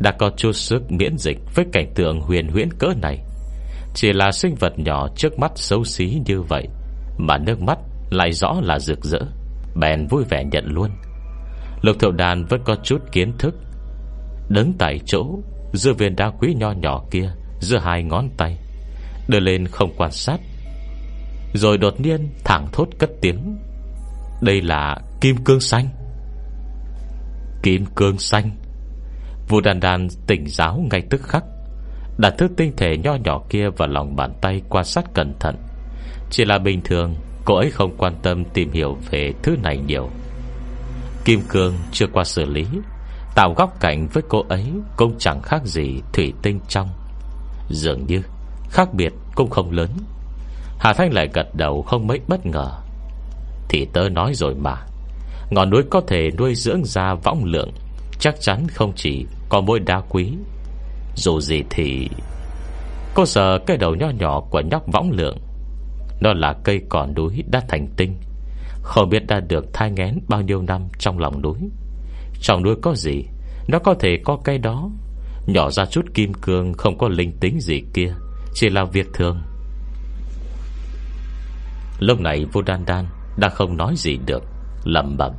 Đã 0.00 0.12
có 0.18 0.30
chút 0.36 0.52
sức 0.52 0.92
miễn 0.92 1.18
dịch 1.18 1.38
Với 1.54 1.64
cảnh 1.72 1.92
tượng 1.94 2.20
huyền 2.20 2.48
huyễn 2.48 2.68
cỡ 2.78 2.88
này. 3.02 3.18
Chỉ 3.94 4.12
là 4.12 4.32
sinh 4.32 4.54
vật 4.54 4.78
nhỏ 4.78 5.08
trước 5.16 5.38
mắt 5.38 5.52
xấu 5.54 5.84
xí 5.84 6.20
như 6.26 6.42
vậy, 6.42 6.68
Mà 7.18 7.38
nước 7.38 7.60
mắt 7.60 7.78
lại 8.10 8.32
rõ 8.32 8.54
là 8.62 8.78
rực 8.78 9.04
rỡ, 9.04 9.20
Bèn 9.74 10.06
vui 10.06 10.24
vẻ 10.24 10.44
nhận 10.44 10.64
luôn. 10.66 10.90
Lục 11.86 11.96
thiệu 12.00 12.12
đàn 12.12 12.44
vẫn 12.44 12.60
có 12.64 12.76
chút 12.82 13.02
kiến 13.12 13.32
thức. 13.38 13.54
Đứng 14.48 14.72
tại 14.78 15.00
chỗ, 15.06 15.38
Giữa 15.72 15.92
viên 15.92 16.16
đá 16.16 16.30
quý 16.30 16.54
nho 16.54 16.72
nhỏ 16.72 17.04
kia, 17.10 17.30
Giữa 17.60 17.78
hai 17.78 18.02
ngón 18.02 18.28
tay, 18.36 18.56
Đưa 19.28 19.40
lên 19.40 19.66
không 19.66 19.92
quan 19.96 20.10
sát. 20.10 20.40
Rồi 21.54 21.78
đột 21.78 22.00
nhiên 22.00 22.28
thẳng 22.44 22.66
thốt 22.72 22.88
cất 22.98 23.10
tiếng. 23.20 23.58
Đây 24.42 24.62
là 24.62 24.96
kim 25.20 25.36
cương 25.36 25.60
xanh. 25.60 25.88
Kim 27.62 27.86
cương 27.96 28.18
xanh. 28.18 28.50
Vũ 29.48 29.60
đàn 29.60 29.80
đàn 29.80 30.08
tỉnh 30.26 30.44
giáo 30.48 30.84
ngay 30.90 31.02
tức 31.10 31.22
khắc, 31.22 31.44
Đặt 32.18 32.34
thức 32.38 32.52
tinh 32.56 32.72
thể 32.76 32.96
nho 32.96 33.14
nhỏ 33.14 33.42
kia 33.50 33.68
Vào 33.70 33.88
lòng 33.88 34.16
bàn 34.16 34.32
tay 34.40 34.62
quan 34.68 34.84
sát 34.84 35.04
cẩn 35.14 35.34
thận. 35.40 35.56
Chỉ 36.30 36.44
là 36.44 36.58
bình 36.58 36.80
thường, 36.84 37.14
Cô 37.44 37.54
ấy 37.54 37.70
không 37.70 37.96
quan 37.98 38.14
tâm 38.22 38.44
tìm 38.44 38.72
hiểu 38.72 38.96
về 39.10 39.32
thứ 39.42 39.56
này 39.62 39.78
nhiều. 39.78 40.10
Kim 41.26 41.40
cương 41.48 41.74
chưa 41.92 42.06
qua 42.12 42.24
xử 42.24 42.44
lý, 42.44 42.66
Tạo 43.34 43.54
góc 43.56 43.80
cạnh 43.80 44.08
với 44.12 44.22
cô 44.28 44.44
ấy 44.48 44.64
Cũng 44.96 45.14
chẳng 45.18 45.42
khác 45.42 45.62
gì 45.64 46.00
thủy 46.12 46.32
tinh 46.42 46.60
trong. 46.68 46.88
Dường 47.68 48.06
như 48.06 48.22
Khác 48.70 48.94
biệt 48.94 49.12
cũng 49.34 49.50
không 49.50 49.70
lớn. 49.70 49.90
Hà 50.78 50.92
Thanh 50.92 51.12
lại 51.12 51.28
gật 51.34 51.54
đầu 51.54 51.82
không 51.82 52.06
mấy 52.06 52.20
bất 52.28 52.46
ngờ. 52.46 52.70
Thì 53.68 53.86
tớ 53.92 54.08
nói 54.08 54.34
rồi 54.34 54.54
mà, 54.54 54.76
Ngọn 55.50 55.70
núi 55.70 55.82
có 55.90 56.00
thể 56.06 56.30
nuôi 56.38 56.54
dưỡng 56.54 56.84
ra 56.84 57.14
võng 57.14 57.44
lượng, 57.44 57.72
Chắc 58.18 58.40
chắn 58.40 58.68
không 58.68 58.92
chỉ 58.96 59.26
Có 59.48 59.60
môi 59.60 59.80
đá 59.80 60.00
quý. 60.08 60.32
Dù 61.16 61.40
gì 61.40 61.62
thì 61.70 62.08
Cô 63.14 63.26
sợ 63.26 63.58
cái 63.66 63.76
đầu 63.76 63.94
nho 63.94 64.10
nhỏ 64.10 64.40
của 64.50 64.60
nhóc 64.60 64.92
võng 64.92 65.10
lượng 65.10 65.38
Nó 66.20 66.32
là 66.32 66.54
cây 66.64 66.80
cỏ 66.88 67.06
núi 67.16 67.44
đã 67.50 67.60
thành 67.68 67.86
tinh. 67.96 68.14
Không 68.86 69.08
biết 69.08 69.26
đã 69.26 69.40
được 69.40 69.64
thai 69.72 69.90
ngén 69.90 70.18
bao 70.28 70.40
nhiêu 70.40 70.62
năm 70.62 70.88
Trong 70.98 71.18
lòng 71.18 71.42
núi. 71.42 71.58
Trong 72.40 72.62
núi 72.62 72.76
có 72.82 72.94
gì? 72.94 73.24
Nó 73.68 73.78
có 73.78 73.94
thể 74.00 74.18
có 74.24 74.38
cái 74.44 74.58
đó. 74.58 74.90
Nhỏ 75.46 75.70
ra 75.70 75.84
chút 75.86 76.06
kim 76.14 76.34
cương, 76.34 76.72
Không 76.72 76.98
có 76.98 77.08
linh 77.08 77.32
tính 77.40 77.60
gì 77.60 77.82
kia, 77.94 78.14
Chỉ 78.54 78.68
là 78.68 78.84
việc 78.84 79.06
thường. 79.14 79.40
Lúc 81.98 82.20
này 82.20 82.46
vô 82.52 82.62
đan 82.62 82.84
đan 82.86 83.06
Đã 83.36 83.48
không 83.48 83.76
nói 83.76 83.94
gì 83.96 84.18
được, 84.26 84.42
lẩm 84.84 85.16
bẩm. 85.16 85.32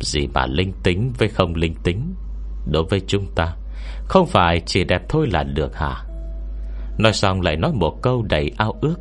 Gì 0.00 0.26
mà 0.34 0.46
linh 0.46 0.72
tính 0.82 1.12
với 1.18 1.28
không 1.28 1.54
linh 1.54 1.74
tính? 1.74 2.14
Đối 2.72 2.84
với 2.90 3.00
chúng 3.06 3.26
ta, 3.34 3.56
Không 4.08 4.26
phải 4.26 4.62
chỉ 4.66 4.84
đẹp 4.84 5.02
thôi 5.08 5.28
là 5.32 5.42
được 5.42 5.76
hả? 5.76 6.04
Nói 6.98 7.12
xong 7.12 7.40
lại 7.40 7.56
nói 7.56 7.72
một 7.74 8.02
câu 8.02 8.22
đầy 8.22 8.50
ao 8.56 8.74
ước. 8.80 8.96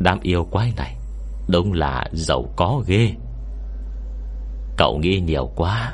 Đám 0.00 0.20
yêu 0.20 0.44
quái 0.44 0.72
này 0.76 0.96
Đúng 1.48 1.72
là 1.72 2.04
giàu 2.12 2.44
có 2.56 2.82
ghê. 2.86 3.10
Cậu 4.76 4.98
nghĩ 4.98 5.20
nhiều 5.20 5.50
quá. 5.56 5.92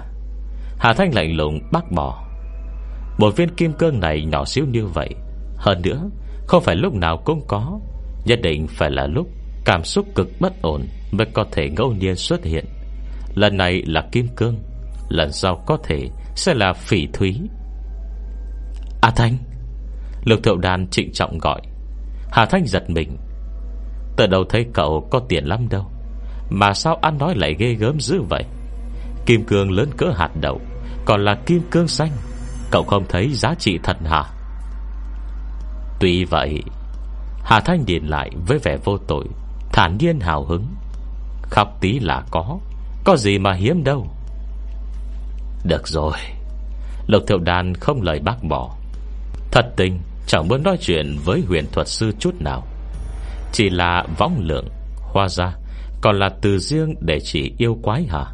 Hà 0.79 0.93
Thanh 0.93 1.15
lạnh 1.15 1.37
lùng 1.37 1.61
bác 1.73 1.93
bỏ. 1.93 2.25
Một 3.19 3.37
viên 3.37 3.49
kim 3.55 3.73
cương 3.73 4.01
này 4.01 4.25
nhỏ 4.25 4.45
xíu 4.45 4.67
như 4.67 4.87
vậy, 4.87 5.09
Hơn 5.57 5.83
nữa, 5.83 6.11
Không 6.47 6.63
phải 6.63 6.77
lúc 6.77 6.95
nào 6.95 7.23
cũng 7.25 7.45
có. 7.49 7.81
Nhất 8.25 8.39
định 8.43 8.67
phải 8.69 8.91
là 8.91 9.07
lúc 9.07 9.29
Cảm 9.65 9.85
xúc 9.85 10.07
cực 10.15 10.29
bất 10.41 10.63
ổn 10.63 10.87
Mới 11.11 11.27
có 11.35 11.45
thể 11.53 11.69
ngẫu 11.69 11.93
nhiên 11.93 12.17
xuất 12.17 12.45
hiện. 12.45 12.65
Lần 13.35 13.57
này 13.57 13.83
là 13.87 14.09
kim 14.13 14.29
cương, 14.37 14.59
Lần 15.09 15.33
sau 15.33 15.63
có 15.67 15.79
thể 15.85 16.09
sẽ 16.35 16.55
là 16.55 16.73
phỉ 16.73 17.07
thúy. 17.13 17.41
A 19.03 19.11
Thanh! 19.11 19.37
Lục 20.25 20.43
thượng 20.43 20.61
đàn 20.61 20.87
trịnh 20.89 21.13
trọng 21.13 21.39
gọi. 21.39 21.61
Hà 22.33 22.47
Thanh 22.47 22.67
giật 22.67 22.91
mình. 22.91 23.17
Từ 24.21 24.27
đầu 24.27 24.45
thấy 24.45 24.67
cậu 24.75 25.09
có 25.11 25.21
tiền 25.29 25.45
lắm 25.45 25.69
đâu. 25.69 25.87
Mà 26.51 26.75
sao 26.75 26.99
ăn 27.03 27.19
nói 27.19 27.35
lại 27.37 27.55
ghê 27.59 27.75
gớm 27.75 28.01
dữ 28.01 28.23
vậy? 28.29 28.45
Kim 29.27 29.45
cương 29.45 29.71
lớn 29.71 29.91
cỡ 29.97 30.07
hạt 30.17 30.31
đậu, 30.41 30.61
Còn 31.05 31.25
là 31.25 31.35
kim 31.47 31.63
cương 31.71 31.89
xanh. 31.89 32.11
Cậu 32.71 32.85
không 32.85 33.05
thấy 33.09 33.31
giá 33.33 33.55
trị 33.59 33.79
thật 33.83 33.97
hả? 34.05 34.25
Tuy 36.01 36.25
vậy, 36.25 36.63
Hà 37.45 37.61
Thanh 37.61 37.87
điền 37.87 38.05
lại 38.05 38.31
với 38.47 38.59
vẻ 38.59 38.77
vô 38.85 38.99
tội, 38.99 39.25
Thản 39.73 39.97
nhiên 39.99 40.21
hào 40.21 40.45
hứng. 40.45 40.67
Khóc 41.43 41.69
tí 41.81 41.99
là 41.99 42.23
có 42.31 42.59
Có 43.05 43.17
gì 43.17 43.39
mà 43.39 43.53
hiếm 43.53 43.85
đâu. 43.85 44.07
Được 45.65 45.89
rồi, 45.89 46.19
Lục 47.07 47.23
thiệu 47.27 47.39
đàn 47.39 47.75
không 47.75 48.03
lời 48.03 48.21
bác 48.25 48.45
bỏ. 48.45 48.77
Thật 49.51 49.73
tình, 49.77 50.01
Chẳng 50.27 50.49
muốn 50.49 50.63
nói 50.63 50.77
chuyện 50.81 51.19
với 51.25 51.43
huyền 51.49 51.65
thuật 51.73 51.89
sư 51.89 52.13
chút 52.19 52.35
nào. 52.41 52.67
Chỉ 53.53 53.71
là 53.71 54.05
võng 54.19 54.39
lượng 54.39 54.69
Hoa 54.97 55.29
ra 55.29 55.57
Còn 56.01 56.19
là 56.19 56.29
từ 56.43 56.59
riêng 56.59 56.95
để 57.01 57.21
chỉ 57.21 57.55
yêu 57.59 57.79
quái 57.83 58.05
hả? 58.05 58.25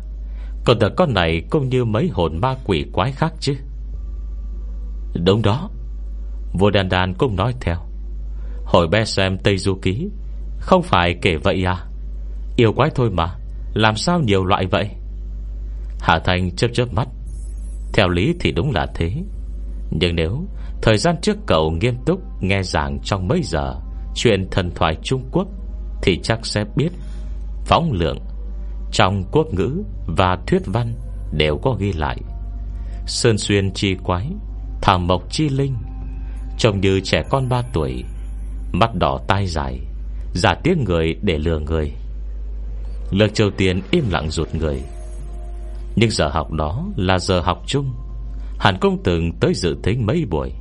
Còn 0.65 0.79
đợt 0.79 0.91
con 0.97 1.15
này 1.15 1.43
cũng 1.51 1.69
như 1.69 1.85
mấy 1.85 2.09
hồn 2.09 2.41
ma 2.41 2.55
quỷ 2.65 2.87
quái 2.93 3.13
khác 3.13 3.33
chứ? 3.41 3.57
Đúng 5.25 5.43
đó, 5.43 5.71
Vua 6.53 6.71
đàn 6.71 6.89
đàn 6.89 7.15
cũng 7.15 7.37
nói 7.37 7.55
theo. 7.61 7.77
Hồi 8.65 8.89
bé 8.89 9.05
xem 9.05 9.39
Tây 9.39 9.59
Du 9.59 9.75
Ký, 9.83 10.09
Không 10.59 10.83
phải 10.83 11.19
kể 11.23 11.37
vậy 11.37 11.65
à? 11.65 11.77
Yêu 12.57 12.73
quái 12.73 12.91
thôi 12.95 13.11
mà, 13.11 13.35
Làm 13.75 13.97
sao 13.97 14.21
nhiều 14.21 14.45
loại 14.45 14.67
vậy? 14.67 14.91
Hạ 16.01 16.19
Thành 16.25 16.57
chớp 16.57 16.69
chớp 16.73 16.93
mắt. 16.93 17.09
Theo 17.93 18.09
lý 18.09 18.35
thì 18.41 18.53
đúng 18.53 18.71
là 18.71 18.87
thế. 18.95 19.13
Nhưng 19.91 20.17
nếu 20.17 20.45
Thời 20.83 20.97
gian 20.97 21.17
trước 21.23 21.37
cậu 21.47 21.71
nghiêm 21.71 21.97
túc 22.07 22.21
Nghe 22.41 22.63
giảng 22.63 22.99
trong 23.05 23.29
mấy 23.29 23.43
giờ 23.43 23.75
Chuyện 24.17 24.47
thần 24.51 24.71
thoại 24.75 24.97
Trung 25.03 25.29
Quốc 25.33 25.49
Thì 26.03 26.21
chắc 26.23 26.47
sẽ 26.47 26.65
biết. 26.77 26.89
Phóng 27.65 27.93
lượng, 27.93 28.19
Trong 28.93 29.25
quốc 29.33 29.47
ngữ 29.55 29.83
và 30.07 30.39
thuyết 30.47 30.63
văn 30.67 30.95
Đều 31.33 31.59
có 31.63 31.77
ghi 31.79 31.93
lại. 31.93 32.19
Sơn 33.07 33.39
xuyên 33.39 33.73
chi 33.73 33.95
quái, 34.05 34.31
Thảo 34.83 34.99
mộc 34.99 35.31
chi 35.31 35.49
linh, 35.49 35.77
Trông 36.59 36.81
như 36.81 37.01
trẻ 37.01 37.23
con 37.31 37.49
3 37.49 37.63
tuổi, 37.73 38.05
Mắt 38.73 38.95
đỏ 38.95 39.21
tai 39.29 39.47
dài, 39.47 39.81
Giả 40.35 40.55
tiếng 40.63 40.85
người 40.85 41.17
để 41.23 41.39
lừa 41.39 41.59
người. 41.59 41.93
Lược 43.11 43.35
châu 43.35 43.51
Tiên 43.51 43.83
im 43.91 44.05
lặng 44.11 44.31
rụt 44.31 44.55
người. 44.55 44.83
Nhưng 45.97 46.11
giờ 46.11 46.29
học 46.29 46.53
đó 46.53 46.87
là 46.97 47.19
giờ 47.19 47.41
học 47.41 47.63
chung 47.67 47.93
Hàn 48.59 48.79
công 48.81 49.03
từng 49.03 49.33
tới 49.41 49.55
dự 49.55 49.77
thính 49.83 50.07
mấy 50.07 50.25
buổi. 50.31 50.53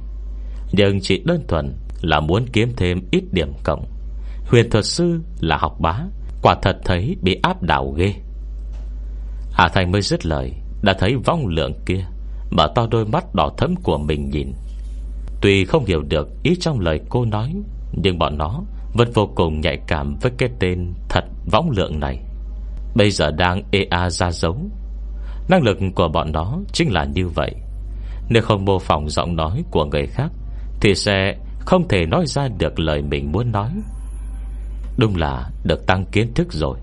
Nhưng 0.71 1.01
chỉ 1.01 1.23
đơn 1.25 1.43
thuần 1.47 1.75
là 2.01 2.19
muốn 2.19 2.45
kiếm 2.53 2.71
thêm 2.77 3.01
ít 3.12 3.23
điểm 3.31 3.53
cộng. 3.63 3.86
Huyền 4.45 4.69
thuật 4.69 4.86
sư 4.86 5.19
là 5.39 5.58
học 5.58 5.79
bá, 5.79 5.99
Quả 6.41 6.55
thật 6.62 6.77
thấy 6.86 7.15
bị 7.21 7.39
áp 7.43 7.63
đảo 7.63 7.91
ghê. 7.97 8.13
Hà 9.51 9.67
Thành 9.67 9.91
mới 9.91 10.01
dứt 10.01 10.25
lời, 10.25 10.53
Đã 10.81 10.93
thấy 10.99 11.15
vong 11.15 11.47
lượng 11.47 11.73
kia, 11.86 12.05
Mở 12.51 12.67
to 12.75 12.88
đôi 12.91 13.05
mắt 13.05 13.36
đỏ 13.36 13.51
thấm 13.58 13.75
của 13.84 13.97
mình 13.97 14.29
nhìn. 14.29 14.53
Tuy 15.41 15.65
không 15.65 15.86
hiểu 15.86 16.01
được 16.01 16.27
ý 16.43 16.55
trong 16.60 16.79
lời 16.79 16.99
cô 17.10 17.25
nói, 17.25 17.53
Nhưng 17.91 18.19
bọn 18.19 18.38
nó 18.38 18.62
Vẫn 18.93 19.12
vô 19.13 19.29
cùng 19.36 19.62
nhạy 19.62 19.78
cảm 19.88 20.15
với 20.22 20.32
cái 20.38 20.49
tên 20.59 20.93
Thật 21.09 21.24
võng 21.51 21.69
lượng 21.69 21.99
này. 21.99 22.19
Bây 22.95 23.11
giờ 23.11 23.32
đang 23.32 23.61
EA 23.72 24.09
ra 24.09 24.32
giống 24.32 24.69
Năng 25.49 25.63
lực 25.63 25.78
của 25.95 26.07
bọn 26.07 26.32
nó 26.32 26.59
Chính 26.74 26.91
là 26.91 27.05
như 27.05 27.28
vậy. 27.28 27.51
Nếu 28.30 28.43
không 28.43 28.65
mô 28.65 28.80
phỏng 28.80 29.09
giọng 29.09 29.36
nói 29.36 29.63
của 29.72 29.86
người 29.86 30.07
khác, 30.07 30.32
Thì 30.82 30.95
sẽ 30.95 31.36
không 31.66 31.88
thể 31.88 32.05
nói 32.05 32.26
ra 32.28 32.47
được 32.47 32.80
Lời 32.80 33.01
mình 33.01 33.32
muốn 33.32 33.51
nói. 33.51 33.72
Đúng 34.97 35.16
là 35.16 35.49
được 35.63 35.88
tăng 35.88 36.05
kiến 36.05 36.34
thức 36.34 36.53
rồi. 36.53 36.78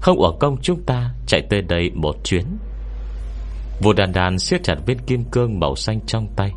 Không 0.00 0.20
ở 0.20 0.32
công 0.40 0.56
chúng 0.62 0.82
ta 0.82 1.10
Chạy 1.26 1.42
tới 1.50 1.62
đây 1.62 1.90
một 1.94 2.16
chuyến. 2.24 2.44
Vua 3.82 3.92
đàn 3.92 4.12
đàn 4.12 4.38
siết 4.38 4.62
chặt 4.62 4.76
viên 4.86 4.98
kim 4.98 5.24
cương 5.24 5.60
màu 5.60 5.76
xanh 5.76 6.00
trong 6.06 6.26
tay. 6.36 6.52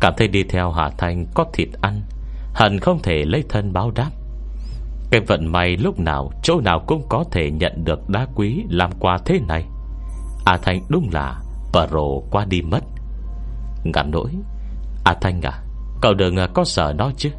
Cảm 0.00 0.14
thấy 0.16 0.28
đi 0.28 0.42
theo 0.42 0.70
Hà 0.70 0.90
Thanh 0.98 1.26
có 1.34 1.44
thịt 1.52 1.68
ăn, 1.80 2.02
Hận 2.54 2.80
không 2.80 3.02
thể 3.02 3.24
lấy 3.24 3.44
thân 3.48 3.72
báo 3.72 3.90
đáp. 3.90 4.10
Cái 5.10 5.20
vận 5.20 5.52
may 5.52 5.76
lúc 5.76 5.98
nào, 5.98 6.30
Chỗ 6.42 6.60
nào 6.60 6.84
cũng 6.86 7.06
có 7.08 7.24
thể 7.32 7.50
nhận 7.50 7.84
được 7.84 8.08
đá 8.08 8.26
quý 8.34 8.64
Làm 8.68 8.90
quà 9.00 9.18
thế 9.24 9.40
này. 9.48 9.64
A 10.44 10.56
Thanh 10.62 10.80
đúng 10.88 11.08
là 11.12 11.40
Pro 11.72 12.04
qua 12.30 12.44
đi 12.44 12.62
mất. 12.62 12.84
Ngắn 13.84 14.10
nỗi, 14.10 14.30
A 15.04 15.14
Thanh 15.20 15.40
à 15.42 15.63
Cậu 16.04 16.14
đừng 16.14 16.36
à, 16.36 16.46
có 16.54 16.64
sợ 16.64 16.92
nó 16.96 17.10
chứ? 17.16 17.30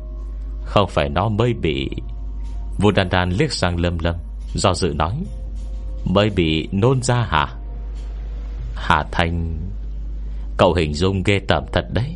Không 0.64 0.90
phải 0.90 1.10
nó 1.10 1.30
mới 1.30 1.54
bị. 1.54 1.90
Vua 2.80 2.92
đàn 2.92 3.10
đàn 3.10 3.30
liếc 3.30 3.52
sang 3.52 3.80
lâm 3.80 3.98
lâm 4.00 4.16
Do 4.54 4.74
dự 4.74 4.94
nói, 4.96 5.16
Mới 6.06 6.30
bị 6.30 6.68
nôn 6.72 7.02
ra 7.02 7.16
hả? 7.16 7.48
Hà 8.76 9.04
Thanh, 9.12 9.58
Cậu 10.58 10.74
hình 10.74 10.94
dung 10.94 11.24
ghê 11.24 11.40
tởm 11.48 11.64
thật 11.74 11.86
đấy. 11.94 12.16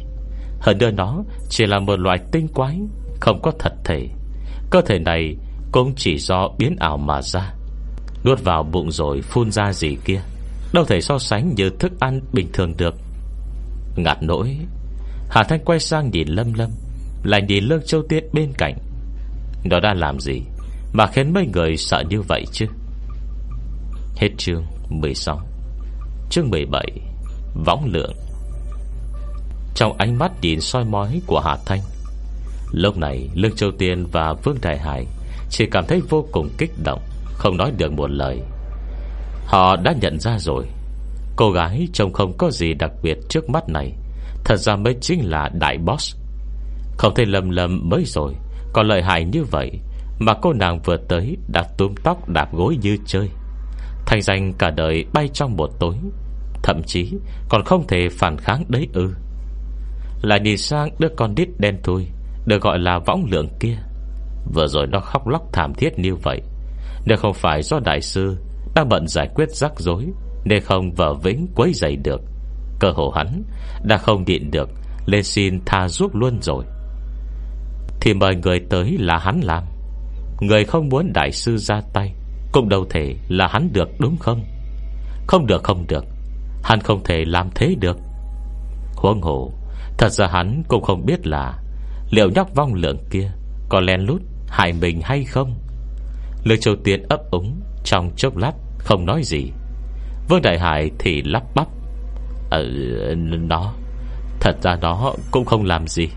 Hơn 0.59 0.77
nữa 0.77 0.91
nó 0.91 1.23
chỉ 1.49 1.65
là 1.65 1.79
một 1.79 1.99
loại 1.99 2.17
tinh 2.31 2.47
quái, 2.47 2.79
Không 3.19 3.41
có 3.41 3.51
thật 3.59 3.73
thể. 3.83 4.07
Cơ 4.69 4.81
thể 4.81 4.99
này 4.99 5.35
cũng 5.71 5.93
chỉ 5.95 6.17
do 6.17 6.47
biến 6.57 6.75
ảo 6.79 6.97
mà 6.97 7.21
ra. 7.21 7.53
Nuốt 8.25 8.43
vào 8.43 8.63
bụng 8.63 8.91
rồi 8.91 9.21
phun 9.21 9.51
ra 9.51 9.73
gì 9.73 9.97
kia, 10.05 10.21
Đâu 10.73 10.85
thể 10.85 11.01
so 11.01 11.19
sánh 11.19 11.55
như 11.55 11.69
thức 11.69 11.91
ăn 11.99 12.19
bình 12.33 12.49
thường 12.53 12.73
được. 12.77 12.95
Ngạt 13.95 14.17
nỗi 14.23 14.57
Hà 15.29 15.43
Thanh 15.43 15.65
quay 15.65 15.79
sang 15.79 16.11
nhìn 16.11 16.27
Lâm 16.27 16.53
Lâm, 16.53 16.69
Lại 17.23 17.41
nhìn 17.41 17.63
Lương 17.63 17.85
Châu 17.85 18.01
Tiết 18.09 18.23
bên 18.33 18.53
cạnh. 18.57 18.77
Nó 19.63 19.79
đã 19.79 19.93
làm 19.93 20.19
gì 20.19 20.41
Mà 20.93 21.07
khiến 21.07 21.33
mấy 21.33 21.47
người 21.53 21.77
sợ 21.77 22.03
như 22.09 22.21
vậy 22.21 22.45
chứ? 22.51 22.65
Hết 24.15 24.29
chương 24.37 24.65
16 24.89 25.41
Chương 26.29 26.49
17 26.49 26.85
Võng 27.65 27.85
lượng 27.85 28.13
Trong 29.75 29.97
ánh 29.97 30.17
mắt 30.17 30.31
nhìn 30.41 30.61
soi 30.61 30.83
mói 30.83 31.21
của 31.27 31.39
Hà 31.39 31.57
Thanh, 31.65 31.81
Lúc 32.71 32.97
này 32.97 33.29
Lương 33.33 33.55
Châu 33.55 33.71
Tiên 33.71 34.05
và 34.11 34.33
Vương 34.43 34.57
Đại 34.61 34.77
Hải 34.79 35.05
Chỉ 35.49 35.65
cảm 35.71 35.85
thấy 35.87 36.01
vô 36.09 36.25
cùng 36.31 36.49
kích 36.57 36.71
động, 36.83 37.01
Không 37.25 37.57
nói 37.57 37.71
được 37.77 37.91
một 37.91 38.07
lời. 38.09 38.39
Họ 39.45 39.75
đã 39.75 39.93
nhận 40.01 40.19
ra 40.19 40.39
rồi, 40.39 40.65
Cô 41.35 41.51
gái 41.51 41.87
trông 41.93 42.13
không 42.13 42.33
có 42.37 42.51
gì 42.51 42.73
đặc 42.73 42.91
biệt 43.03 43.17
trước 43.29 43.49
mắt 43.49 43.69
này. 43.69 43.93
Thật 44.49 44.57
ra 44.57 44.75
mới 44.75 44.95
chính 45.01 45.29
là 45.29 45.49
đại 45.53 45.77
boss. 45.77 46.15
Không 46.97 47.15
thể 47.15 47.25
lầm 47.25 47.49
lầm 47.49 47.89
mới 47.89 48.03
rồi, 48.05 48.33
Còn 48.73 48.87
lợi 48.87 49.01
hại 49.03 49.25
như 49.25 49.43
vậy 49.43 49.71
Mà 50.19 50.33
cô 50.41 50.53
nàng 50.53 50.79
vừa 50.79 50.97
tới 50.97 51.37
Đã 51.47 51.63
túm 51.77 51.93
tóc 52.03 52.29
đạp 52.29 52.53
gối 52.53 52.77
như 52.81 52.97
chơi. 53.05 53.29
Thành 54.05 54.21
danh 54.21 54.53
cả 54.53 54.69
đời 54.69 55.05
bay 55.13 55.29
trong 55.33 55.57
một 55.57 55.69
tối, 55.79 55.95
Thậm 56.63 56.81
chí 56.85 57.13
còn 57.49 57.63
không 57.63 57.87
thể 57.87 58.09
phản 58.11 58.37
kháng 58.37 58.63
đấy 58.67 58.87
ư. 58.93 59.13
Lại 60.21 60.39
nhìn 60.39 60.57
sang 60.57 60.89
đứa 60.99 61.09
con 61.17 61.35
đít 61.35 61.49
đen 61.57 61.79
thui, 61.83 62.07
Được 62.45 62.61
gọi 62.61 62.79
là 62.79 62.99
võng 62.99 63.25
lượng 63.31 63.49
kia. 63.59 63.77
Vừa 64.53 64.67
rồi 64.67 64.87
nó 64.87 64.99
khóc 64.99 65.27
lóc 65.27 65.41
thảm 65.53 65.73
thiết 65.73 65.99
như 65.99 66.15
vậy. 66.15 66.41
Nếu 67.05 67.17
không 67.17 67.33
phải 67.33 67.61
do 67.61 67.79
đại 67.79 68.01
sư 68.01 68.37
Đang 68.75 68.89
bận 68.89 69.07
giải 69.07 69.29
quyết 69.35 69.51
rắc 69.51 69.79
rối, 69.79 70.05
Nên 70.45 70.63
không 70.63 70.91
vợ 70.91 71.13
vĩnh 71.13 71.47
quấy 71.55 71.73
dày 71.73 71.95
được. 71.95 72.21
Cơ 72.79 72.91
hồ 72.95 73.09
hắn 73.09 73.43
Đã 73.83 73.97
không 73.97 74.23
nhịn 74.23 74.51
được, 74.51 74.69
Lên 75.05 75.23
xin 75.23 75.59
tha 75.65 75.87
giúp 75.87 76.15
luôn 76.15 76.41
rồi. 76.41 76.65
Thì 78.01 78.13
mời 78.13 78.35
người 78.35 78.59
tới 78.69 78.97
là 78.99 79.17
hắn 79.17 79.39
làm. 79.43 79.63
Người 80.41 80.65
không 80.65 80.89
muốn 80.89 81.13
đại 81.13 81.31
sư 81.31 81.57
ra 81.57 81.81
tay, 81.93 82.13
Cũng 82.51 82.69
đâu 82.69 82.85
thể 82.89 83.15
là 83.27 83.47
hắn 83.47 83.69
được, 83.73 83.89
đúng 83.99 84.17
không? 84.17 84.43
Không 85.27 85.45
được 85.45 85.63
không 85.63 85.85
được. 85.87 86.05
Hắn 86.63 86.79
không 86.79 87.03
thể 87.03 87.25
làm 87.25 87.49
thế 87.55 87.75
được. 87.79 87.97
Huống 88.95 89.21
hồ, 89.21 89.51
Thật 89.97 90.09
ra 90.09 90.27
hắn 90.27 90.63
cũng 90.67 90.83
không 90.83 91.05
biết 91.05 91.27
là 91.27 91.59
Liệu 92.11 92.29
nhóc 92.29 92.55
vong 92.55 92.73
lượng 92.73 92.97
kia 93.11 93.31
Có 93.69 93.79
len 93.79 94.01
lút 94.01 94.21
hại 94.47 94.73
mình 94.73 95.01
hay 95.03 95.23
không. 95.23 95.55
Lương 96.43 96.59
Châu 96.59 96.75
Tiên 96.83 97.03
ấp 97.09 97.19
úng 97.31 97.61
Trong 97.83 98.11
chốc 98.15 98.37
lát, 98.37 98.51
không 98.77 99.05
nói 99.05 99.21
gì. 99.23 99.51
Vương 100.29 100.41
Đại 100.41 100.59
Hải 100.59 100.91
thì 100.99 101.21
lắp 101.21 101.43
bắp. 101.55 101.67
Ờ 102.49 102.65
Nó, 103.15 103.73
Thật 104.39 104.55
ra 104.61 104.75
nó 104.81 105.13
cũng 105.31 105.45
không 105.45 105.63
làm 105.63 105.87
gì. 105.87 106.07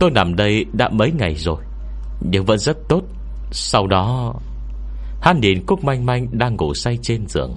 Tôi 0.00 0.10
nằm 0.10 0.36
đây 0.36 0.64
đã 0.72 0.88
mấy 0.88 1.12
ngày 1.12 1.34
rồi, 1.34 1.62
Nhưng 2.20 2.44
vẫn 2.44 2.58
rất 2.58 2.76
tốt. 2.88 3.02
Sau 3.50 3.86
đó, 3.86 4.34
Hắn 5.20 5.40
nhìn 5.40 5.66
Cúc 5.66 5.84
Manh 5.84 6.06
Manh 6.06 6.26
đang 6.32 6.56
ngủ 6.56 6.74
say 6.74 6.98
trên 7.02 7.26
giường. 7.28 7.56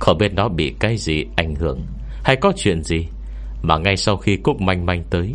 Không 0.00 0.18
biết 0.18 0.34
nó 0.34 0.48
bị 0.48 0.74
cái 0.80 0.96
gì 0.96 1.24
ảnh 1.36 1.54
hưởng 1.54 1.86
Hay 2.24 2.36
có 2.36 2.52
chuyện 2.56 2.82
gì, 2.82 3.06
Mà 3.62 3.78
ngay 3.78 3.96
sau 3.96 4.16
khi 4.16 4.36
Cúc 4.36 4.60
Manh 4.60 4.86
Manh 4.86 5.04
tới, 5.10 5.34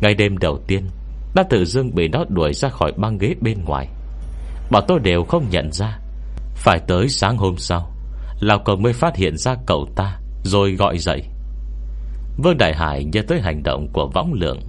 ngay 0.00 0.14
đêm 0.14 0.38
đầu 0.38 0.58
tiên, 0.66 0.86
Đã 1.34 1.42
tự 1.50 1.64
dưng 1.64 1.94
bị 1.94 2.08
nó 2.08 2.24
đuổi 2.28 2.52
ra 2.52 2.68
khỏi 2.68 2.92
băng 2.96 3.18
ghế 3.18 3.34
bên 3.40 3.64
ngoài. 3.64 3.88
Bảo 4.70 4.82
tôi 4.88 4.98
đều 5.00 5.24
không 5.24 5.50
nhận 5.50 5.72
ra, 5.72 5.98
Phải 6.54 6.80
tới 6.86 7.08
sáng 7.08 7.36
hôm 7.36 7.56
sau, 7.58 7.92
Lào 8.40 8.58
Cộng 8.58 8.82
mới 8.82 8.92
phát 8.92 9.16
hiện 9.16 9.36
ra 9.36 9.54
cậu 9.66 9.88
ta. 9.96 10.19
Rồi 10.44 10.72
gọi 10.72 10.98
dậy. 10.98 11.22
Vương 12.42 12.58
Đại 12.58 12.74
Hải 12.74 13.04
nhớ 13.04 13.22
tới 13.28 13.40
hành 13.40 13.62
động 13.62 13.88
của 13.92 14.10
võng 14.14 14.32
lượng 14.32 14.60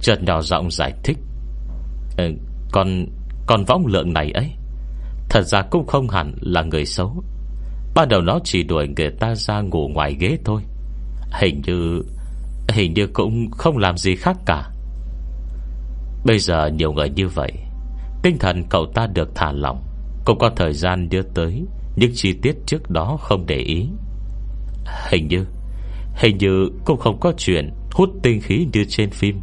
Chợt 0.00 0.22
nhỏ 0.22 0.42
giọng 0.42 0.70
giải 0.70 0.92
thích. 1.04 1.18
Ờ, 2.16 2.24
ừ, 2.24 2.32
Còn 2.72 3.06
Còn 3.46 3.64
võng 3.64 3.86
lượng 3.86 4.12
này 4.12 4.30
ấy 4.30 4.50
Thật 5.30 5.42
ra 5.42 5.62
cũng 5.62 5.86
không 5.86 6.08
hẳn 6.08 6.34
là 6.40 6.62
người 6.62 6.84
xấu. 6.84 7.24
Ban 7.94 8.08
đầu 8.08 8.20
nó 8.20 8.38
chỉ 8.44 8.62
đuổi 8.62 8.88
người 8.96 9.10
ta 9.10 9.34
ra 9.34 9.60
ngủ 9.60 9.88
ngoài 9.88 10.16
ghế 10.20 10.38
thôi. 10.44 10.62
Hình 11.40 11.62
như 11.66 12.02
Hình 12.68 12.94
như 12.94 13.06
cũng 13.06 13.50
không 13.50 13.78
làm 13.78 13.96
gì 13.96 14.16
khác 14.16 14.36
cả. 14.46 14.70
Bây 16.24 16.38
giờ 16.38 16.66
nhiều 16.66 16.92
người 16.92 17.08
như 17.08 17.28
vậy 17.28 17.52
Tinh 18.22 18.38
thần 18.38 18.64
cậu 18.70 18.86
ta 18.94 19.06
được 19.06 19.28
thả 19.34 19.52
lỏng 19.52 19.82
Cũng 20.24 20.38
có 20.38 20.50
thời 20.56 20.72
gian 20.72 21.08
đưa 21.08 21.22
tới 21.22 21.64
Những 21.96 22.10
chi 22.14 22.32
tiết 22.42 22.56
trước 22.66 22.90
đó 22.90 23.16
không 23.20 23.46
để 23.46 23.56
ý. 23.56 23.86
Hình 25.10 25.28
như 25.28 25.46
Hình 26.14 26.38
như 26.38 26.68
cũng 26.84 26.98
không 26.98 27.20
có 27.20 27.32
chuyện 27.36 27.70
Hút 27.92 28.10
tinh 28.22 28.40
khí 28.40 28.66
như 28.72 28.84
trên 28.88 29.10
phim, 29.10 29.40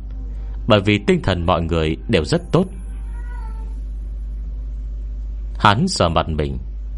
Bởi 0.67 0.79
vì 0.85 0.99
tinh 1.07 1.21
thần 1.23 1.45
mọi 1.45 1.61
người 1.61 1.97
đều 2.07 2.25
rất 2.25 2.41
tốt. 2.51 2.65
Hắn 5.59 5.85
giờ 5.89 6.09
mặt 6.09 6.29
mình, 6.29 6.57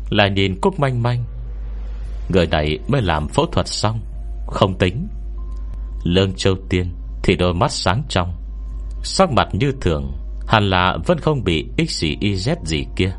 Lại 0.09 0.29
nhìn 0.29 0.59
Cúc 0.61 0.79
manh 0.79 1.03
manh. 1.03 1.23
Người 2.29 2.47
này 2.47 2.79
mới 2.87 3.01
làm 3.01 3.27
phẫu 3.27 3.45
thuật 3.45 3.67
xong, 3.67 3.99
Không 4.47 4.77
tính. 4.77 5.07
Lương 6.03 6.33
Châu 6.33 6.55
Tiên 6.69 6.93
Thì 7.23 7.35
đôi 7.35 7.53
mắt 7.53 7.71
sáng 7.71 8.03
trong, 8.09 8.33
Sắc 9.03 9.31
mặt 9.31 9.47
như 9.53 9.71
thường, 9.81 10.11
Hẳn 10.47 10.69
là 10.69 10.97
vẫn 11.05 11.19
không 11.19 11.43
bị 11.43 11.67
XYZ 11.77 12.55
gì 12.65 12.85
kia. 12.95 13.11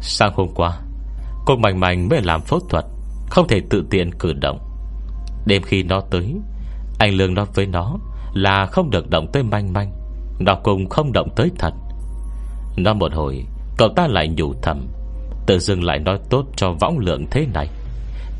Sang 0.00 0.32
hôm 0.34 0.48
qua 0.54 0.80
Cô 1.46 1.56
Mạnh 1.56 1.80
Mạnh 1.80 2.08
mới 2.08 2.22
làm 2.22 2.40
phẫu 2.42 2.60
thuật. 2.60 2.84
Không 3.30 3.48
thể 3.48 3.60
tự 3.70 3.84
tiện 3.90 4.10
cử 4.18 4.32
động. 4.32 4.58
Đêm 5.46 5.62
khi 5.62 5.82
nó 5.82 6.00
tới, 6.00 6.34
Anh 6.98 7.14
Lương 7.14 7.34
nói 7.34 7.46
với 7.54 7.66
nó 7.66 7.98
Là 8.34 8.66
không 8.66 8.90
được 8.90 9.10
động 9.10 9.26
tới 9.32 9.42
manh 9.42 9.72
manh, 9.72 9.92
Nó 10.40 10.54
cũng 10.62 10.88
không 10.88 11.12
động 11.12 11.28
tới 11.36 11.50
thật. 11.58 11.72
Nó 12.76 12.94
một 12.94 13.12
hồi, 13.14 13.44
Cậu 13.78 13.88
ta 13.96 14.06
lại 14.06 14.28
nhủ 14.28 14.54
thầm, 14.62 14.86
Tự 15.46 15.58
dưng 15.58 15.84
lại 15.84 15.98
nói 15.98 16.18
tốt 16.30 16.44
cho 16.56 16.72
võng 16.80 16.98
lượng 16.98 17.26
thế 17.30 17.46
này. 17.54 17.68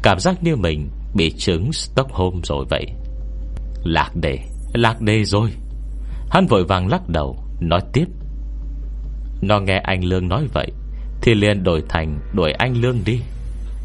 Cảm 0.03 0.19
giác 0.19 0.43
như 0.43 0.57
mình 0.57 0.89
Bị 1.15 1.31
chứng 1.31 1.73
Stockholm 1.73 2.41
rồi 2.43 2.65
vậy. 2.71 2.87
Lạc 3.85 4.11
đề 4.15 4.39
Lạc 4.75 5.01
đề 5.01 5.25
rồi. 5.25 5.51
Hắn 6.31 6.47
vội 6.47 6.65
vàng 6.65 6.89
lắc 6.89 7.09
đầu, 7.09 7.37
Nói 7.61 7.81
tiếp. 7.93 8.07
Nó 9.43 9.61
nghe 9.61 9.79
anh 9.85 10.05
Lương 10.05 10.29
nói 10.29 10.47
vậy 10.53 10.67
Thì 11.23 11.35
liền 11.35 11.63
đổi 11.63 11.83
thành 11.89 12.21
đuổi 12.35 12.53
anh 12.53 12.77
Lương 12.77 12.99
đi. 13.05 13.21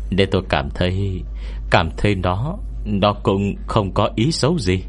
Để 0.09 0.25
tôi 0.25 0.41
cảm 0.49 0.69
thấy 0.69 1.23
Cảm 1.69 1.89
thấy 1.97 2.15
nó 2.15 2.57
Nó 2.85 3.13
cũng 3.23 3.55
không 3.67 3.93
có 3.93 4.09
ý 4.15 4.31
xấu 4.31 4.59
gì. 4.59 4.83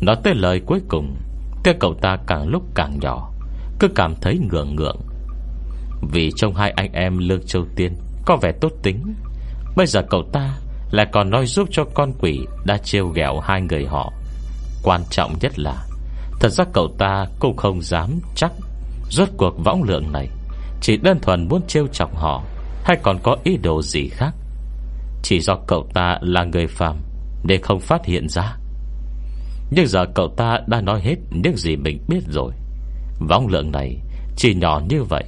Nói 0.00 0.16
tới 0.22 0.34
lời 0.34 0.60
cuối 0.66 0.80
cùng, 0.88 1.16
Cái 1.64 1.74
cậu 1.80 1.94
ta 1.94 2.16
càng 2.26 2.48
lúc 2.48 2.62
càng 2.74 2.98
nhỏ, 3.00 3.32
Cứ 3.78 3.88
cảm 3.94 4.14
thấy 4.20 4.38
ngượng 4.38 4.76
ngượng. 4.76 5.00
Vì 6.12 6.30
trong 6.36 6.54
hai 6.54 6.70
anh 6.70 6.92
em 6.92 7.18
Lương 7.18 7.46
Châu 7.46 7.64
Tiên 7.76 7.92
Có 8.26 8.36
vẻ 8.42 8.52
tốt 8.60 8.72
tính, 8.82 9.14
Bây 9.76 9.86
giờ 9.86 10.02
cậu 10.10 10.22
ta 10.32 10.58
lại 10.90 11.06
còn 11.12 11.30
nói 11.30 11.46
giúp 11.46 11.68
cho 11.70 11.84
con 11.94 12.12
quỷ 12.20 12.40
Đã 12.64 12.78
trêu 12.78 13.06
ghẹo 13.08 13.40
hai 13.40 13.62
người 13.62 13.86
họ. 13.86 14.12
Quan 14.82 15.00
trọng 15.10 15.34
nhất 15.40 15.58
là, 15.58 15.84
Thật 16.40 16.48
ra 16.48 16.64
cậu 16.72 16.88
ta 16.98 17.26
cũng 17.40 17.56
không 17.56 17.82
dám 17.82 18.20
chắc 18.34 18.52
Rốt 19.10 19.28
cuộc 19.36 19.64
võng 19.64 19.82
lượng 19.82 20.12
này, 20.12 20.28
Chỉ 20.80 20.96
đơn 20.96 21.20
thuần 21.20 21.48
muốn 21.48 21.62
trêu 21.66 21.86
chọc 21.86 22.16
họ. 22.16 22.42
Hay 22.84 22.96
còn 23.02 23.18
có 23.22 23.36
ý 23.44 23.56
đồ 23.56 23.82
gì 23.82 24.08
khác? 24.08 24.34
Chỉ 25.22 25.40
do 25.40 25.56
cậu 25.66 25.88
ta 25.94 26.18
là 26.20 26.44
người 26.44 26.66
phàm 26.66 26.96
Để 27.44 27.58
không 27.62 27.80
phát 27.80 28.06
hiện 28.06 28.28
ra. 28.28 28.56
Nhưng 29.70 29.86
giờ 29.86 30.04
cậu 30.14 30.28
ta 30.36 30.58
đã 30.66 30.80
nói 30.80 31.00
hết 31.00 31.16
Những 31.30 31.56
gì 31.56 31.76
mình 31.76 31.98
biết 32.08 32.20
rồi. 32.28 32.52
Võng 33.28 33.48
lượng 33.48 33.72
này 33.72 34.00
chỉ 34.36 34.54
nhỏ 34.54 34.80
như 34.88 35.02
vậy. 35.02 35.24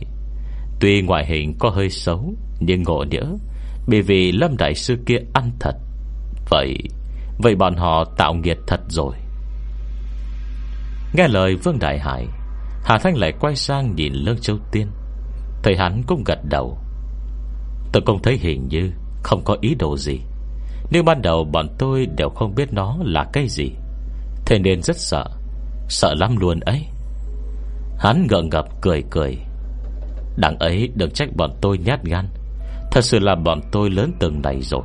Tuy 0.81 1.03
ngoại 1.03 1.27
hình 1.27 1.55
có 1.59 1.71
hơi 1.71 1.91
xấu, 1.91 2.35
Nhưng 2.61 2.83
ngộ 2.83 3.05
nhỡ, 3.11 3.25
Bởi 3.87 4.03
vì 4.03 4.33
Lâm 4.33 4.57
Đại 4.57 4.75
Sư 4.75 4.99
kia 5.07 5.19
ăn 5.35 5.51
thật. 5.61 5.75
Vậy 6.51 6.77
Vậy 7.39 7.55
bọn 7.55 7.77
họ 7.77 8.05
tạo 8.17 8.35
nghiệt 8.35 8.59
thật 8.67 8.81
rồi. 8.89 9.15
Nghe 11.15 11.29
lời 11.29 11.57
Vương 11.57 11.79
Đại 11.79 11.99
Hải, 11.99 12.27
Hà 12.85 12.99
Thanh 12.99 13.17
lại 13.17 13.33
quay 13.41 13.57
sang 13.57 13.95
nhìn 13.95 14.13
Lương 14.13 14.39
Châu 14.39 14.59
Tiên. 14.73 14.87
Thầy 15.63 15.77
hắn 15.77 16.03
cũng 16.07 16.25
gật 16.27 16.39
đầu. 16.51 16.79
Tôi 17.93 18.03
cũng 18.07 18.23
thấy 18.23 18.37
hình 18.37 18.69
như 18.69 18.91
Không 19.23 19.43
có 19.45 19.57
ý 19.61 19.75
đồ 19.75 19.97
gì. 19.97 20.21
Nhưng 20.91 21.05
ban 21.05 21.23
đầu 21.23 21.45
bọn 21.45 21.67
tôi 21.79 22.07
đều 22.17 22.29
không 22.29 22.55
biết 22.55 22.73
nó 22.73 22.97
là 23.05 23.25
cái 23.33 23.49
gì. 23.49 23.71
Thế 24.47 24.59
nên 24.59 24.83
rất 24.83 24.97
sợ. 24.97 25.25
Sợ 25.89 26.15
lắm 26.15 26.37
luôn 26.37 26.61
ấy. 26.61 26.87
Hắn 27.99 28.27
ngợn 28.31 28.49
ngập 28.49 28.67
cười 28.81 29.03
cười. 29.11 29.39
Đằng 30.37 30.59
ấy 30.59 30.89
đừng 30.95 31.11
trách 31.11 31.29
bọn 31.37 31.51
tôi 31.61 31.79
nhát 31.79 32.05
gan. 32.05 32.29
Thật 32.91 33.05
sự 33.05 33.19
là 33.19 33.35
bọn 33.35 33.61
tôi 33.73 33.91
lớn 33.91 34.13
từng 34.19 34.43
này 34.43 34.61
rồi. 34.63 34.83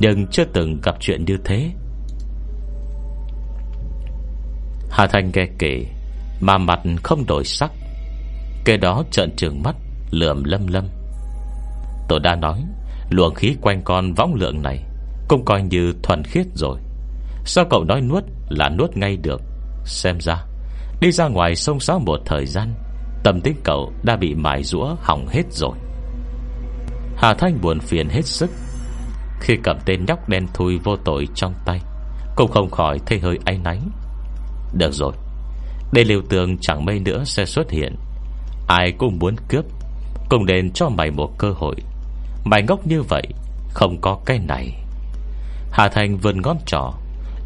Nhưng 0.00 0.26
chưa 0.26 0.44
từng 0.44 0.80
gặp 0.82 0.96
chuyện 1.00 1.24
như 1.24 1.36
thế. 1.44 1.70
Hà 4.90 5.06
Thanh 5.06 5.30
nghe 5.34 5.46
kể, 5.58 5.86
Mà 6.40 6.58
mặt 6.58 6.80
không 7.02 7.26
đổi 7.26 7.44
sắc. 7.44 7.70
Kể 8.64 8.76
đó 8.76 9.04
trợn 9.10 9.36
trường 9.36 9.62
mắt 9.62 9.76
Lượm 10.10 10.44
lâm 10.44 10.66
lâm. 10.66 10.84
Tôi 12.08 12.20
đã 12.20 12.34
nói, 12.34 12.64
Luồng 13.10 13.34
khí 13.34 13.56
quanh 13.60 13.82
con 13.84 14.14
võng 14.14 14.34
lượng 14.34 14.62
này 14.62 14.84
Cũng 15.28 15.44
coi 15.44 15.62
như 15.62 15.92
thuần 16.02 16.24
khiết 16.24 16.46
rồi. 16.54 16.78
Sao 17.44 17.64
cậu 17.70 17.84
nói 17.84 18.00
nuốt 18.00 18.24
là 18.48 18.68
nuốt 18.68 18.96
ngay 18.96 19.16
được? 19.16 19.42
Xem 19.84 20.20
ra, 20.20 20.44
Đi 21.00 21.12
ra 21.12 21.28
ngoài 21.28 21.56
sông 21.56 21.80
sáo 21.80 21.98
một 21.98 22.20
thời 22.26 22.46
gian, 22.46 22.74
Tâm 23.24 23.40
tính 23.40 23.56
cậu 23.64 23.92
đã 24.02 24.16
bị 24.16 24.34
mài 24.34 24.62
rũa 24.62 24.96
hỏng 25.00 25.26
hết 25.28 25.52
rồi. 25.52 25.76
Hà 27.16 27.34
Thanh 27.34 27.60
buồn 27.60 27.80
phiền 27.80 28.08
hết 28.08 28.26
sức. 28.26 28.50
Khi 29.40 29.56
cầm 29.62 29.76
tên 29.86 30.04
nhóc 30.06 30.28
đen 30.28 30.46
thui 30.54 30.78
vô 30.78 30.96
tội 30.96 31.28
trong 31.34 31.54
tay, 31.64 31.80
Cũng 32.36 32.50
không 32.50 32.70
khỏi 32.70 32.98
thấy 33.06 33.18
hơi 33.18 33.38
áy 33.44 33.58
náy. 33.58 33.78
Được 34.74 34.92
rồi 34.92 35.12
Đây 35.92 36.04
liều 36.04 36.20
tường 36.28 36.58
chẳng 36.60 36.84
mây 36.84 36.98
nữa 36.98 37.24
sẽ 37.24 37.44
xuất 37.44 37.70
hiện. 37.70 37.96
Ai 38.68 38.92
cũng 38.98 39.18
muốn 39.18 39.36
cướp 39.48 39.64
Cùng 40.28 40.46
đến 40.46 40.70
cho 40.72 40.88
mày 40.88 41.10
một 41.10 41.38
cơ 41.38 41.52
hội. 41.56 41.76
Mày 42.50 42.62
ngốc 42.62 42.86
như 42.86 43.02
vậy, 43.02 43.22
Không 43.68 44.00
có 44.00 44.18
cái 44.26 44.38
này. 44.38 44.74
Hà 45.70 45.88
Thành 45.88 46.16
vươn 46.16 46.42
ngón 46.42 46.56
trỏ 46.66 46.92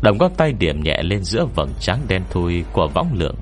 Đồng 0.02 0.18
ngón 0.18 0.32
tay 0.36 0.52
điểm 0.52 0.82
nhẹ 0.82 1.02
lên 1.02 1.24
giữa 1.24 1.46
vầng 1.54 1.72
trắng 1.80 2.00
đen 2.08 2.22
thui 2.30 2.64
Của 2.72 2.88
võng 2.94 3.12
lượng. 3.14 3.36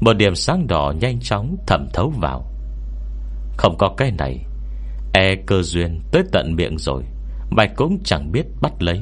Một 0.00 0.12
điểm 0.12 0.34
sáng 0.34 0.66
đỏ 0.66 0.92
nhanh 1.00 1.20
chóng 1.20 1.56
thẩm 1.66 1.88
thấu 1.94 2.12
vào. 2.20 2.44
Không 3.56 3.78
có 3.78 3.94
cái 3.96 4.10
này 4.18 4.44
E 5.14 5.34
cơ 5.46 5.62
duyên 5.62 6.00
tới 6.12 6.22
tận 6.32 6.56
miệng 6.56 6.78
rồi, 6.78 7.02
Mày 7.50 7.68
cũng 7.76 7.98
chẳng 8.04 8.32
biết 8.32 8.44
bắt 8.60 8.72
lấy. 8.78 9.00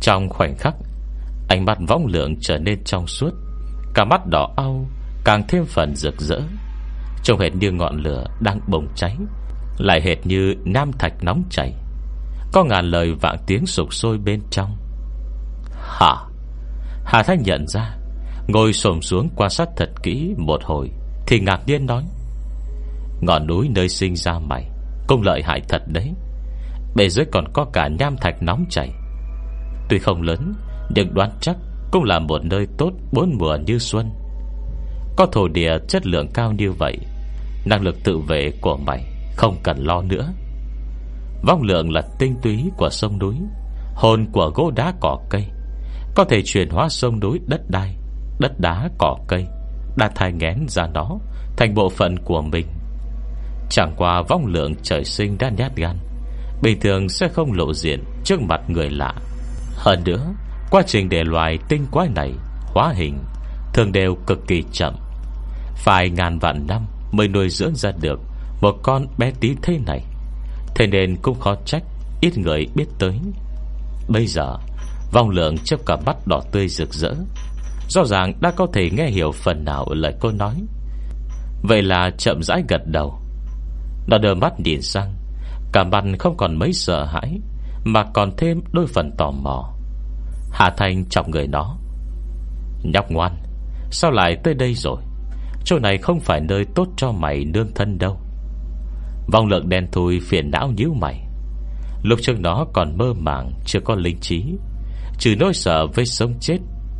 Trong 0.00 0.28
khoảnh 0.28 0.56
khắc, 0.58 0.74
Ánh 1.48 1.64
mắt 1.64 1.78
võng 1.88 2.06
lượng 2.06 2.36
trở 2.40 2.58
nên 2.58 2.84
trong 2.84 3.06
suốt, 3.06 3.30
Cả 3.94 4.04
mắt 4.04 4.26
đỏ 4.26 4.54
au, 4.56 4.86
Càng 5.24 5.42
thêm 5.48 5.64
phần 5.64 5.96
rực 5.96 6.20
rỡ. 6.20 6.40
Trông 7.22 7.40
hệt 7.40 7.54
như 7.54 7.72
ngọn 7.72 8.02
lửa 8.02 8.26
đang 8.40 8.60
bùng 8.66 8.88
cháy 8.94 9.16
lại 9.78 10.00
hệt 10.04 10.26
như 10.26 10.54
nam 10.64 10.92
thạch 10.92 11.24
nóng 11.24 11.42
chảy. 11.50 11.72
Có 12.52 12.64
ngàn 12.64 12.84
lời 12.84 13.14
vạn 13.20 13.36
tiếng 13.46 13.66
sục 13.66 13.94
sôi 13.94 14.18
bên 14.18 14.40
trong. 14.50 14.76
Hả 15.72 16.14
Hà 17.04 17.22
Thanh 17.22 17.42
nhận 17.42 17.68
ra, 17.68 17.96
Ngồi 18.48 18.72
xổm 18.72 19.02
xuống 19.02 19.28
quan 19.36 19.50
sát 19.50 19.68
thật 19.76 19.90
kỹ 20.02 20.34
một 20.36 20.64
hồi, 20.64 20.90
Thì 21.26 21.40
ngạc 21.40 21.60
nhiên 21.66 21.86
nói, 21.86 22.04
Ngọn 23.20 23.46
núi 23.46 23.68
nơi 23.74 23.88
sinh 23.88 24.16
ra 24.16 24.38
mày, 24.38 24.70
Cũng 25.06 25.22
lợi 25.22 25.42
hại 25.44 25.60
thật 25.68 25.82
đấy. 25.86 26.12
Bề 26.96 27.08
dưới 27.08 27.26
còn 27.32 27.44
có 27.52 27.64
cả 27.72 27.88
nham 27.98 28.16
thạch 28.16 28.42
nóng 28.42 28.64
chảy. 28.70 28.90
Tuy 29.88 29.98
không 29.98 30.22
lớn, 30.22 30.54
Nhưng 30.94 31.14
đoán 31.14 31.30
chắc 31.40 31.56
Cũng 31.92 32.04
là 32.04 32.18
một 32.18 32.44
nơi 32.44 32.66
tốt 32.78 32.90
bốn 33.12 33.38
mùa 33.38 33.56
như 33.66 33.78
xuân. 33.78 34.10
Có 35.16 35.26
thổ 35.32 35.48
địa 35.48 35.78
chất 35.88 36.06
lượng 36.06 36.28
cao 36.34 36.52
như 36.52 36.72
vậy, 36.72 36.98
Năng 37.64 37.82
lực 37.82 37.96
tự 38.04 38.18
vệ 38.18 38.52
của 38.60 38.76
mày 38.76 39.15
không 39.36 39.56
cần 39.62 39.78
lo 39.78 40.02
nữa. 40.02 40.32
Vong 41.42 41.62
lượng 41.62 41.92
là 41.92 42.02
tinh 42.18 42.36
túy 42.42 42.70
của 42.76 42.90
sông 42.90 43.18
núi, 43.18 43.36
Hồn 43.94 44.26
của 44.32 44.50
gỗ 44.54 44.70
đá 44.76 44.92
cỏ 45.00 45.18
cây. 45.30 45.44
Có 46.14 46.24
thể 46.24 46.42
chuyển 46.44 46.70
hóa 46.70 46.88
sông 46.88 47.20
núi 47.20 47.40
đất 47.46 47.60
đai, 47.70 47.96
Đất 48.38 48.60
đá 48.60 48.88
cỏ 48.98 49.16
cây 49.28 49.46
Đã 49.96 50.10
thai 50.14 50.32
ngén 50.32 50.66
ra 50.68 50.86
nó 50.94 51.18
Thành 51.56 51.74
bộ 51.74 51.88
phận 51.88 52.16
của 52.24 52.42
mình. 52.42 52.66
Chẳng 53.70 53.94
qua 53.96 54.22
vong 54.28 54.46
lượng 54.46 54.74
trời 54.82 55.04
sinh 55.04 55.38
đã 55.38 55.50
nhát 55.56 55.76
gan, 55.76 55.96
Bình 56.62 56.80
thường 56.80 57.08
sẽ 57.08 57.28
không 57.28 57.52
lộ 57.52 57.74
diện 57.74 58.04
Trước 58.24 58.42
mặt 58.42 58.60
người 58.68 58.90
lạ. 58.90 59.14
Hơn 59.76 60.02
nữa, 60.04 60.34
Quá 60.70 60.82
trình 60.86 61.08
để 61.08 61.24
loài 61.24 61.58
tinh 61.68 61.86
quái 61.90 62.08
này 62.08 62.32
Hóa 62.74 62.92
hình 62.96 63.18
Thường 63.74 63.92
đều 63.92 64.14
cực 64.26 64.38
kỳ 64.48 64.62
chậm. 64.72 64.94
Phải 65.74 66.10
ngàn 66.10 66.38
vạn 66.38 66.66
năm 66.66 66.86
Mới 67.12 67.28
nuôi 67.28 67.48
dưỡng 67.48 67.74
ra 67.74 67.90
được 68.00 68.20
một 68.60 68.74
con 68.82 69.06
bé 69.18 69.30
tí 69.40 69.54
thế 69.62 69.78
này. 69.86 70.02
Thế 70.74 70.86
nên 70.86 71.16
cũng 71.16 71.40
khó 71.40 71.54
trách 71.64 71.82
Ít 72.20 72.38
người 72.38 72.66
biết 72.74 72.86
tới. 72.98 73.18
Bây 74.08 74.26
giờ, 74.26 74.56
Vong 75.12 75.30
lượng 75.30 75.58
chấp 75.58 75.80
cả 75.86 75.96
mắt 76.06 76.16
đỏ 76.26 76.40
tươi 76.52 76.68
rực 76.68 76.94
rỡ. 76.94 77.14
Rõ 77.88 78.04
ràng 78.04 78.32
đã 78.40 78.50
có 78.50 78.66
thể 78.72 78.90
nghe 78.90 79.06
hiểu 79.06 79.32
phần 79.32 79.64
nào 79.64 79.86
lời 79.90 80.14
cô 80.20 80.30
nói. 80.30 80.54
Vậy 81.62 81.82
là 81.82 82.10
chậm 82.18 82.42
rãi 82.42 82.62
gật 82.68 82.80
đầu. 82.86 83.18
Nó 84.06 84.18
đờ 84.18 84.34
mắt 84.34 84.60
nhìn 84.60 84.82
sang. 84.82 85.14
Cả 85.72 85.84
mặt 85.84 86.04
không 86.18 86.36
còn 86.36 86.58
mấy 86.58 86.72
sợ 86.72 87.04
hãi, 87.04 87.40
Mà 87.84 88.04
còn 88.14 88.36
thêm 88.36 88.60
đôi 88.72 88.86
phần 88.86 89.10
tò 89.18 89.30
mò. 89.30 89.74
Hà 90.52 90.70
Thanh 90.76 91.04
chọc 91.08 91.28
người 91.28 91.46
nó. 91.46 91.76
Nhóc 92.82 93.10
ngoan, 93.10 93.36
Sao 93.90 94.10
lại 94.10 94.36
tới 94.44 94.54
đây 94.54 94.74
rồi? 94.74 95.02
Chỗ 95.64 95.78
này 95.78 95.98
không 95.98 96.20
phải 96.20 96.40
nơi 96.40 96.64
tốt 96.74 96.88
cho 96.96 97.12
mày 97.12 97.44
nương 97.44 97.74
thân 97.74 97.98
đâu. 97.98 98.20
Vong 99.32 99.46
lượng 99.46 99.68
đen 99.68 99.86
thui 99.92 100.20
phiền 100.20 100.50
não 100.50 100.72
nhíu 100.76 100.94
mày. 100.94 101.26
Lúc 102.02 102.18
trước 102.22 102.40
nó 102.40 102.66
còn 102.72 102.98
mơ 102.98 103.12
màng, 103.18 103.52
Chưa 103.64 103.80
có 103.80 103.94
linh 103.94 104.18
trí. 104.20 104.44
Trừ 105.18 105.34
nỗi 105.38 105.54
sợ 105.54 105.86
với 105.86 106.06
sống 106.06 106.34
chết, 106.40 106.58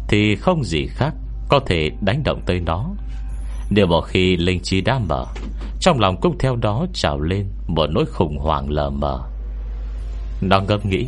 Thì 0.09 0.37
không 0.37 0.65
gì 0.65 0.87
khác 0.87 1.15
Có 1.49 1.61
thể 1.67 1.91
đánh 2.01 2.23
động 2.25 2.41
tới 2.47 2.61
nó. 2.61 2.91
Nếu 3.71 3.87
một 3.87 4.01
khi 4.01 4.37
linh 4.37 4.61
trí 4.63 4.81
đã 4.81 4.99
mở, 4.99 5.25
Trong 5.81 6.01
lòng 6.01 6.21
cũng 6.21 6.39
theo 6.39 6.57
đó 6.57 6.87
trào 6.95 7.21
lên 7.21 7.47
Một 7.67 7.87
nỗi 7.91 8.07
khủng 8.07 8.39
hoảng 8.39 8.71
lờ 8.71 8.91
mờ. 8.91 9.21
Nó 10.41 10.61
ngâm 10.61 10.81
nghĩ, 10.85 11.07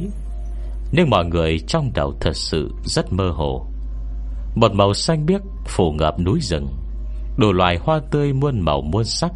Nhưng 0.92 1.10
mọi 1.10 1.24
người 1.24 1.58
trong 1.58 1.90
đầu 1.94 2.14
thật 2.20 2.36
sự 2.36 2.70
rất 2.84 3.12
mơ 3.12 3.30
hồ. 3.30 3.66
Một 4.54 4.72
màu 4.72 4.94
xanh 4.94 5.26
biếc 5.26 5.40
phủ 5.66 5.92
ngập 5.92 6.20
núi 6.20 6.38
rừng, 6.40 6.68
Đủ 7.36 7.52
loài 7.52 7.78
hoa 7.80 8.00
tươi 8.10 8.32
muôn 8.32 8.60
màu 8.60 8.80
muôn 8.80 9.04
sắc 9.04 9.32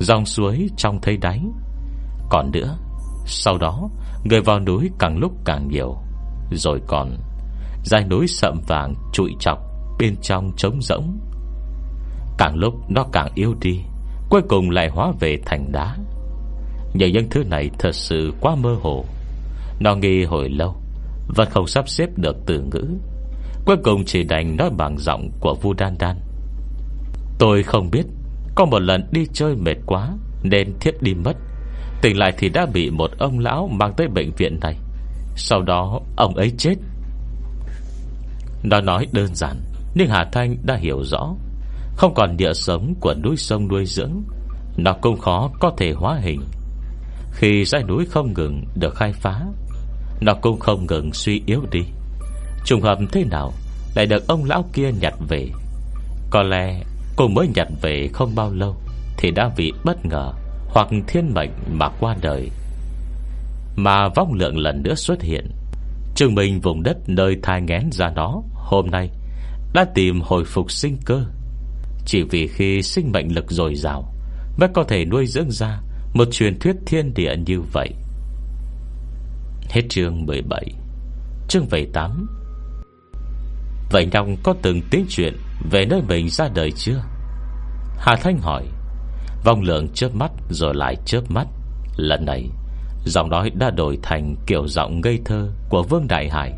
Dòng 0.00 0.26
suối 0.26 0.68
trong 0.76 1.00
thấy 1.02 1.16
đáy. 1.16 1.40
Còn 2.30 2.50
nữa, 2.52 2.78
Sau 3.26 3.58
đó, 3.58 3.88
Người 4.24 4.40
vào 4.40 4.60
núi 4.60 4.90
càng 4.98 5.18
lúc 5.18 5.32
càng 5.44 5.68
nhiều. 5.68 5.96
Rồi 6.50 6.80
còn 6.86 7.16
Dài 7.84 8.04
núi 8.04 8.26
sậm 8.26 8.60
vàng 8.68 8.94
trụi 9.12 9.30
chọc 9.40 9.58
Bên 9.98 10.16
trong 10.22 10.52
trống 10.56 10.82
rỗng. 10.82 11.18
Càng 12.38 12.56
lúc 12.56 12.74
nó 12.88 13.04
càng 13.12 13.28
yếu 13.34 13.54
đi, 13.60 13.80
Cuối 14.30 14.42
cùng 14.48 14.70
lại 14.70 14.88
hóa 14.88 15.12
về 15.20 15.36
thành 15.46 15.72
đá. 15.72 15.96
Nhờ 16.94 17.06
những 17.06 17.30
thứ 17.30 17.44
này 17.44 17.70
thật 17.78 17.94
sự 17.94 18.32
quá 18.40 18.54
mơ 18.54 18.76
hồ. 18.82 19.04
Nó 19.80 19.94
nghi 19.94 20.24
hồi 20.24 20.48
lâu, 20.48 20.76
Vẫn 21.36 21.48
không 21.50 21.66
sắp 21.66 21.88
xếp 21.88 22.08
được 22.16 22.36
từ 22.46 22.62
ngữ. 22.62 22.88
Cuối 23.66 23.76
cùng 23.84 24.04
chỉ 24.04 24.24
đành 24.24 24.56
nói 24.56 24.70
bằng 24.76 24.98
giọng 24.98 25.30
của 25.40 25.54
Vu 25.62 25.72
Đan 25.72 25.94
Đan. 25.98 26.16
Tôi 27.38 27.62
không 27.62 27.90
biết 27.90 28.06
có 28.54 28.64
một 28.64 28.78
lần 28.78 29.08
đi 29.10 29.26
chơi 29.32 29.56
mệt 29.56 29.76
quá, 29.86 30.10
Nên 30.42 30.78
thiếp 30.80 31.02
đi 31.02 31.14
mất. 31.14 31.36
Tỉnh 32.02 32.18
lại 32.18 32.32
thì 32.38 32.48
đã 32.48 32.66
bị 32.66 32.90
một 32.90 33.10
ông 33.18 33.38
lão 33.38 33.68
mang 33.72 33.92
tới 33.96 34.08
bệnh 34.08 34.30
viện 34.36 34.58
này. 34.60 34.76
Sau 35.36 35.62
đó, 35.62 36.00
ông 36.16 36.34
ấy 36.36 36.52
chết. 36.58 36.74
Nó 38.62 38.80
nói 38.80 39.06
đơn 39.12 39.34
giản, 39.34 39.56
Nhưng 39.94 40.08
Hà 40.08 40.24
Thanh 40.32 40.56
đã 40.62 40.76
hiểu 40.76 41.02
rõ. 41.04 41.34
Không 41.96 42.14
còn 42.14 42.36
địa 42.36 42.52
sống 42.52 42.94
của 43.00 43.14
núi 43.14 43.36
sông 43.36 43.68
nuôi 43.68 43.86
dưỡng, 43.86 44.22
Nó 44.76 44.92
cũng 44.92 45.20
khó 45.20 45.50
có 45.60 45.72
thể 45.76 45.92
hóa 45.92 46.18
hình. 46.22 46.40
Khi 47.32 47.64
dãy 47.64 47.82
núi 47.82 48.06
không 48.10 48.32
ngừng 48.34 48.64
được 48.74 48.94
khai 48.94 49.12
phá, 49.12 49.40
Nó 50.20 50.34
cũng 50.34 50.58
không 50.58 50.86
ngừng 50.86 51.12
suy 51.12 51.42
yếu 51.46 51.60
đi. 51.70 51.82
Trùng 52.64 52.82
hợp 52.82 52.98
thế 53.12 53.24
nào 53.24 53.52
Lại 53.94 54.06
được 54.06 54.26
ông 54.26 54.44
lão 54.44 54.64
kia 54.72 54.90
nhặt 55.00 55.14
về? 55.28 55.48
Có 56.30 56.42
lẽ 56.42 56.82
Cô 57.16 57.28
mới 57.28 57.48
nhặt 57.54 57.68
về 57.82 58.08
không 58.12 58.34
bao 58.34 58.52
lâu 58.52 58.76
Thì 59.16 59.30
đã 59.30 59.50
bị 59.56 59.72
bất 59.84 60.06
ngờ 60.06 60.32
Hoặc 60.68 60.88
thiên 61.06 61.34
mệnh 61.34 61.50
mà 61.72 61.88
qua 62.00 62.16
đời. 62.20 62.50
Mà 63.76 64.08
vong 64.08 64.32
lượng 64.34 64.58
lần 64.58 64.82
nữa 64.82 64.94
xuất 64.94 65.22
hiện 65.22 65.50
chứng 66.14 66.34
minh 66.34 66.60
vùng 66.60 66.82
đất 66.82 66.96
nơi 67.06 67.36
thai 67.42 67.62
ngén 67.62 67.90
ra 67.92 68.10
nó 68.16 68.42
Hôm 68.54 68.90
nay 68.90 69.10
Đã 69.74 69.84
tìm 69.94 70.20
hồi 70.20 70.44
phục 70.44 70.70
sinh 70.70 70.96
cơ. 71.04 71.24
Chỉ 72.06 72.22
vì 72.22 72.46
khi 72.46 72.82
sinh 72.82 73.12
mệnh 73.12 73.34
lực 73.34 73.50
dồi 73.50 73.74
dào 73.74 74.14
Mới 74.58 74.68
có 74.74 74.84
thể 74.84 75.04
nuôi 75.04 75.26
dưỡng 75.26 75.50
ra 75.50 75.80
Một 76.14 76.28
truyền 76.32 76.58
thuyết 76.58 76.76
thiên 76.86 77.14
địa 77.14 77.34
như 77.46 77.60
vậy. 77.72 77.88
Hết 79.68 79.82
chương 79.88 80.26
17 80.26 80.64
Chương 81.48 81.66
78 81.70 82.26
Vậy 83.90 84.08
Nông 84.12 84.36
có 84.42 84.54
từng 84.62 84.80
tiếng 84.90 85.06
chuyện 85.08 85.34
về 85.70 85.84
nơi 85.86 86.02
mình 86.08 86.28
ra 86.28 86.48
đời 86.54 86.70
chưa? 86.70 87.02
Hà 87.98 88.16
Thanh 88.16 88.38
hỏi. 88.38 88.64
Vong 89.44 89.62
lượng 89.62 89.88
chớp 89.88 90.14
mắt 90.14 90.30
rồi 90.50 90.74
lại 90.74 90.96
chớp 91.04 91.20
mắt. 91.28 91.46
Lần 91.96 92.24
này, 92.24 92.50
Giọng 93.04 93.30
nói 93.30 93.50
đã 93.50 93.70
đổi 93.70 93.98
thành 94.02 94.36
kiểu 94.46 94.66
giọng 94.66 95.00
ngây 95.00 95.18
thơ 95.24 95.48
Của 95.68 95.82
Vương 95.82 96.08
Đại 96.08 96.28
Hải. 96.30 96.52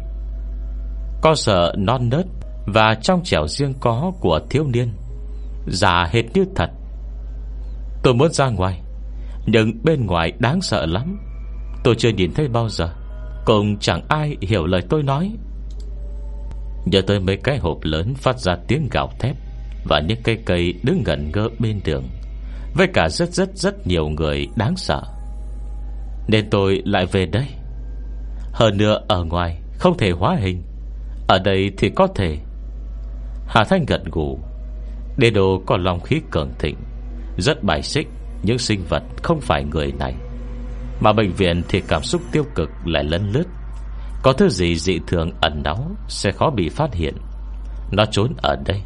Có 1.22 1.34
sợ 1.34 1.74
non 1.78 2.08
nớt 2.08 2.26
Và 2.66 2.94
trong 3.02 3.20
trẻo 3.24 3.46
riêng 3.48 3.74
có 3.80 4.12
của 4.20 4.40
thiếu 4.50 4.64
niên. 4.66 4.92
Già 5.66 6.08
hệt 6.12 6.24
như 6.34 6.44
thật. 6.56 6.70
Tôi 8.02 8.14
muốn 8.14 8.32
ra 8.32 8.48
ngoài, 8.48 8.82
Nhưng 9.46 9.72
bên 9.84 10.06
ngoài 10.06 10.32
đáng 10.38 10.60
sợ 10.60 10.86
lắm. 10.86 11.18
Tôi 11.84 11.94
chưa 11.98 12.08
nhìn 12.08 12.34
thấy 12.34 12.48
bao 12.48 12.68
giờ. 12.68 12.88
Cũng 13.44 13.78
chẳng 13.78 14.02
ai 14.08 14.36
hiểu 14.40 14.66
lời 14.66 14.80
tôi 14.88 15.02
nói. 15.02 15.32
Nhớ 16.86 17.02
tới 17.06 17.20
mấy 17.20 17.36
cái 17.36 17.58
hộp 17.58 17.78
lớn 17.82 18.14
Phát 18.14 18.38
ra 18.38 18.56
tiếng 18.68 18.88
gạo 18.90 19.10
thép 19.18 19.36
Và 19.84 20.00
những 20.00 20.18
cây 20.24 20.38
cây 20.46 20.74
đứng 20.82 21.02
gần 21.02 21.30
ngơ 21.34 21.48
bên 21.58 21.80
đường. 21.84 22.04
Với 22.74 22.86
cả 22.94 23.08
rất 23.08 23.32
rất 23.32 23.56
rất 23.56 23.86
nhiều 23.86 24.08
người 24.08 24.46
đáng 24.56 24.76
sợ. 24.76 25.02
Nên 26.28 26.50
tôi 26.50 26.82
lại 26.84 27.06
về 27.06 27.26
đây. 27.26 27.46
Hơn 28.52 28.76
nữa, 28.76 29.00
ở 29.08 29.24
ngoài, 29.24 29.60
Không 29.78 29.98
thể 29.98 30.10
hóa 30.10 30.36
hình. 30.40 30.62
Ở 31.28 31.38
đây 31.38 31.70
thì 31.78 31.90
có 31.90 32.06
thể. 32.14 32.36
Hà 33.46 33.64
Thanh 33.64 33.84
gật 33.86 34.00
gù. 34.04 34.38
Đê 35.16 35.30
đồ 35.30 35.62
có 35.66 35.76
lòng 35.76 36.00
khí 36.00 36.20
cường 36.30 36.50
thịnh, 36.58 36.76
Rất 37.38 37.62
bài 37.62 37.82
xích, 37.82 38.06
Những 38.42 38.58
sinh 38.58 38.84
vật 38.88 39.02
không 39.22 39.40
phải 39.40 39.64
người 39.64 39.92
này. 39.98 40.14
Mà 41.00 41.12
bệnh 41.12 41.32
viện 41.32 41.62
thì 41.68 41.82
cảm 41.88 42.02
xúc 42.02 42.22
tiêu 42.32 42.44
cực 42.54 42.70
lại 42.84 43.04
lấn 43.04 43.32
lướt. 43.32 43.44
Có 44.22 44.32
thứ 44.32 44.48
gì 44.48 44.76
dị 44.76 44.98
thường 45.06 45.30
ẩn 45.40 45.62
náu 45.64 45.90
Sẽ 46.08 46.32
khó 46.32 46.50
bị 46.50 46.68
phát 46.68 46.94
hiện. 46.94 47.14
Nó 47.90 48.04
trốn 48.10 48.32
ở 48.42 48.56
đây, 48.66 48.80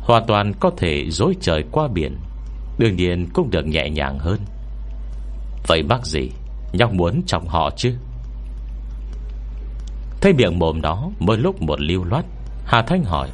Hoàn 0.00 0.26
toàn 0.26 0.52
có 0.60 0.70
thể 0.76 1.10
dối 1.10 1.34
trời 1.40 1.64
qua 1.72 1.88
biển. 1.88 2.16
Đương 2.78 2.96
nhiên 2.96 3.28
cũng 3.34 3.50
được 3.50 3.66
nhẹ 3.66 3.90
nhàng 3.90 4.18
hơn. 4.18 4.38
Vậy 5.66 5.82
bác 5.82 6.06
gì 6.06 6.30
Nhóc 6.72 6.92
muốn 6.92 7.22
chồng 7.26 7.48
họ 7.48 7.70
chứ? 7.76 7.94
Thấy 10.20 10.32
miệng 10.32 10.58
mồm 10.58 10.82
nó 10.82 11.10
Mỗi 11.18 11.38
lúc 11.38 11.62
một 11.62 11.80
lưu 11.80 12.04
loát, 12.04 12.24
Hà 12.64 12.82
Thanh 12.82 13.04
hỏi. 13.04 13.28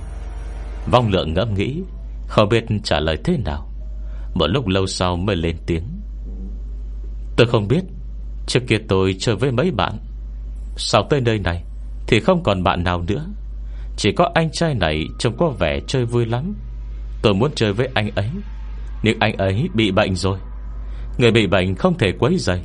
Vong 0.90 1.08
lượng 1.08 1.34
ngẫm 1.34 1.54
nghĩ, 1.54 1.82
Không 2.28 2.48
biết 2.48 2.64
trả 2.84 3.00
lời 3.00 3.16
thế 3.24 3.36
nào. 3.44 3.68
Một 4.34 4.46
lúc 4.46 4.66
lâu 4.66 4.86
sau 4.86 5.16
mới 5.16 5.36
lên 5.36 5.56
tiếng. 5.66 5.84
Tôi 7.36 7.46
không 7.46 7.68
biết, 7.68 7.84
Trước 8.46 8.60
kia 8.68 8.78
tôi 8.88 9.16
chơi 9.18 9.36
với 9.36 9.52
mấy 9.52 9.70
bạn 9.70 9.98
sau 10.76 11.06
tới 11.10 11.20
nơi 11.20 11.38
này 11.38 11.64
Thì 12.06 12.20
không 12.20 12.42
còn 12.42 12.62
bạn 12.62 12.84
nào 12.84 13.02
nữa? 13.08 13.26
Chỉ 13.96 14.12
có 14.12 14.30
anh 14.34 14.50
trai 14.50 14.74
này 14.74 15.04
trông 15.18 15.36
có 15.36 15.48
vẻ 15.48 15.80
chơi 15.86 16.04
vui 16.04 16.26
lắm. 16.26 16.54
Tôi 17.22 17.34
muốn 17.34 17.50
chơi 17.54 17.72
với 17.72 17.88
anh 17.94 18.10
ấy, 18.14 18.30
Nhưng 19.02 19.18
anh 19.20 19.36
ấy 19.36 19.68
bị 19.74 19.90
bệnh 19.90 20.14
rồi. 20.14 20.38
Người 21.18 21.30
bị 21.30 21.46
bệnh 21.46 21.74
không 21.74 21.98
thể 21.98 22.12
quấy 22.18 22.38
dày 22.38 22.60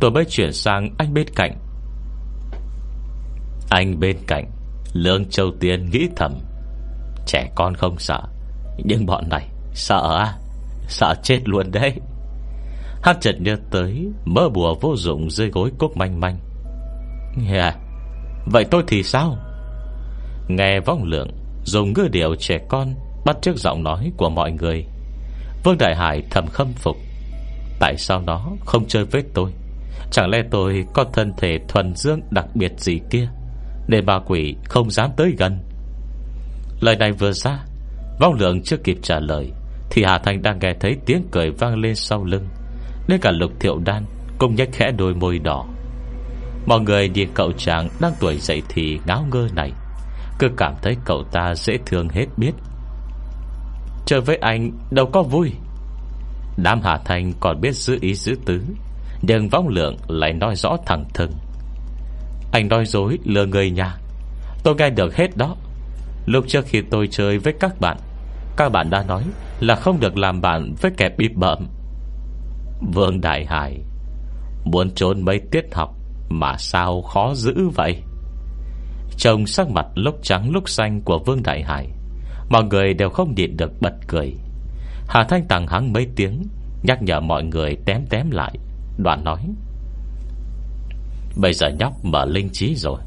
Tôi 0.00 0.10
mới 0.10 0.24
chuyển 0.24 0.52
sang 0.52 0.94
anh 0.98 1.14
bên 1.14 1.26
cạnh. 1.34 1.58
Anh 3.70 4.00
bên 4.00 4.16
cạnh, 4.26 4.50
Lương 4.92 5.24
Châu 5.24 5.50
Tiên 5.60 5.90
nghĩ 5.90 6.08
thầm. 6.16 6.32
Trẻ 7.26 7.50
con 7.54 7.74
không 7.74 7.98
sợ, 7.98 8.20
Nhưng 8.84 9.06
bọn 9.06 9.28
này 9.28 9.48
sợ 9.74 10.16
à 10.18 10.38
Sợ 10.88 11.14
chết 11.22 11.40
luôn 11.44 11.70
đấy. 11.70 11.92
Hát 13.02 13.16
chợt 13.20 13.40
nhớ 13.40 13.56
tới 13.70 14.08
Mơ 14.24 14.48
bùa 14.48 14.74
vô 14.80 14.96
dụng 14.96 15.30
dưới 15.30 15.50
gối 15.50 15.70
cúc 15.78 15.96
manh 15.96 16.20
manh 16.20 16.38
yeah. 17.50 17.76
Vậy 18.46 18.64
tôi 18.70 18.82
thì 18.86 19.02
sao? 19.02 19.36
Nghe 20.48 20.80
vong 20.80 21.04
lượng, 21.04 21.30
Dùng 21.64 21.92
ngư 21.92 22.08
điệu 22.08 22.34
trẻ 22.34 22.58
con 22.68 22.94
Bắt 23.24 23.36
trước 23.42 23.56
giọng 23.56 23.82
nói 23.82 24.12
của 24.16 24.30
mọi 24.30 24.52
người. 24.52 24.84
Vương 25.64 25.78
Đại 25.78 25.96
Hải 25.96 26.22
thầm 26.30 26.46
khâm 26.46 26.72
phục. 26.72 26.96
Tại 27.80 27.96
sao 27.96 28.22
nó 28.26 28.50
không 28.66 28.84
chơi 28.88 29.04
với 29.04 29.22
tôi? 29.34 29.52
Chẳng 30.10 30.30
lẽ 30.30 30.38
tôi 30.50 30.84
có 30.94 31.04
thân 31.12 31.32
thể 31.36 31.58
thuần 31.68 31.94
dương 31.94 32.20
đặc 32.30 32.46
biệt 32.54 32.72
gì 32.76 33.00
kia 33.10 33.28
để 33.88 34.00
bà 34.00 34.18
quỷ 34.18 34.56
không 34.64 34.90
dám 34.90 35.10
tới 35.16 35.34
gần? 35.38 35.58
Lời 36.80 36.96
này 36.96 37.12
vừa 37.12 37.32
ra 37.32 37.64
Vong 38.20 38.34
lượng 38.34 38.62
chưa 38.62 38.76
kịp 38.76 38.98
trả 39.02 39.20
lời, 39.20 39.52
Thì 39.90 40.04
Hà 40.04 40.18
Thành 40.18 40.42
đang 40.42 40.58
nghe 40.58 40.74
thấy 40.80 40.96
tiếng 41.06 41.22
cười 41.30 41.50
vang 41.50 41.80
lên 41.80 41.94
sau 41.94 42.24
lưng. 42.24 42.48
Đến 43.08 43.20
cả 43.22 43.30
lục 43.30 43.50
thiệu 43.60 43.78
đan 43.84 44.04
Cũng 44.38 44.54
nhếch 44.54 44.72
khẽ 44.72 44.90
đôi 44.98 45.14
môi 45.14 45.38
đỏ. 45.38 45.66
Mọi 46.66 46.80
người 46.80 47.08
nhìn 47.08 47.28
cậu 47.34 47.52
chàng 47.52 47.88
đang 48.00 48.12
tuổi 48.20 48.36
dậy 48.38 48.62
thì 48.68 49.00
ngáo 49.06 49.26
ngơ 49.32 49.48
này. 49.54 49.72
Cứ 50.38 50.48
cảm 50.56 50.74
thấy 50.82 50.96
cậu 51.04 51.24
ta 51.32 51.54
dễ 51.54 51.78
thương 51.86 52.08
hết 52.08 52.26
biết. 52.36 52.52
Chơi 54.06 54.20
với 54.20 54.36
anh 54.36 54.70
đâu 54.90 55.06
có 55.12 55.22
vui. 55.22 55.52
Đám 56.56 56.80
Hà 56.82 56.98
Thành 57.04 57.32
còn 57.40 57.60
biết 57.60 57.76
giữ 57.76 57.98
ý 58.00 58.14
giữ 58.14 58.36
tứ, 58.44 58.62
Nhưng 59.22 59.48
vong 59.48 59.68
lượng 59.68 59.96
lại 60.08 60.32
nói 60.32 60.56
rõ 60.56 60.76
thẳng 60.86 61.04
thừng. 61.14 61.32
Anh 62.52 62.68
nói 62.68 62.86
dối, 62.86 63.18
lừa 63.24 63.46
người 63.46 63.70
nhà. 63.70 63.96
Tôi 64.64 64.74
nghe 64.78 64.90
được 64.90 65.16
hết 65.16 65.36
đó. 65.36 65.56
Lúc 66.26 66.44
trước 66.48 66.64
khi 66.66 66.82
tôi 66.90 67.08
chơi 67.10 67.38
với 67.38 67.54
các 67.60 67.80
bạn 67.80 67.96
Các 68.56 68.72
bạn 68.72 68.90
đã 68.90 69.04
nói 69.08 69.22
Là 69.60 69.74
không 69.74 70.00
được 70.00 70.16
làm 70.16 70.40
bạn 70.40 70.74
với 70.82 70.92
kẻ 70.96 71.08
bịp 71.18 71.32
bợm. 71.34 71.66
Vương 72.94 73.20
Đại 73.20 73.46
Hải, 73.46 73.78
Muốn 74.64 74.90
trốn 74.90 75.24
mấy 75.24 75.40
tiết 75.50 75.74
học 75.74 75.95
mà 76.28 76.56
sao 76.58 77.02
khó 77.02 77.34
giữ 77.34 77.68
vậy? 77.74 78.02
Trông 79.16 79.46
sắc 79.46 79.70
mặt 79.70 79.86
lúc 79.94 80.18
trắng 80.22 80.50
lúc 80.50 80.68
xanh 80.68 81.00
Của 81.02 81.18
Vương 81.18 81.42
Đại 81.42 81.62
Hải, 81.62 81.88
Mọi 82.48 82.64
người 82.64 82.94
đều 82.94 83.10
không 83.10 83.34
nhịn 83.34 83.56
được 83.56 83.72
bật 83.80 83.94
cười. 84.08 84.34
Hà 85.08 85.24
Thanh 85.24 85.44
tặng 85.48 85.66
hắn 85.66 85.92
mấy 85.92 86.06
tiếng, 86.16 86.42
Nhắc 86.82 87.02
nhở 87.02 87.20
mọi 87.20 87.44
người 87.44 87.76
tém 87.86 88.06
tém 88.10 88.30
lại, 88.30 88.58
Đoạn 88.98 89.24
nói. 89.24 89.40
Bây 91.36 91.52
giờ 91.52 91.68
nhóc 91.68 92.04
mở 92.04 92.24
linh 92.24 92.48
trí 92.52 92.74
rồi, 92.74 93.00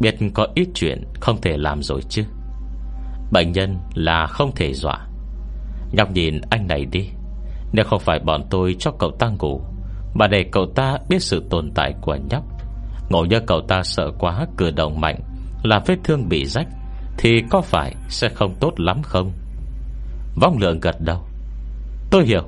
Biết 0.00 0.14
có 0.34 0.46
ít 0.54 0.68
chuyện 0.74 1.04
Không 1.20 1.40
thể 1.40 1.56
làm 1.56 1.82
rồi 1.82 2.00
chứ. 2.08 2.24
Bệnh 3.32 3.52
nhân 3.52 3.78
là 3.94 4.26
không 4.26 4.52
thể 4.54 4.74
dọa. 4.74 5.06
Nhóc 5.92 6.10
nhìn 6.10 6.40
anh 6.50 6.66
này 6.66 6.84
đi, 6.84 7.08
Nếu 7.72 7.84
không 7.84 8.00
phải 8.00 8.18
bọn 8.18 8.42
tôi 8.50 8.76
cho 8.78 8.90
cậu 8.98 9.10
ta 9.18 9.28
ngủ 9.28 9.60
mà 10.14 10.26
để 10.26 10.44
cậu 10.52 10.66
ta 10.74 10.96
biết 11.08 11.22
sự 11.22 11.44
tồn 11.50 11.70
tại 11.74 11.94
của 12.00 12.16
nhóc. 12.30 12.44
Ngộ 13.10 13.24
nhớ 13.24 13.40
cậu 13.46 13.60
ta 13.68 13.82
sợ 13.82 14.10
quá, 14.18 14.46
cử 14.56 14.70
động 14.70 15.00
mạnh, 15.00 15.20
Làm 15.62 15.82
vết 15.86 15.96
thương 16.04 16.28
bị 16.28 16.44
rách, 16.44 16.66
Thì 17.18 17.30
có 17.50 17.60
phải 17.60 17.94
sẽ 18.08 18.28
không 18.28 18.54
tốt 18.60 18.72
lắm 18.76 19.02
không? 19.02 19.32
Vong 20.40 20.58
lượng 20.58 20.80
gật 20.80 21.00
đầu. 21.00 21.24
Tôi 22.10 22.26
hiểu. 22.26 22.42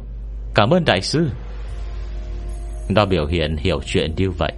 Cảm 0.55 0.71
ơn 0.71 0.85
đại 0.85 1.01
sư. 1.03 1.31
Nó 2.89 3.05
biểu 3.05 3.27
hiện 3.27 3.57
hiểu 3.57 3.81
chuyện 3.87 4.15
như 4.17 4.31
vậy. 4.31 4.53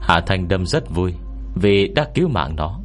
Hạ 0.00 0.20
Thành 0.26 0.48
Đâm 0.48 0.66
rất 0.66 0.90
vui 0.94 1.12
Vì 1.54 1.88
đã 1.88 2.06
cứu 2.14 2.28
mạng 2.28 2.56
nó. 2.56 2.80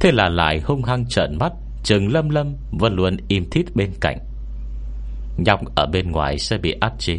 Thế 0.00 0.12
là 0.12 0.28
lại 0.28 0.60
hung 0.64 0.82
hăng 0.82 1.08
trợn 1.08 1.38
mắt 1.38 1.52
Trừng 1.82 2.12
lâm 2.12 2.30
lâm 2.30 2.56
vẫn 2.78 2.94
luôn 2.94 3.16
im 3.28 3.50
thít 3.50 3.66
bên 3.74 3.90
cạnh. 4.00 4.18
Nhọc 5.38 5.60
ở 5.74 5.86
bên 5.86 6.10
ngoài 6.10 6.38
sẽ 6.38 6.58
bị 6.58 6.74
áp 6.80 6.92
chế. 6.98 7.18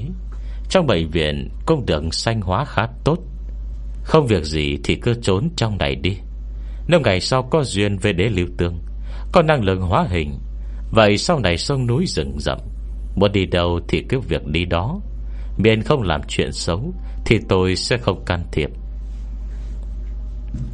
Trong 0.71 0.87
bệnh 0.87 1.09
viện 1.09 1.49
Cũng 1.65 1.85
được 1.85 2.03
sanh 2.11 2.41
hóa 2.41 2.65
khá 2.65 2.87
tốt. 3.03 3.17
Không 4.03 4.27
việc 4.27 4.43
gì 4.43 4.77
thì 4.83 4.95
cứ 4.95 5.13
trốn 5.21 5.49
trong 5.55 5.77
này 5.77 5.95
đi. 5.95 6.17
Nếu 6.87 6.99
ngày 6.99 7.19
sau 7.19 7.43
có 7.43 7.63
duyên 7.63 7.97
về 7.97 8.13
đế 8.13 8.23
lưu 8.23 8.47
tương, 8.57 8.79
Có 9.31 9.41
năng 9.41 9.63
lượng 9.63 9.81
hóa 9.81 10.07
hình, 10.09 10.39
Vậy 10.91 11.17
sau 11.17 11.39
này 11.39 11.57
sông 11.57 11.87
núi 11.87 12.05
rừng 12.07 12.35
rậm, 12.39 12.57
Muốn 13.15 13.31
đi 13.31 13.45
đâu 13.45 13.79
thì 13.87 14.03
cứ 14.09 14.19
việc 14.19 14.47
đi 14.47 14.65
đó. 14.65 14.99
Miễn 15.57 15.81
không 15.81 16.01
làm 16.01 16.21
chuyện 16.27 16.51
xấu 16.51 16.93
Thì 17.25 17.39
tôi 17.49 17.75
sẽ 17.75 17.97
không 17.97 18.25
can 18.25 18.43
thiệp. 18.51 18.69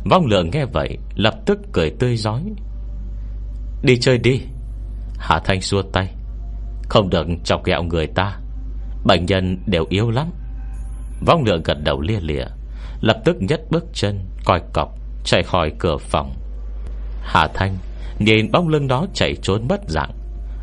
Vong 0.09 0.25
lượng 0.25 0.49
nghe 0.53 0.65
vậy, 0.65 0.97
Lập 1.15 1.33
tức 1.45 1.59
cười 1.71 1.89
tươi 1.99 2.17
giói 2.17 2.43
Đi 3.83 3.97
chơi 3.97 4.17
đi. 4.17 4.41
Hạ 5.17 5.39
Thanh 5.45 5.61
xua 5.61 5.81
tay. 5.81 6.15
Không 6.89 7.09
được 7.09 7.27
chọc 7.43 7.65
ghẹo 7.65 7.83
người 7.83 8.07
ta. 8.07 8.39
Bệnh 9.07 9.25
nhân 9.25 9.57
đều 9.65 9.85
yếu 9.89 10.09
lắm. 10.09 10.27
Vong 11.25 11.43
lượng 11.43 11.63
gật 11.63 11.77
đầu 11.83 12.01
lia 12.01 12.19
lịa, 12.19 12.45
Lập 13.01 13.17
tức 13.25 13.37
nhất 13.39 13.61
bước 13.69 13.85
chân 13.93 14.19
Coi 14.45 14.61
cọc, 14.73 14.89
chạy 15.25 15.43
khỏi 15.43 15.71
cửa 15.79 15.97
phòng. 15.97 16.33
Hà 17.21 17.47
Thanh 17.53 17.77
Nhìn 18.19 18.51
bóng 18.51 18.67
lưng 18.67 18.87
đó 18.87 19.05
chạy 19.13 19.35
trốn 19.41 19.67
mất 19.69 19.81
dạng, 19.87 20.11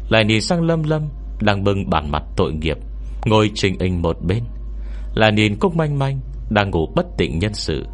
Lại 0.09 0.25
nhìn 0.25 0.41
sang 0.41 0.63
Lâm 0.63 0.83
Lâm 0.83 1.03
Đang 1.41 1.65
bưng 1.65 1.91
bản 1.91 2.11
mặt 2.11 2.23
tội 2.37 2.53
nghiệp, 2.53 2.77
Ngồi 3.25 3.51
trình 3.55 3.81
hình 3.81 4.03
một 4.03 4.17
bên. 4.27 4.45
Là 5.15 5.31
nhìn 5.31 5.57
Cúc 5.57 5.77
Manh 5.77 5.99
Manh 5.99 6.21
Đang 6.51 6.71
ngủ 6.71 6.93
bất 6.95 7.07
tỉnh 7.19 7.39
nhân 7.39 7.55
sự, 7.55 7.87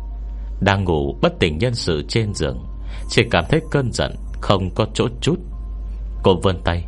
Đang 0.60 0.84
ngủ 0.84 1.16
bất 1.22 1.32
tỉnh 1.38 1.58
nhân 1.58 1.74
sự 1.74 2.04
trên 2.08 2.34
giường, 2.34 2.58
Chỉ 3.08 3.22
cảm 3.30 3.44
thấy 3.48 3.60
cơn 3.70 3.92
giận 3.92 4.14
Không 4.40 4.70
có 4.74 4.86
chỗ 4.94 5.08
chút. 5.20 5.36
Cô 6.22 6.40
vươn 6.42 6.56
tay, 6.64 6.84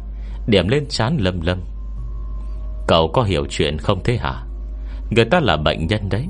Điểm 0.47 0.69
lên 0.69 0.87
chán 0.89 1.17
Lâm 1.21 1.41
Lâm. 1.41 1.59
Cậu 2.87 3.09
có 3.09 3.23
hiểu 3.23 3.47
chuyện 3.51 3.79
không 3.79 4.01
thế 4.05 4.17
hả? 4.17 4.43
Người 5.11 5.25
ta 5.25 5.41
là 5.41 5.57
bệnh 5.57 5.87
nhân 5.87 6.09
đấy. 6.09 6.27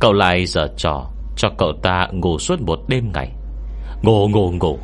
Cậu 0.00 0.12
lại 0.12 0.46
giờ 0.46 0.68
trò 0.76 1.10
Cho 1.36 1.48
cậu 1.58 1.72
ta 1.82 2.08
ngủ 2.12 2.38
suốt 2.38 2.60
một 2.60 2.78
đêm 2.88 3.12
ngày. 3.14 3.32
Ngủ 4.02 4.28
ngủ 4.28 4.52
ngủ. 4.52 4.78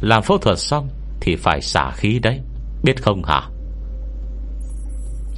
Làm 0.00 0.22
phẫu 0.22 0.38
thuật 0.38 0.58
xong 0.58 0.88
Thì 1.20 1.36
phải 1.36 1.60
xả 1.60 1.90
khí 1.90 2.18
đấy. 2.18 2.40
Biết 2.82 3.02
không 3.02 3.22
hả? 3.24 3.48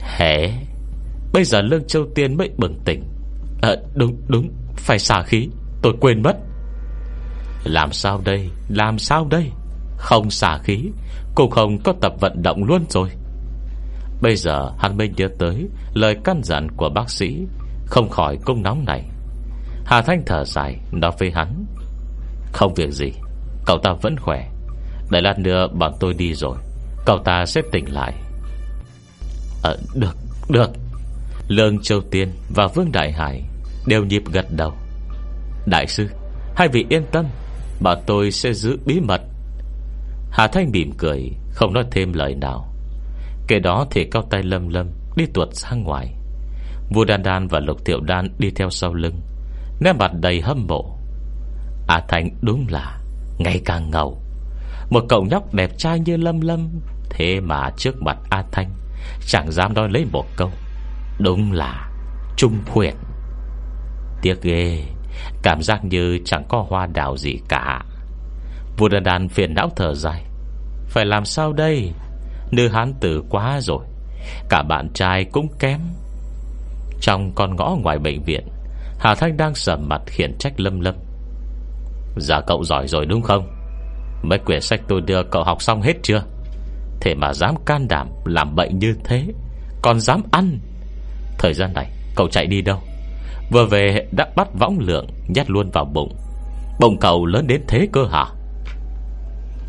Hẻ 0.00 0.52
Bây 1.32 1.44
giờ 1.44 1.60
Lương 1.60 1.84
Châu 1.84 2.06
Tiên 2.14 2.36
mới 2.36 2.50
bừng 2.56 2.80
tỉnh. 2.84 3.02
À 3.62 3.76
đúng 3.94 4.16
đúng. 4.28 4.50
Phải 4.76 4.98
xả 4.98 5.22
khí. 5.22 5.48
Tôi 5.82 5.92
quên 6.00 6.22
mất. 6.22 6.36
Làm 7.64 7.92
sao 7.92 8.20
đây? 8.24 8.48
Làm 8.68 8.98
sao 8.98 9.26
đây? 9.30 9.50
Không 9.96 10.30
xả 10.30 10.58
khí. 10.58 10.90
Cũng 11.34 11.50
không 11.50 11.78
có 11.78 11.92
tập 12.00 12.12
vận 12.20 12.42
động 12.42 12.64
luôn 12.64 12.84
rồi. 12.88 13.08
Bây 14.20 14.36
giờ 14.36 14.70
hắn 14.78 14.96
mới 14.96 15.08
nhớ 15.16 15.28
tới 15.38 15.68
Lời 15.94 16.16
căn 16.24 16.40
dặn 16.44 16.68
của 16.76 16.88
bác 16.94 17.10
sĩ, 17.10 17.46
Không 17.86 18.08
khỏi 18.08 18.38
cung 18.44 18.62
nóng 18.62 18.84
này 18.84 19.04
Hà 19.84 20.02
Thanh 20.02 20.22
thở 20.26 20.44
dài, 20.44 20.76
Nói 20.92 21.10
với 21.18 21.30
hắn, 21.30 21.66
Không 22.52 22.74
việc 22.74 22.90
gì, 22.90 23.12
Cậu 23.66 23.78
ta 23.82 23.90
vẫn 24.02 24.16
khỏe. 24.18 24.50
Đại 25.10 25.22
lát 25.22 25.38
nữa 25.38 25.66
bọn 25.72 25.92
tôi 26.00 26.14
đi 26.14 26.34
rồi, 26.34 26.56
Cậu 27.06 27.18
ta 27.24 27.44
sẽ 27.46 27.60
tỉnh 27.72 27.92
lại. 27.92 28.12
Ờ 29.62 29.76
được 29.94 30.16
Được. 30.48 30.70
Lương 31.48 31.80
Châu 31.82 32.00
Tiên 32.10 32.32
và 32.54 32.66
Vương 32.66 32.92
Đại 32.92 33.12
Hải 33.12 33.42
Đều 33.86 34.04
nhịp 34.04 34.22
gật 34.32 34.46
đầu. 34.56 34.72
Đại 35.66 35.86
sư, 35.86 36.06
Hai 36.56 36.68
vị 36.68 36.86
yên 36.88 37.02
tâm, 37.12 37.26
bọn 37.80 37.98
tôi 38.06 38.30
sẽ 38.30 38.52
giữ 38.52 38.78
bí 38.86 39.00
mật. 39.00 39.20
Hà 40.30 40.46
Thanh 40.46 40.70
mỉm 40.70 40.92
cười, 40.98 41.30
Không 41.52 41.72
nói 41.74 41.84
thêm 41.90 42.12
lời 42.12 42.34
nào. 42.34 42.69
Kể 43.50 43.58
đó 43.58 43.86
thì 43.90 44.04
cao 44.04 44.22
tay 44.30 44.42
lâm 44.42 44.68
lâm 44.68 44.86
Đi 45.16 45.26
tuột 45.34 45.48
sang 45.52 45.82
ngoài. 45.82 46.14
Vua 46.90 47.04
Đan 47.04 47.22
Đan 47.22 47.48
và 47.48 47.60
Lục 47.60 47.84
Tiểu 47.84 48.00
Đan 48.00 48.28
đi 48.38 48.50
theo 48.50 48.70
sau 48.70 48.94
lưng, 48.94 49.20
Nét 49.80 49.92
mặt 49.92 50.10
đầy 50.14 50.40
hâm 50.40 50.66
mộ. 50.66 50.98
À 51.88 51.96
A 51.96 52.00
Thanh 52.08 52.30
đúng 52.42 52.66
là 52.68 53.00
Ngày 53.38 53.60
càng 53.64 53.90
ngầu. 53.90 54.22
Một 54.90 55.04
cậu 55.08 55.24
nhóc 55.24 55.54
đẹp 55.54 55.70
trai 55.78 56.00
như 56.00 56.16
Lâm 56.16 56.40
Lâm, 56.40 56.68
Thế 57.10 57.40
mà 57.40 57.70
trước 57.76 58.02
mặt 58.02 58.18
A 58.30 58.44
Thanh 58.52 58.70
Chẳng 59.26 59.52
dám 59.52 59.74
nói 59.74 59.88
lấy 59.90 60.04
một 60.12 60.26
câu, 60.36 60.50
Đúng 61.18 61.52
là 61.52 61.90
Trung 62.36 62.54
huyền. 62.66 62.94
Tiếc 64.22 64.42
ghê, 64.42 64.84
Cảm 65.42 65.62
giác 65.62 65.84
như 65.84 66.18
chẳng 66.24 66.44
có 66.48 66.66
hoa 66.68 66.86
đào 66.86 67.16
gì 67.16 67.38
cả. 67.48 67.84
Vua 68.76 68.88
Đan 68.88 69.02
Đan 69.02 69.28
phiền 69.28 69.54
não 69.54 69.70
thở 69.76 69.94
dài, 69.94 70.24
Phải 70.88 71.06
làm 71.06 71.24
sao 71.24 71.52
đây? 71.52 71.92
Nữ 72.50 72.68
hán 72.68 72.94
tử 73.00 73.22
quá 73.30 73.60
rồi. 73.60 73.84
Cả 74.48 74.62
bạn 74.62 74.88
trai 74.94 75.24
cũng 75.24 75.48
kém. 75.58 75.80
Trong 77.00 77.32
con 77.34 77.56
ngõ 77.56 77.76
ngoài 77.82 77.98
bệnh 77.98 78.22
viện, 78.22 78.48
Hà 78.98 79.14
Thanh 79.14 79.36
đang 79.36 79.54
sầm 79.54 79.88
mặt 79.88 80.02
khiển 80.06 80.38
trách 80.38 80.60
lâm 80.60 80.80
lâm. 80.80 80.94
Dạ 82.16 82.40
cậu 82.46 82.64
giỏi 82.64 82.88
rồi 82.88 83.06
đúng 83.06 83.22
không? 83.22 83.48
Mấy 84.22 84.38
quyển 84.38 84.60
sách 84.60 84.80
tôi 84.88 85.00
đưa 85.00 85.22
cậu 85.22 85.44
học 85.44 85.62
xong 85.62 85.82
hết 85.82 85.94
chưa? 86.02 86.22
Thế 87.00 87.14
mà 87.14 87.32
dám 87.32 87.54
can 87.66 87.88
đảm 87.88 88.08
Làm 88.24 88.54
bệnh 88.54 88.78
như 88.78 88.94
thế, 89.04 89.24
Còn 89.82 90.00
dám 90.00 90.22
ăn. 90.32 90.58
Thời 91.38 91.54
gian 91.54 91.72
này, 91.72 91.90
cậu 92.16 92.28
chạy 92.28 92.46
đi 92.46 92.62
đâu? 92.62 92.78
Vừa 93.50 93.66
về 93.66 94.06
đã 94.12 94.26
bắt 94.36 94.48
võng 94.58 94.78
lượng, 94.78 95.06
Nhét 95.28 95.50
luôn 95.50 95.70
vào 95.70 95.84
bụng. 95.84 96.16
Bụng 96.80 96.96
cậu 97.00 97.26
lớn 97.26 97.46
đến 97.46 97.62
thế 97.68 97.88
cơ 97.92 98.06
hả? 98.10 98.24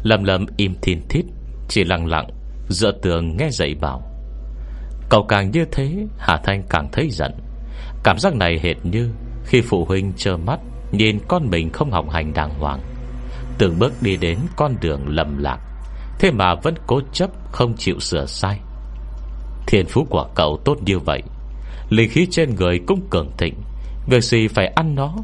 Lâm 0.03 0.23
lâm 0.23 0.45
im 0.57 0.75
thiên 0.81 1.01
thít, 1.09 1.25
Chỉ 1.69 1.83
lặng 1.83 2.07
lặng 2.07 2.27
Dựa 2.71 2.91
tường 2.91 3.37
nghe 3.37 3.49
dậy 3.51 3.75
bảo, 3.81 4.11
Cậu 5.09 5.23
càng 5.23 5.51
như 5.51 5.65
thế, 5.71 6.07
Hà 6.17 6.37
Thanh 6.43 6.63
càng 6.69 6.89
thấy 6.91 7.09
giận. 7.09 7.31
Cảm 8.03 8.19
giác 8.19 8.35
này 8.35 8.59
hệt 8.63 8.77
như 8.83 9.11
Khi 9.45 9.61
phụ 9.61 9.85
huynh 9.85 10.13
trơ 10.13 10.37
mắt, 10.37 10.59
Nhìn 10.91 11.19
con 11.27 11.49
mình 11.49 11.69
không 11.69 11.91
học 11.91 12.09
hành 12.09 12.33
đàng 12.33 12.59
hoàng. 12.59 12.81
Từng 13.57 13.79
bước 13.79 13.93
đi 14.01 14.17
đến 14.17 14.37
con 14.55 14.75
đường 14.81 15.01
lầm 15.07 15.37
lạc, 15.37 15.59
Thế 16.19 16.31
mà 16.31 16.55
vẫn 16.55 16.75
cố 16.87 17.01
chấp 17.13 17.29
Không 17.51 17.77
chịu 17.77 17.99
sửa 17.99 18.25
sai. 18.25 18.59
Thiên 19.67 19.85
phú 19.85 20.07
của 20.09 20.29
cậu 20.35 20.59
tốt 20.65 20.77
như 20.85 20.99
vậy, 20.99 21.21
Linh 21.89 22.09
khí 22.09 22.27
trên 22.31 22.55
người 22.55 22.79
cũng 22.87 23.07
cường 23.09 23.31
thịnh, 23.37 23.55
Việc 24.07 24.23
gì 24.23 24.47
phải 24.47 24.67
ăn 24.67 24.95
nó? 24.95 25.15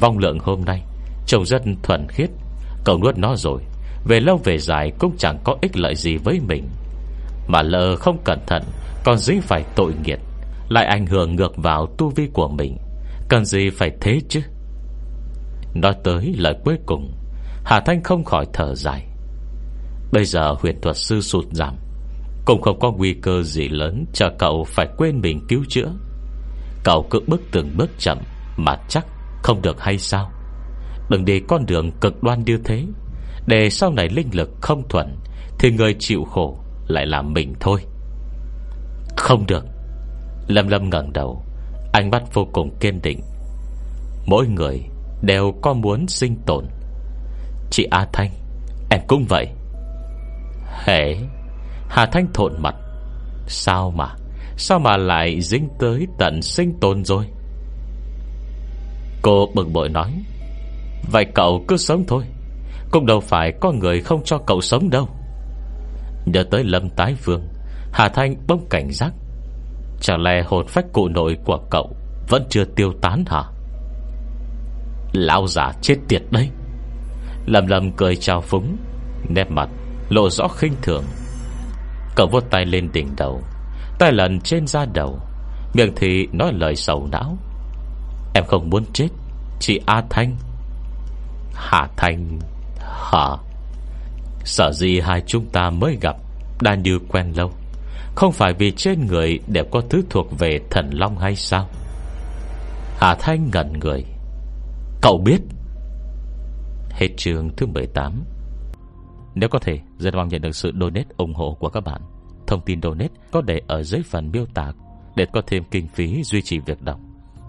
Vong 0.00 0.18
lượng 0.18 0.38
hôm 0.38 0.64
nay, 0.64 0.82
Trông 1.26 1.46
rất 1.46 1.62
thuần 1.82 2.06
khiết, 2.08 2.30
Cậu 2.84 2.98
nuốt 2.98 3.18
nó 3.18 3.36
rồi. 3.36 3.62
Về 4.04 4.20
lâu 4.20 4.40
về 4.44 4.58
dài 4.58 4.92
cũng 4.98 5.16
chẳng 5.18 5.38
có 5.44 5.56
ích 5.62 5.76
lợi 5.76 5.94
gì 5.96 6.16
với 6.16 6.40
mình. 6.48 6.68
Mà 7.46 7.62
lỡ 7.62 7.96
không 7.96 8.18
cẩn 8.24 8.38
thận, 8.46 8.62
Còn 9.04 9.18
dính 9.18 9.40
phải 9.40 9.64
tội 9.76 9.92
nghiệt 10.04 10.18
Lại 10.68 10.84
ảnh 10.86 11.06
hưởng 11.06 11.36
ngược 11.36 11.56
vào 11.56 11.86
tu 11.98 12.10
vi 12.10 12.28
của 12.32 12.48
mình, 12.48 12.76
Cần 13.28 13.44
gì 13.44 13.70
phải 13.70 13.90
thế 14.00 14.20
chứ? 14.28 14.40
Nói 15.74 15.92
tới 16.04 16.34
lời 16.38 16.54
cuối 16.64 16.78
cùng, 16.86 17.12
Hà 17.64 17.80
Thanh 17.80 18.02
không 18.02 18.24
khỏi 18.24 18.46
thở 18.52 18.74
dài. 18.74 19.06
Bây 20.12 20.24
giờ 20.24 20.54
huyền 20.58 20.80
thuật 20.80 20.96
sư 20.96 21.20
sụt 21.20 21.44
giảm, 21.52 21.76
Cũng 22.44 22.62
không 22.62 22.78
có 22.80 22.92
nguy 22.92 23.14
cơ 23.14 23.42
gì 23.42 23.68
lớn, 23.68 24.04
Chờ 24.12 24.30
cậu 24.38 24.64
phải 24.64 24.86
quên 24.96 25.20
mình 25.20 25.40
cứu 25.48 25.64
chữa. 25.68 25.92
Cậu 26.84 27.06
cứ 27.10 27.20
bước 27.26 27.40
từng 27.52 27.74
bước 27.76 27.90
chậm, 27.98 28.18
Mà 28.56 28.76
chắc 28.88 29.06
không 29.42 29.62
được 29.62 29.80
hay 29.80 29.98
sao? 29.98 30.30
Đừng 31.10 31.24
đi 31.24 31.40
con 31.48 31.66
đường 31.66 31.90
cực 32.00 32.22
đoan 32.22 32.44
như 32.44 32.58
thế. 32.64 32.84
Để 33.46 33.70
sau 33.70 33.90
này 33.90 34.08
linh 34.08 34.28
lực 34.32 34.50
không 34.60 34.88
thuận 34.88 35.16
Thì 35.58 35.70
người 35.70 35.94
chịu 35.98 36.24
khổ 36.24 36.58
Lại 36.86 37.06
là 37.06 37.22
mình 37.22 37.54
thôi. 37.60 37.80
Không 39.16 39.46
được. 39.46 39.64
Lâm 40.46 40.68
Lâm 40.68 40.90
ngẩng 40.90 41.12
đầu 41.12 41.42
Ánh 41.92 42.10
mắt 42.10 42.22
vô 42.34 42.46
cùng 42.52 42.76
kiên 42.80 43.02
định. 43.02 43.20
Mỗi 44.26 44.46
người 44.46 44.80
đều 45.22 45.52
có 45.62 45.72
muốn 45.72 46.08
sinh 46.08 46.36
tồn. 46.46 46.64
Chị 47.70 47.88
A 47.90 48.06
Thanh 48.12 48.30
Em 48.90 49.00
cũng 49.06 49.24
vậy. 49.28 49.46
Hể, 50.86 51.16
Hà 51.88 52.06
Thanh 52.06 52.26
thộn 52.34 52.52
mặt. 52.58 52.74
Sao 53.46 53.90
mà 53.90 54.14
Sao 54.56 54.78
mà 54.78 54.96
lại 54.96 55.40
dính 55.40 55.68
tới 55.78 56.06
tận 56.18 56.42
sinh 56.42 56.80
tồn 56.80 57.04
rồi? 57.04 57.26
Cô 59.22 59.48
bực 59.54 59.68
bội 59.72 59.88
nói. 59.88 60.12
Vậy 61.12 61.24
cậu 61.34 61.64
cứ 61.68 61.76
sống 61.76 62.04
thôi. 62.08 62.24
Cũng 62.92 63.06
đâu 63.06 63.20
phải 63.20 63.52
có 63.60 63.72
người 63.72 64.00
không 64.00 64.22
cho 64.24 64.38
cậu 64.38 64.60
sống 64.60 64.90
đâu. 64.90 65.08
Nhớ 66.26 66.44
tới 66.50 66.64
lâm 66.64 66.88
tái 66.88 67.14
vương, 67.24 67.48
Hà 67.92 68.08
Thanh 68.08 68.36
bỗng 68.48 68.66
cảnh 68.70 68.90
giác. 68.90 69.12
Chẳng 70.00 70.22
lẽ 70.22 70.42
hồn 70.46 70.66
phách 70.66 70.84
cụ 70.92 71.08
nội 71.08 71.36
của 71.44 71.58
cậu 71.70 71.96
Vẫn 72.28 72.46
chưa 72.50 72.64
tiêu 72.64 72.92
tán 73.02 73.24
hả? 73.26 73.42
Lão 75.12 75.46
giả 75.46 75.72
chết 75.82 75.96
tiệt 76.08 76.22
đấy. 76.30 76.50
Lầm 77.46 77.66
lầm 77.66 77.92
cười 77.92 78.16
trao 78.16 78.40
phúng, 78.40 78.76
Nét 79.28 79.50
mặt 79.50 79.68
lộ 80.08 80.30
rõ 80.30 80.48
khinh 80.48 80.72
thường. 80.82 81.04
Cậu 82.16 82.26
vuốt 82.26 82.50
tay 82.50 82.64
lên 82.64 82.92
đỉnh 82.92 83.08
đầu, 83.16 83.42
Tay 83.98 84.12
lần 84.12 84.40
trên 84.40 84.66
da 84.66 84.86
đầu, 84.94 85.18
Miệng 85.74 85.92
thì 85.96 86.26
nói 86.32 86.52
lời 86.52 86.76
sầu 86.76 87.08
não. 87.12 87.38
Em 88.34 88.44
không 88.44 88.70
muốn 88.70 88.84
chết, 88.92 89.08
Chị 89.60 89.80
A 89.86 90.02
Thanh. 90.10 90.36
Hà 91.54 91.88
Thanh. 91.96 92.38
Hả? 92.92 93.36
Sợ 94.44 94.72
gì 94.72 95.00
hai 95.00 95.22
chúng 95.26 95.46
ta 95.46 95.70
mới 95.70 95.98
gặp, 96.00 96.16
Đã 96.60 96.74
như 96.74 96.98
quen 97.08 97.32
lâu. 97.36 97.52
Không 98.14 98.32
phải 98.32 98.54
vì 98.54 98.72
trên 98.76 99.06
người 99.06 99.38
Đều 99.46 99.64
có 99.70 99.82
thứ 99.90 100.02
thuộc 100.10 100.38
về 100.38 100.60
thần 100.70 100.90
long 100.92 101.18
hay 101.18 101.36
sao? 101.36 101.68
Hà 102.98 103.14
Thanh 103.14 103.50
ngẩn 103.52 103.72
người. 103.80 104.04
Cậu 105.02 105.18
biết? 105.18 105.38
Hết 106.90 107.08
trường 107.16 107.50
thứ 107.56 107.66
18 107.66 108.24
Nếu 109.34 109.48
có 109.48 109.58
thể, 109.58 109.78
Rất 109.98 110.14
mong 110.14 110.28
nhận 110.28 110.42
được 110.42 110.56
sự 110.56 110.72
donate 110.80 111.08
ủng 111.16 111.34
hộ 111.34 111.56
của 111.60 111.68
các 111.68 111.80
bạn. 111.80 112.00
Thông 112.46 112.60
tin 112.60 112.82
donate 112.82 113.14
có 113.30 113.40
để 113.40 113.60
ở 113.66 113.82
dưới 113.82 114.02
phần 114.02 114.30
miêu 114.30 114.46
tả 114.54 114.72
Để 115.16 115.26
có 115.32 115.42
thêm 115.46 115.64
kinh 115.70 115.88
phí 115.88 116.22
duy 116.24 116.42
trì 116.42 116.58
việc 116.58 116.82
đọc. 116.82 117.00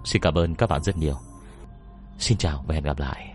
Xin 0.06 0.22
cảm 0.22 0.38
ơn 0.38 0.56
các 0.56 0.70
bạn 0.70 0.84
rất 0.84 0.98
nhiều. 0.98 1.16
Xin 2.18 2.38
chào 2.38 2.64
và 2.68 2.76
hẹn 2.76 2.84
gặp 2.84 3.00
lại. 3.00 3.33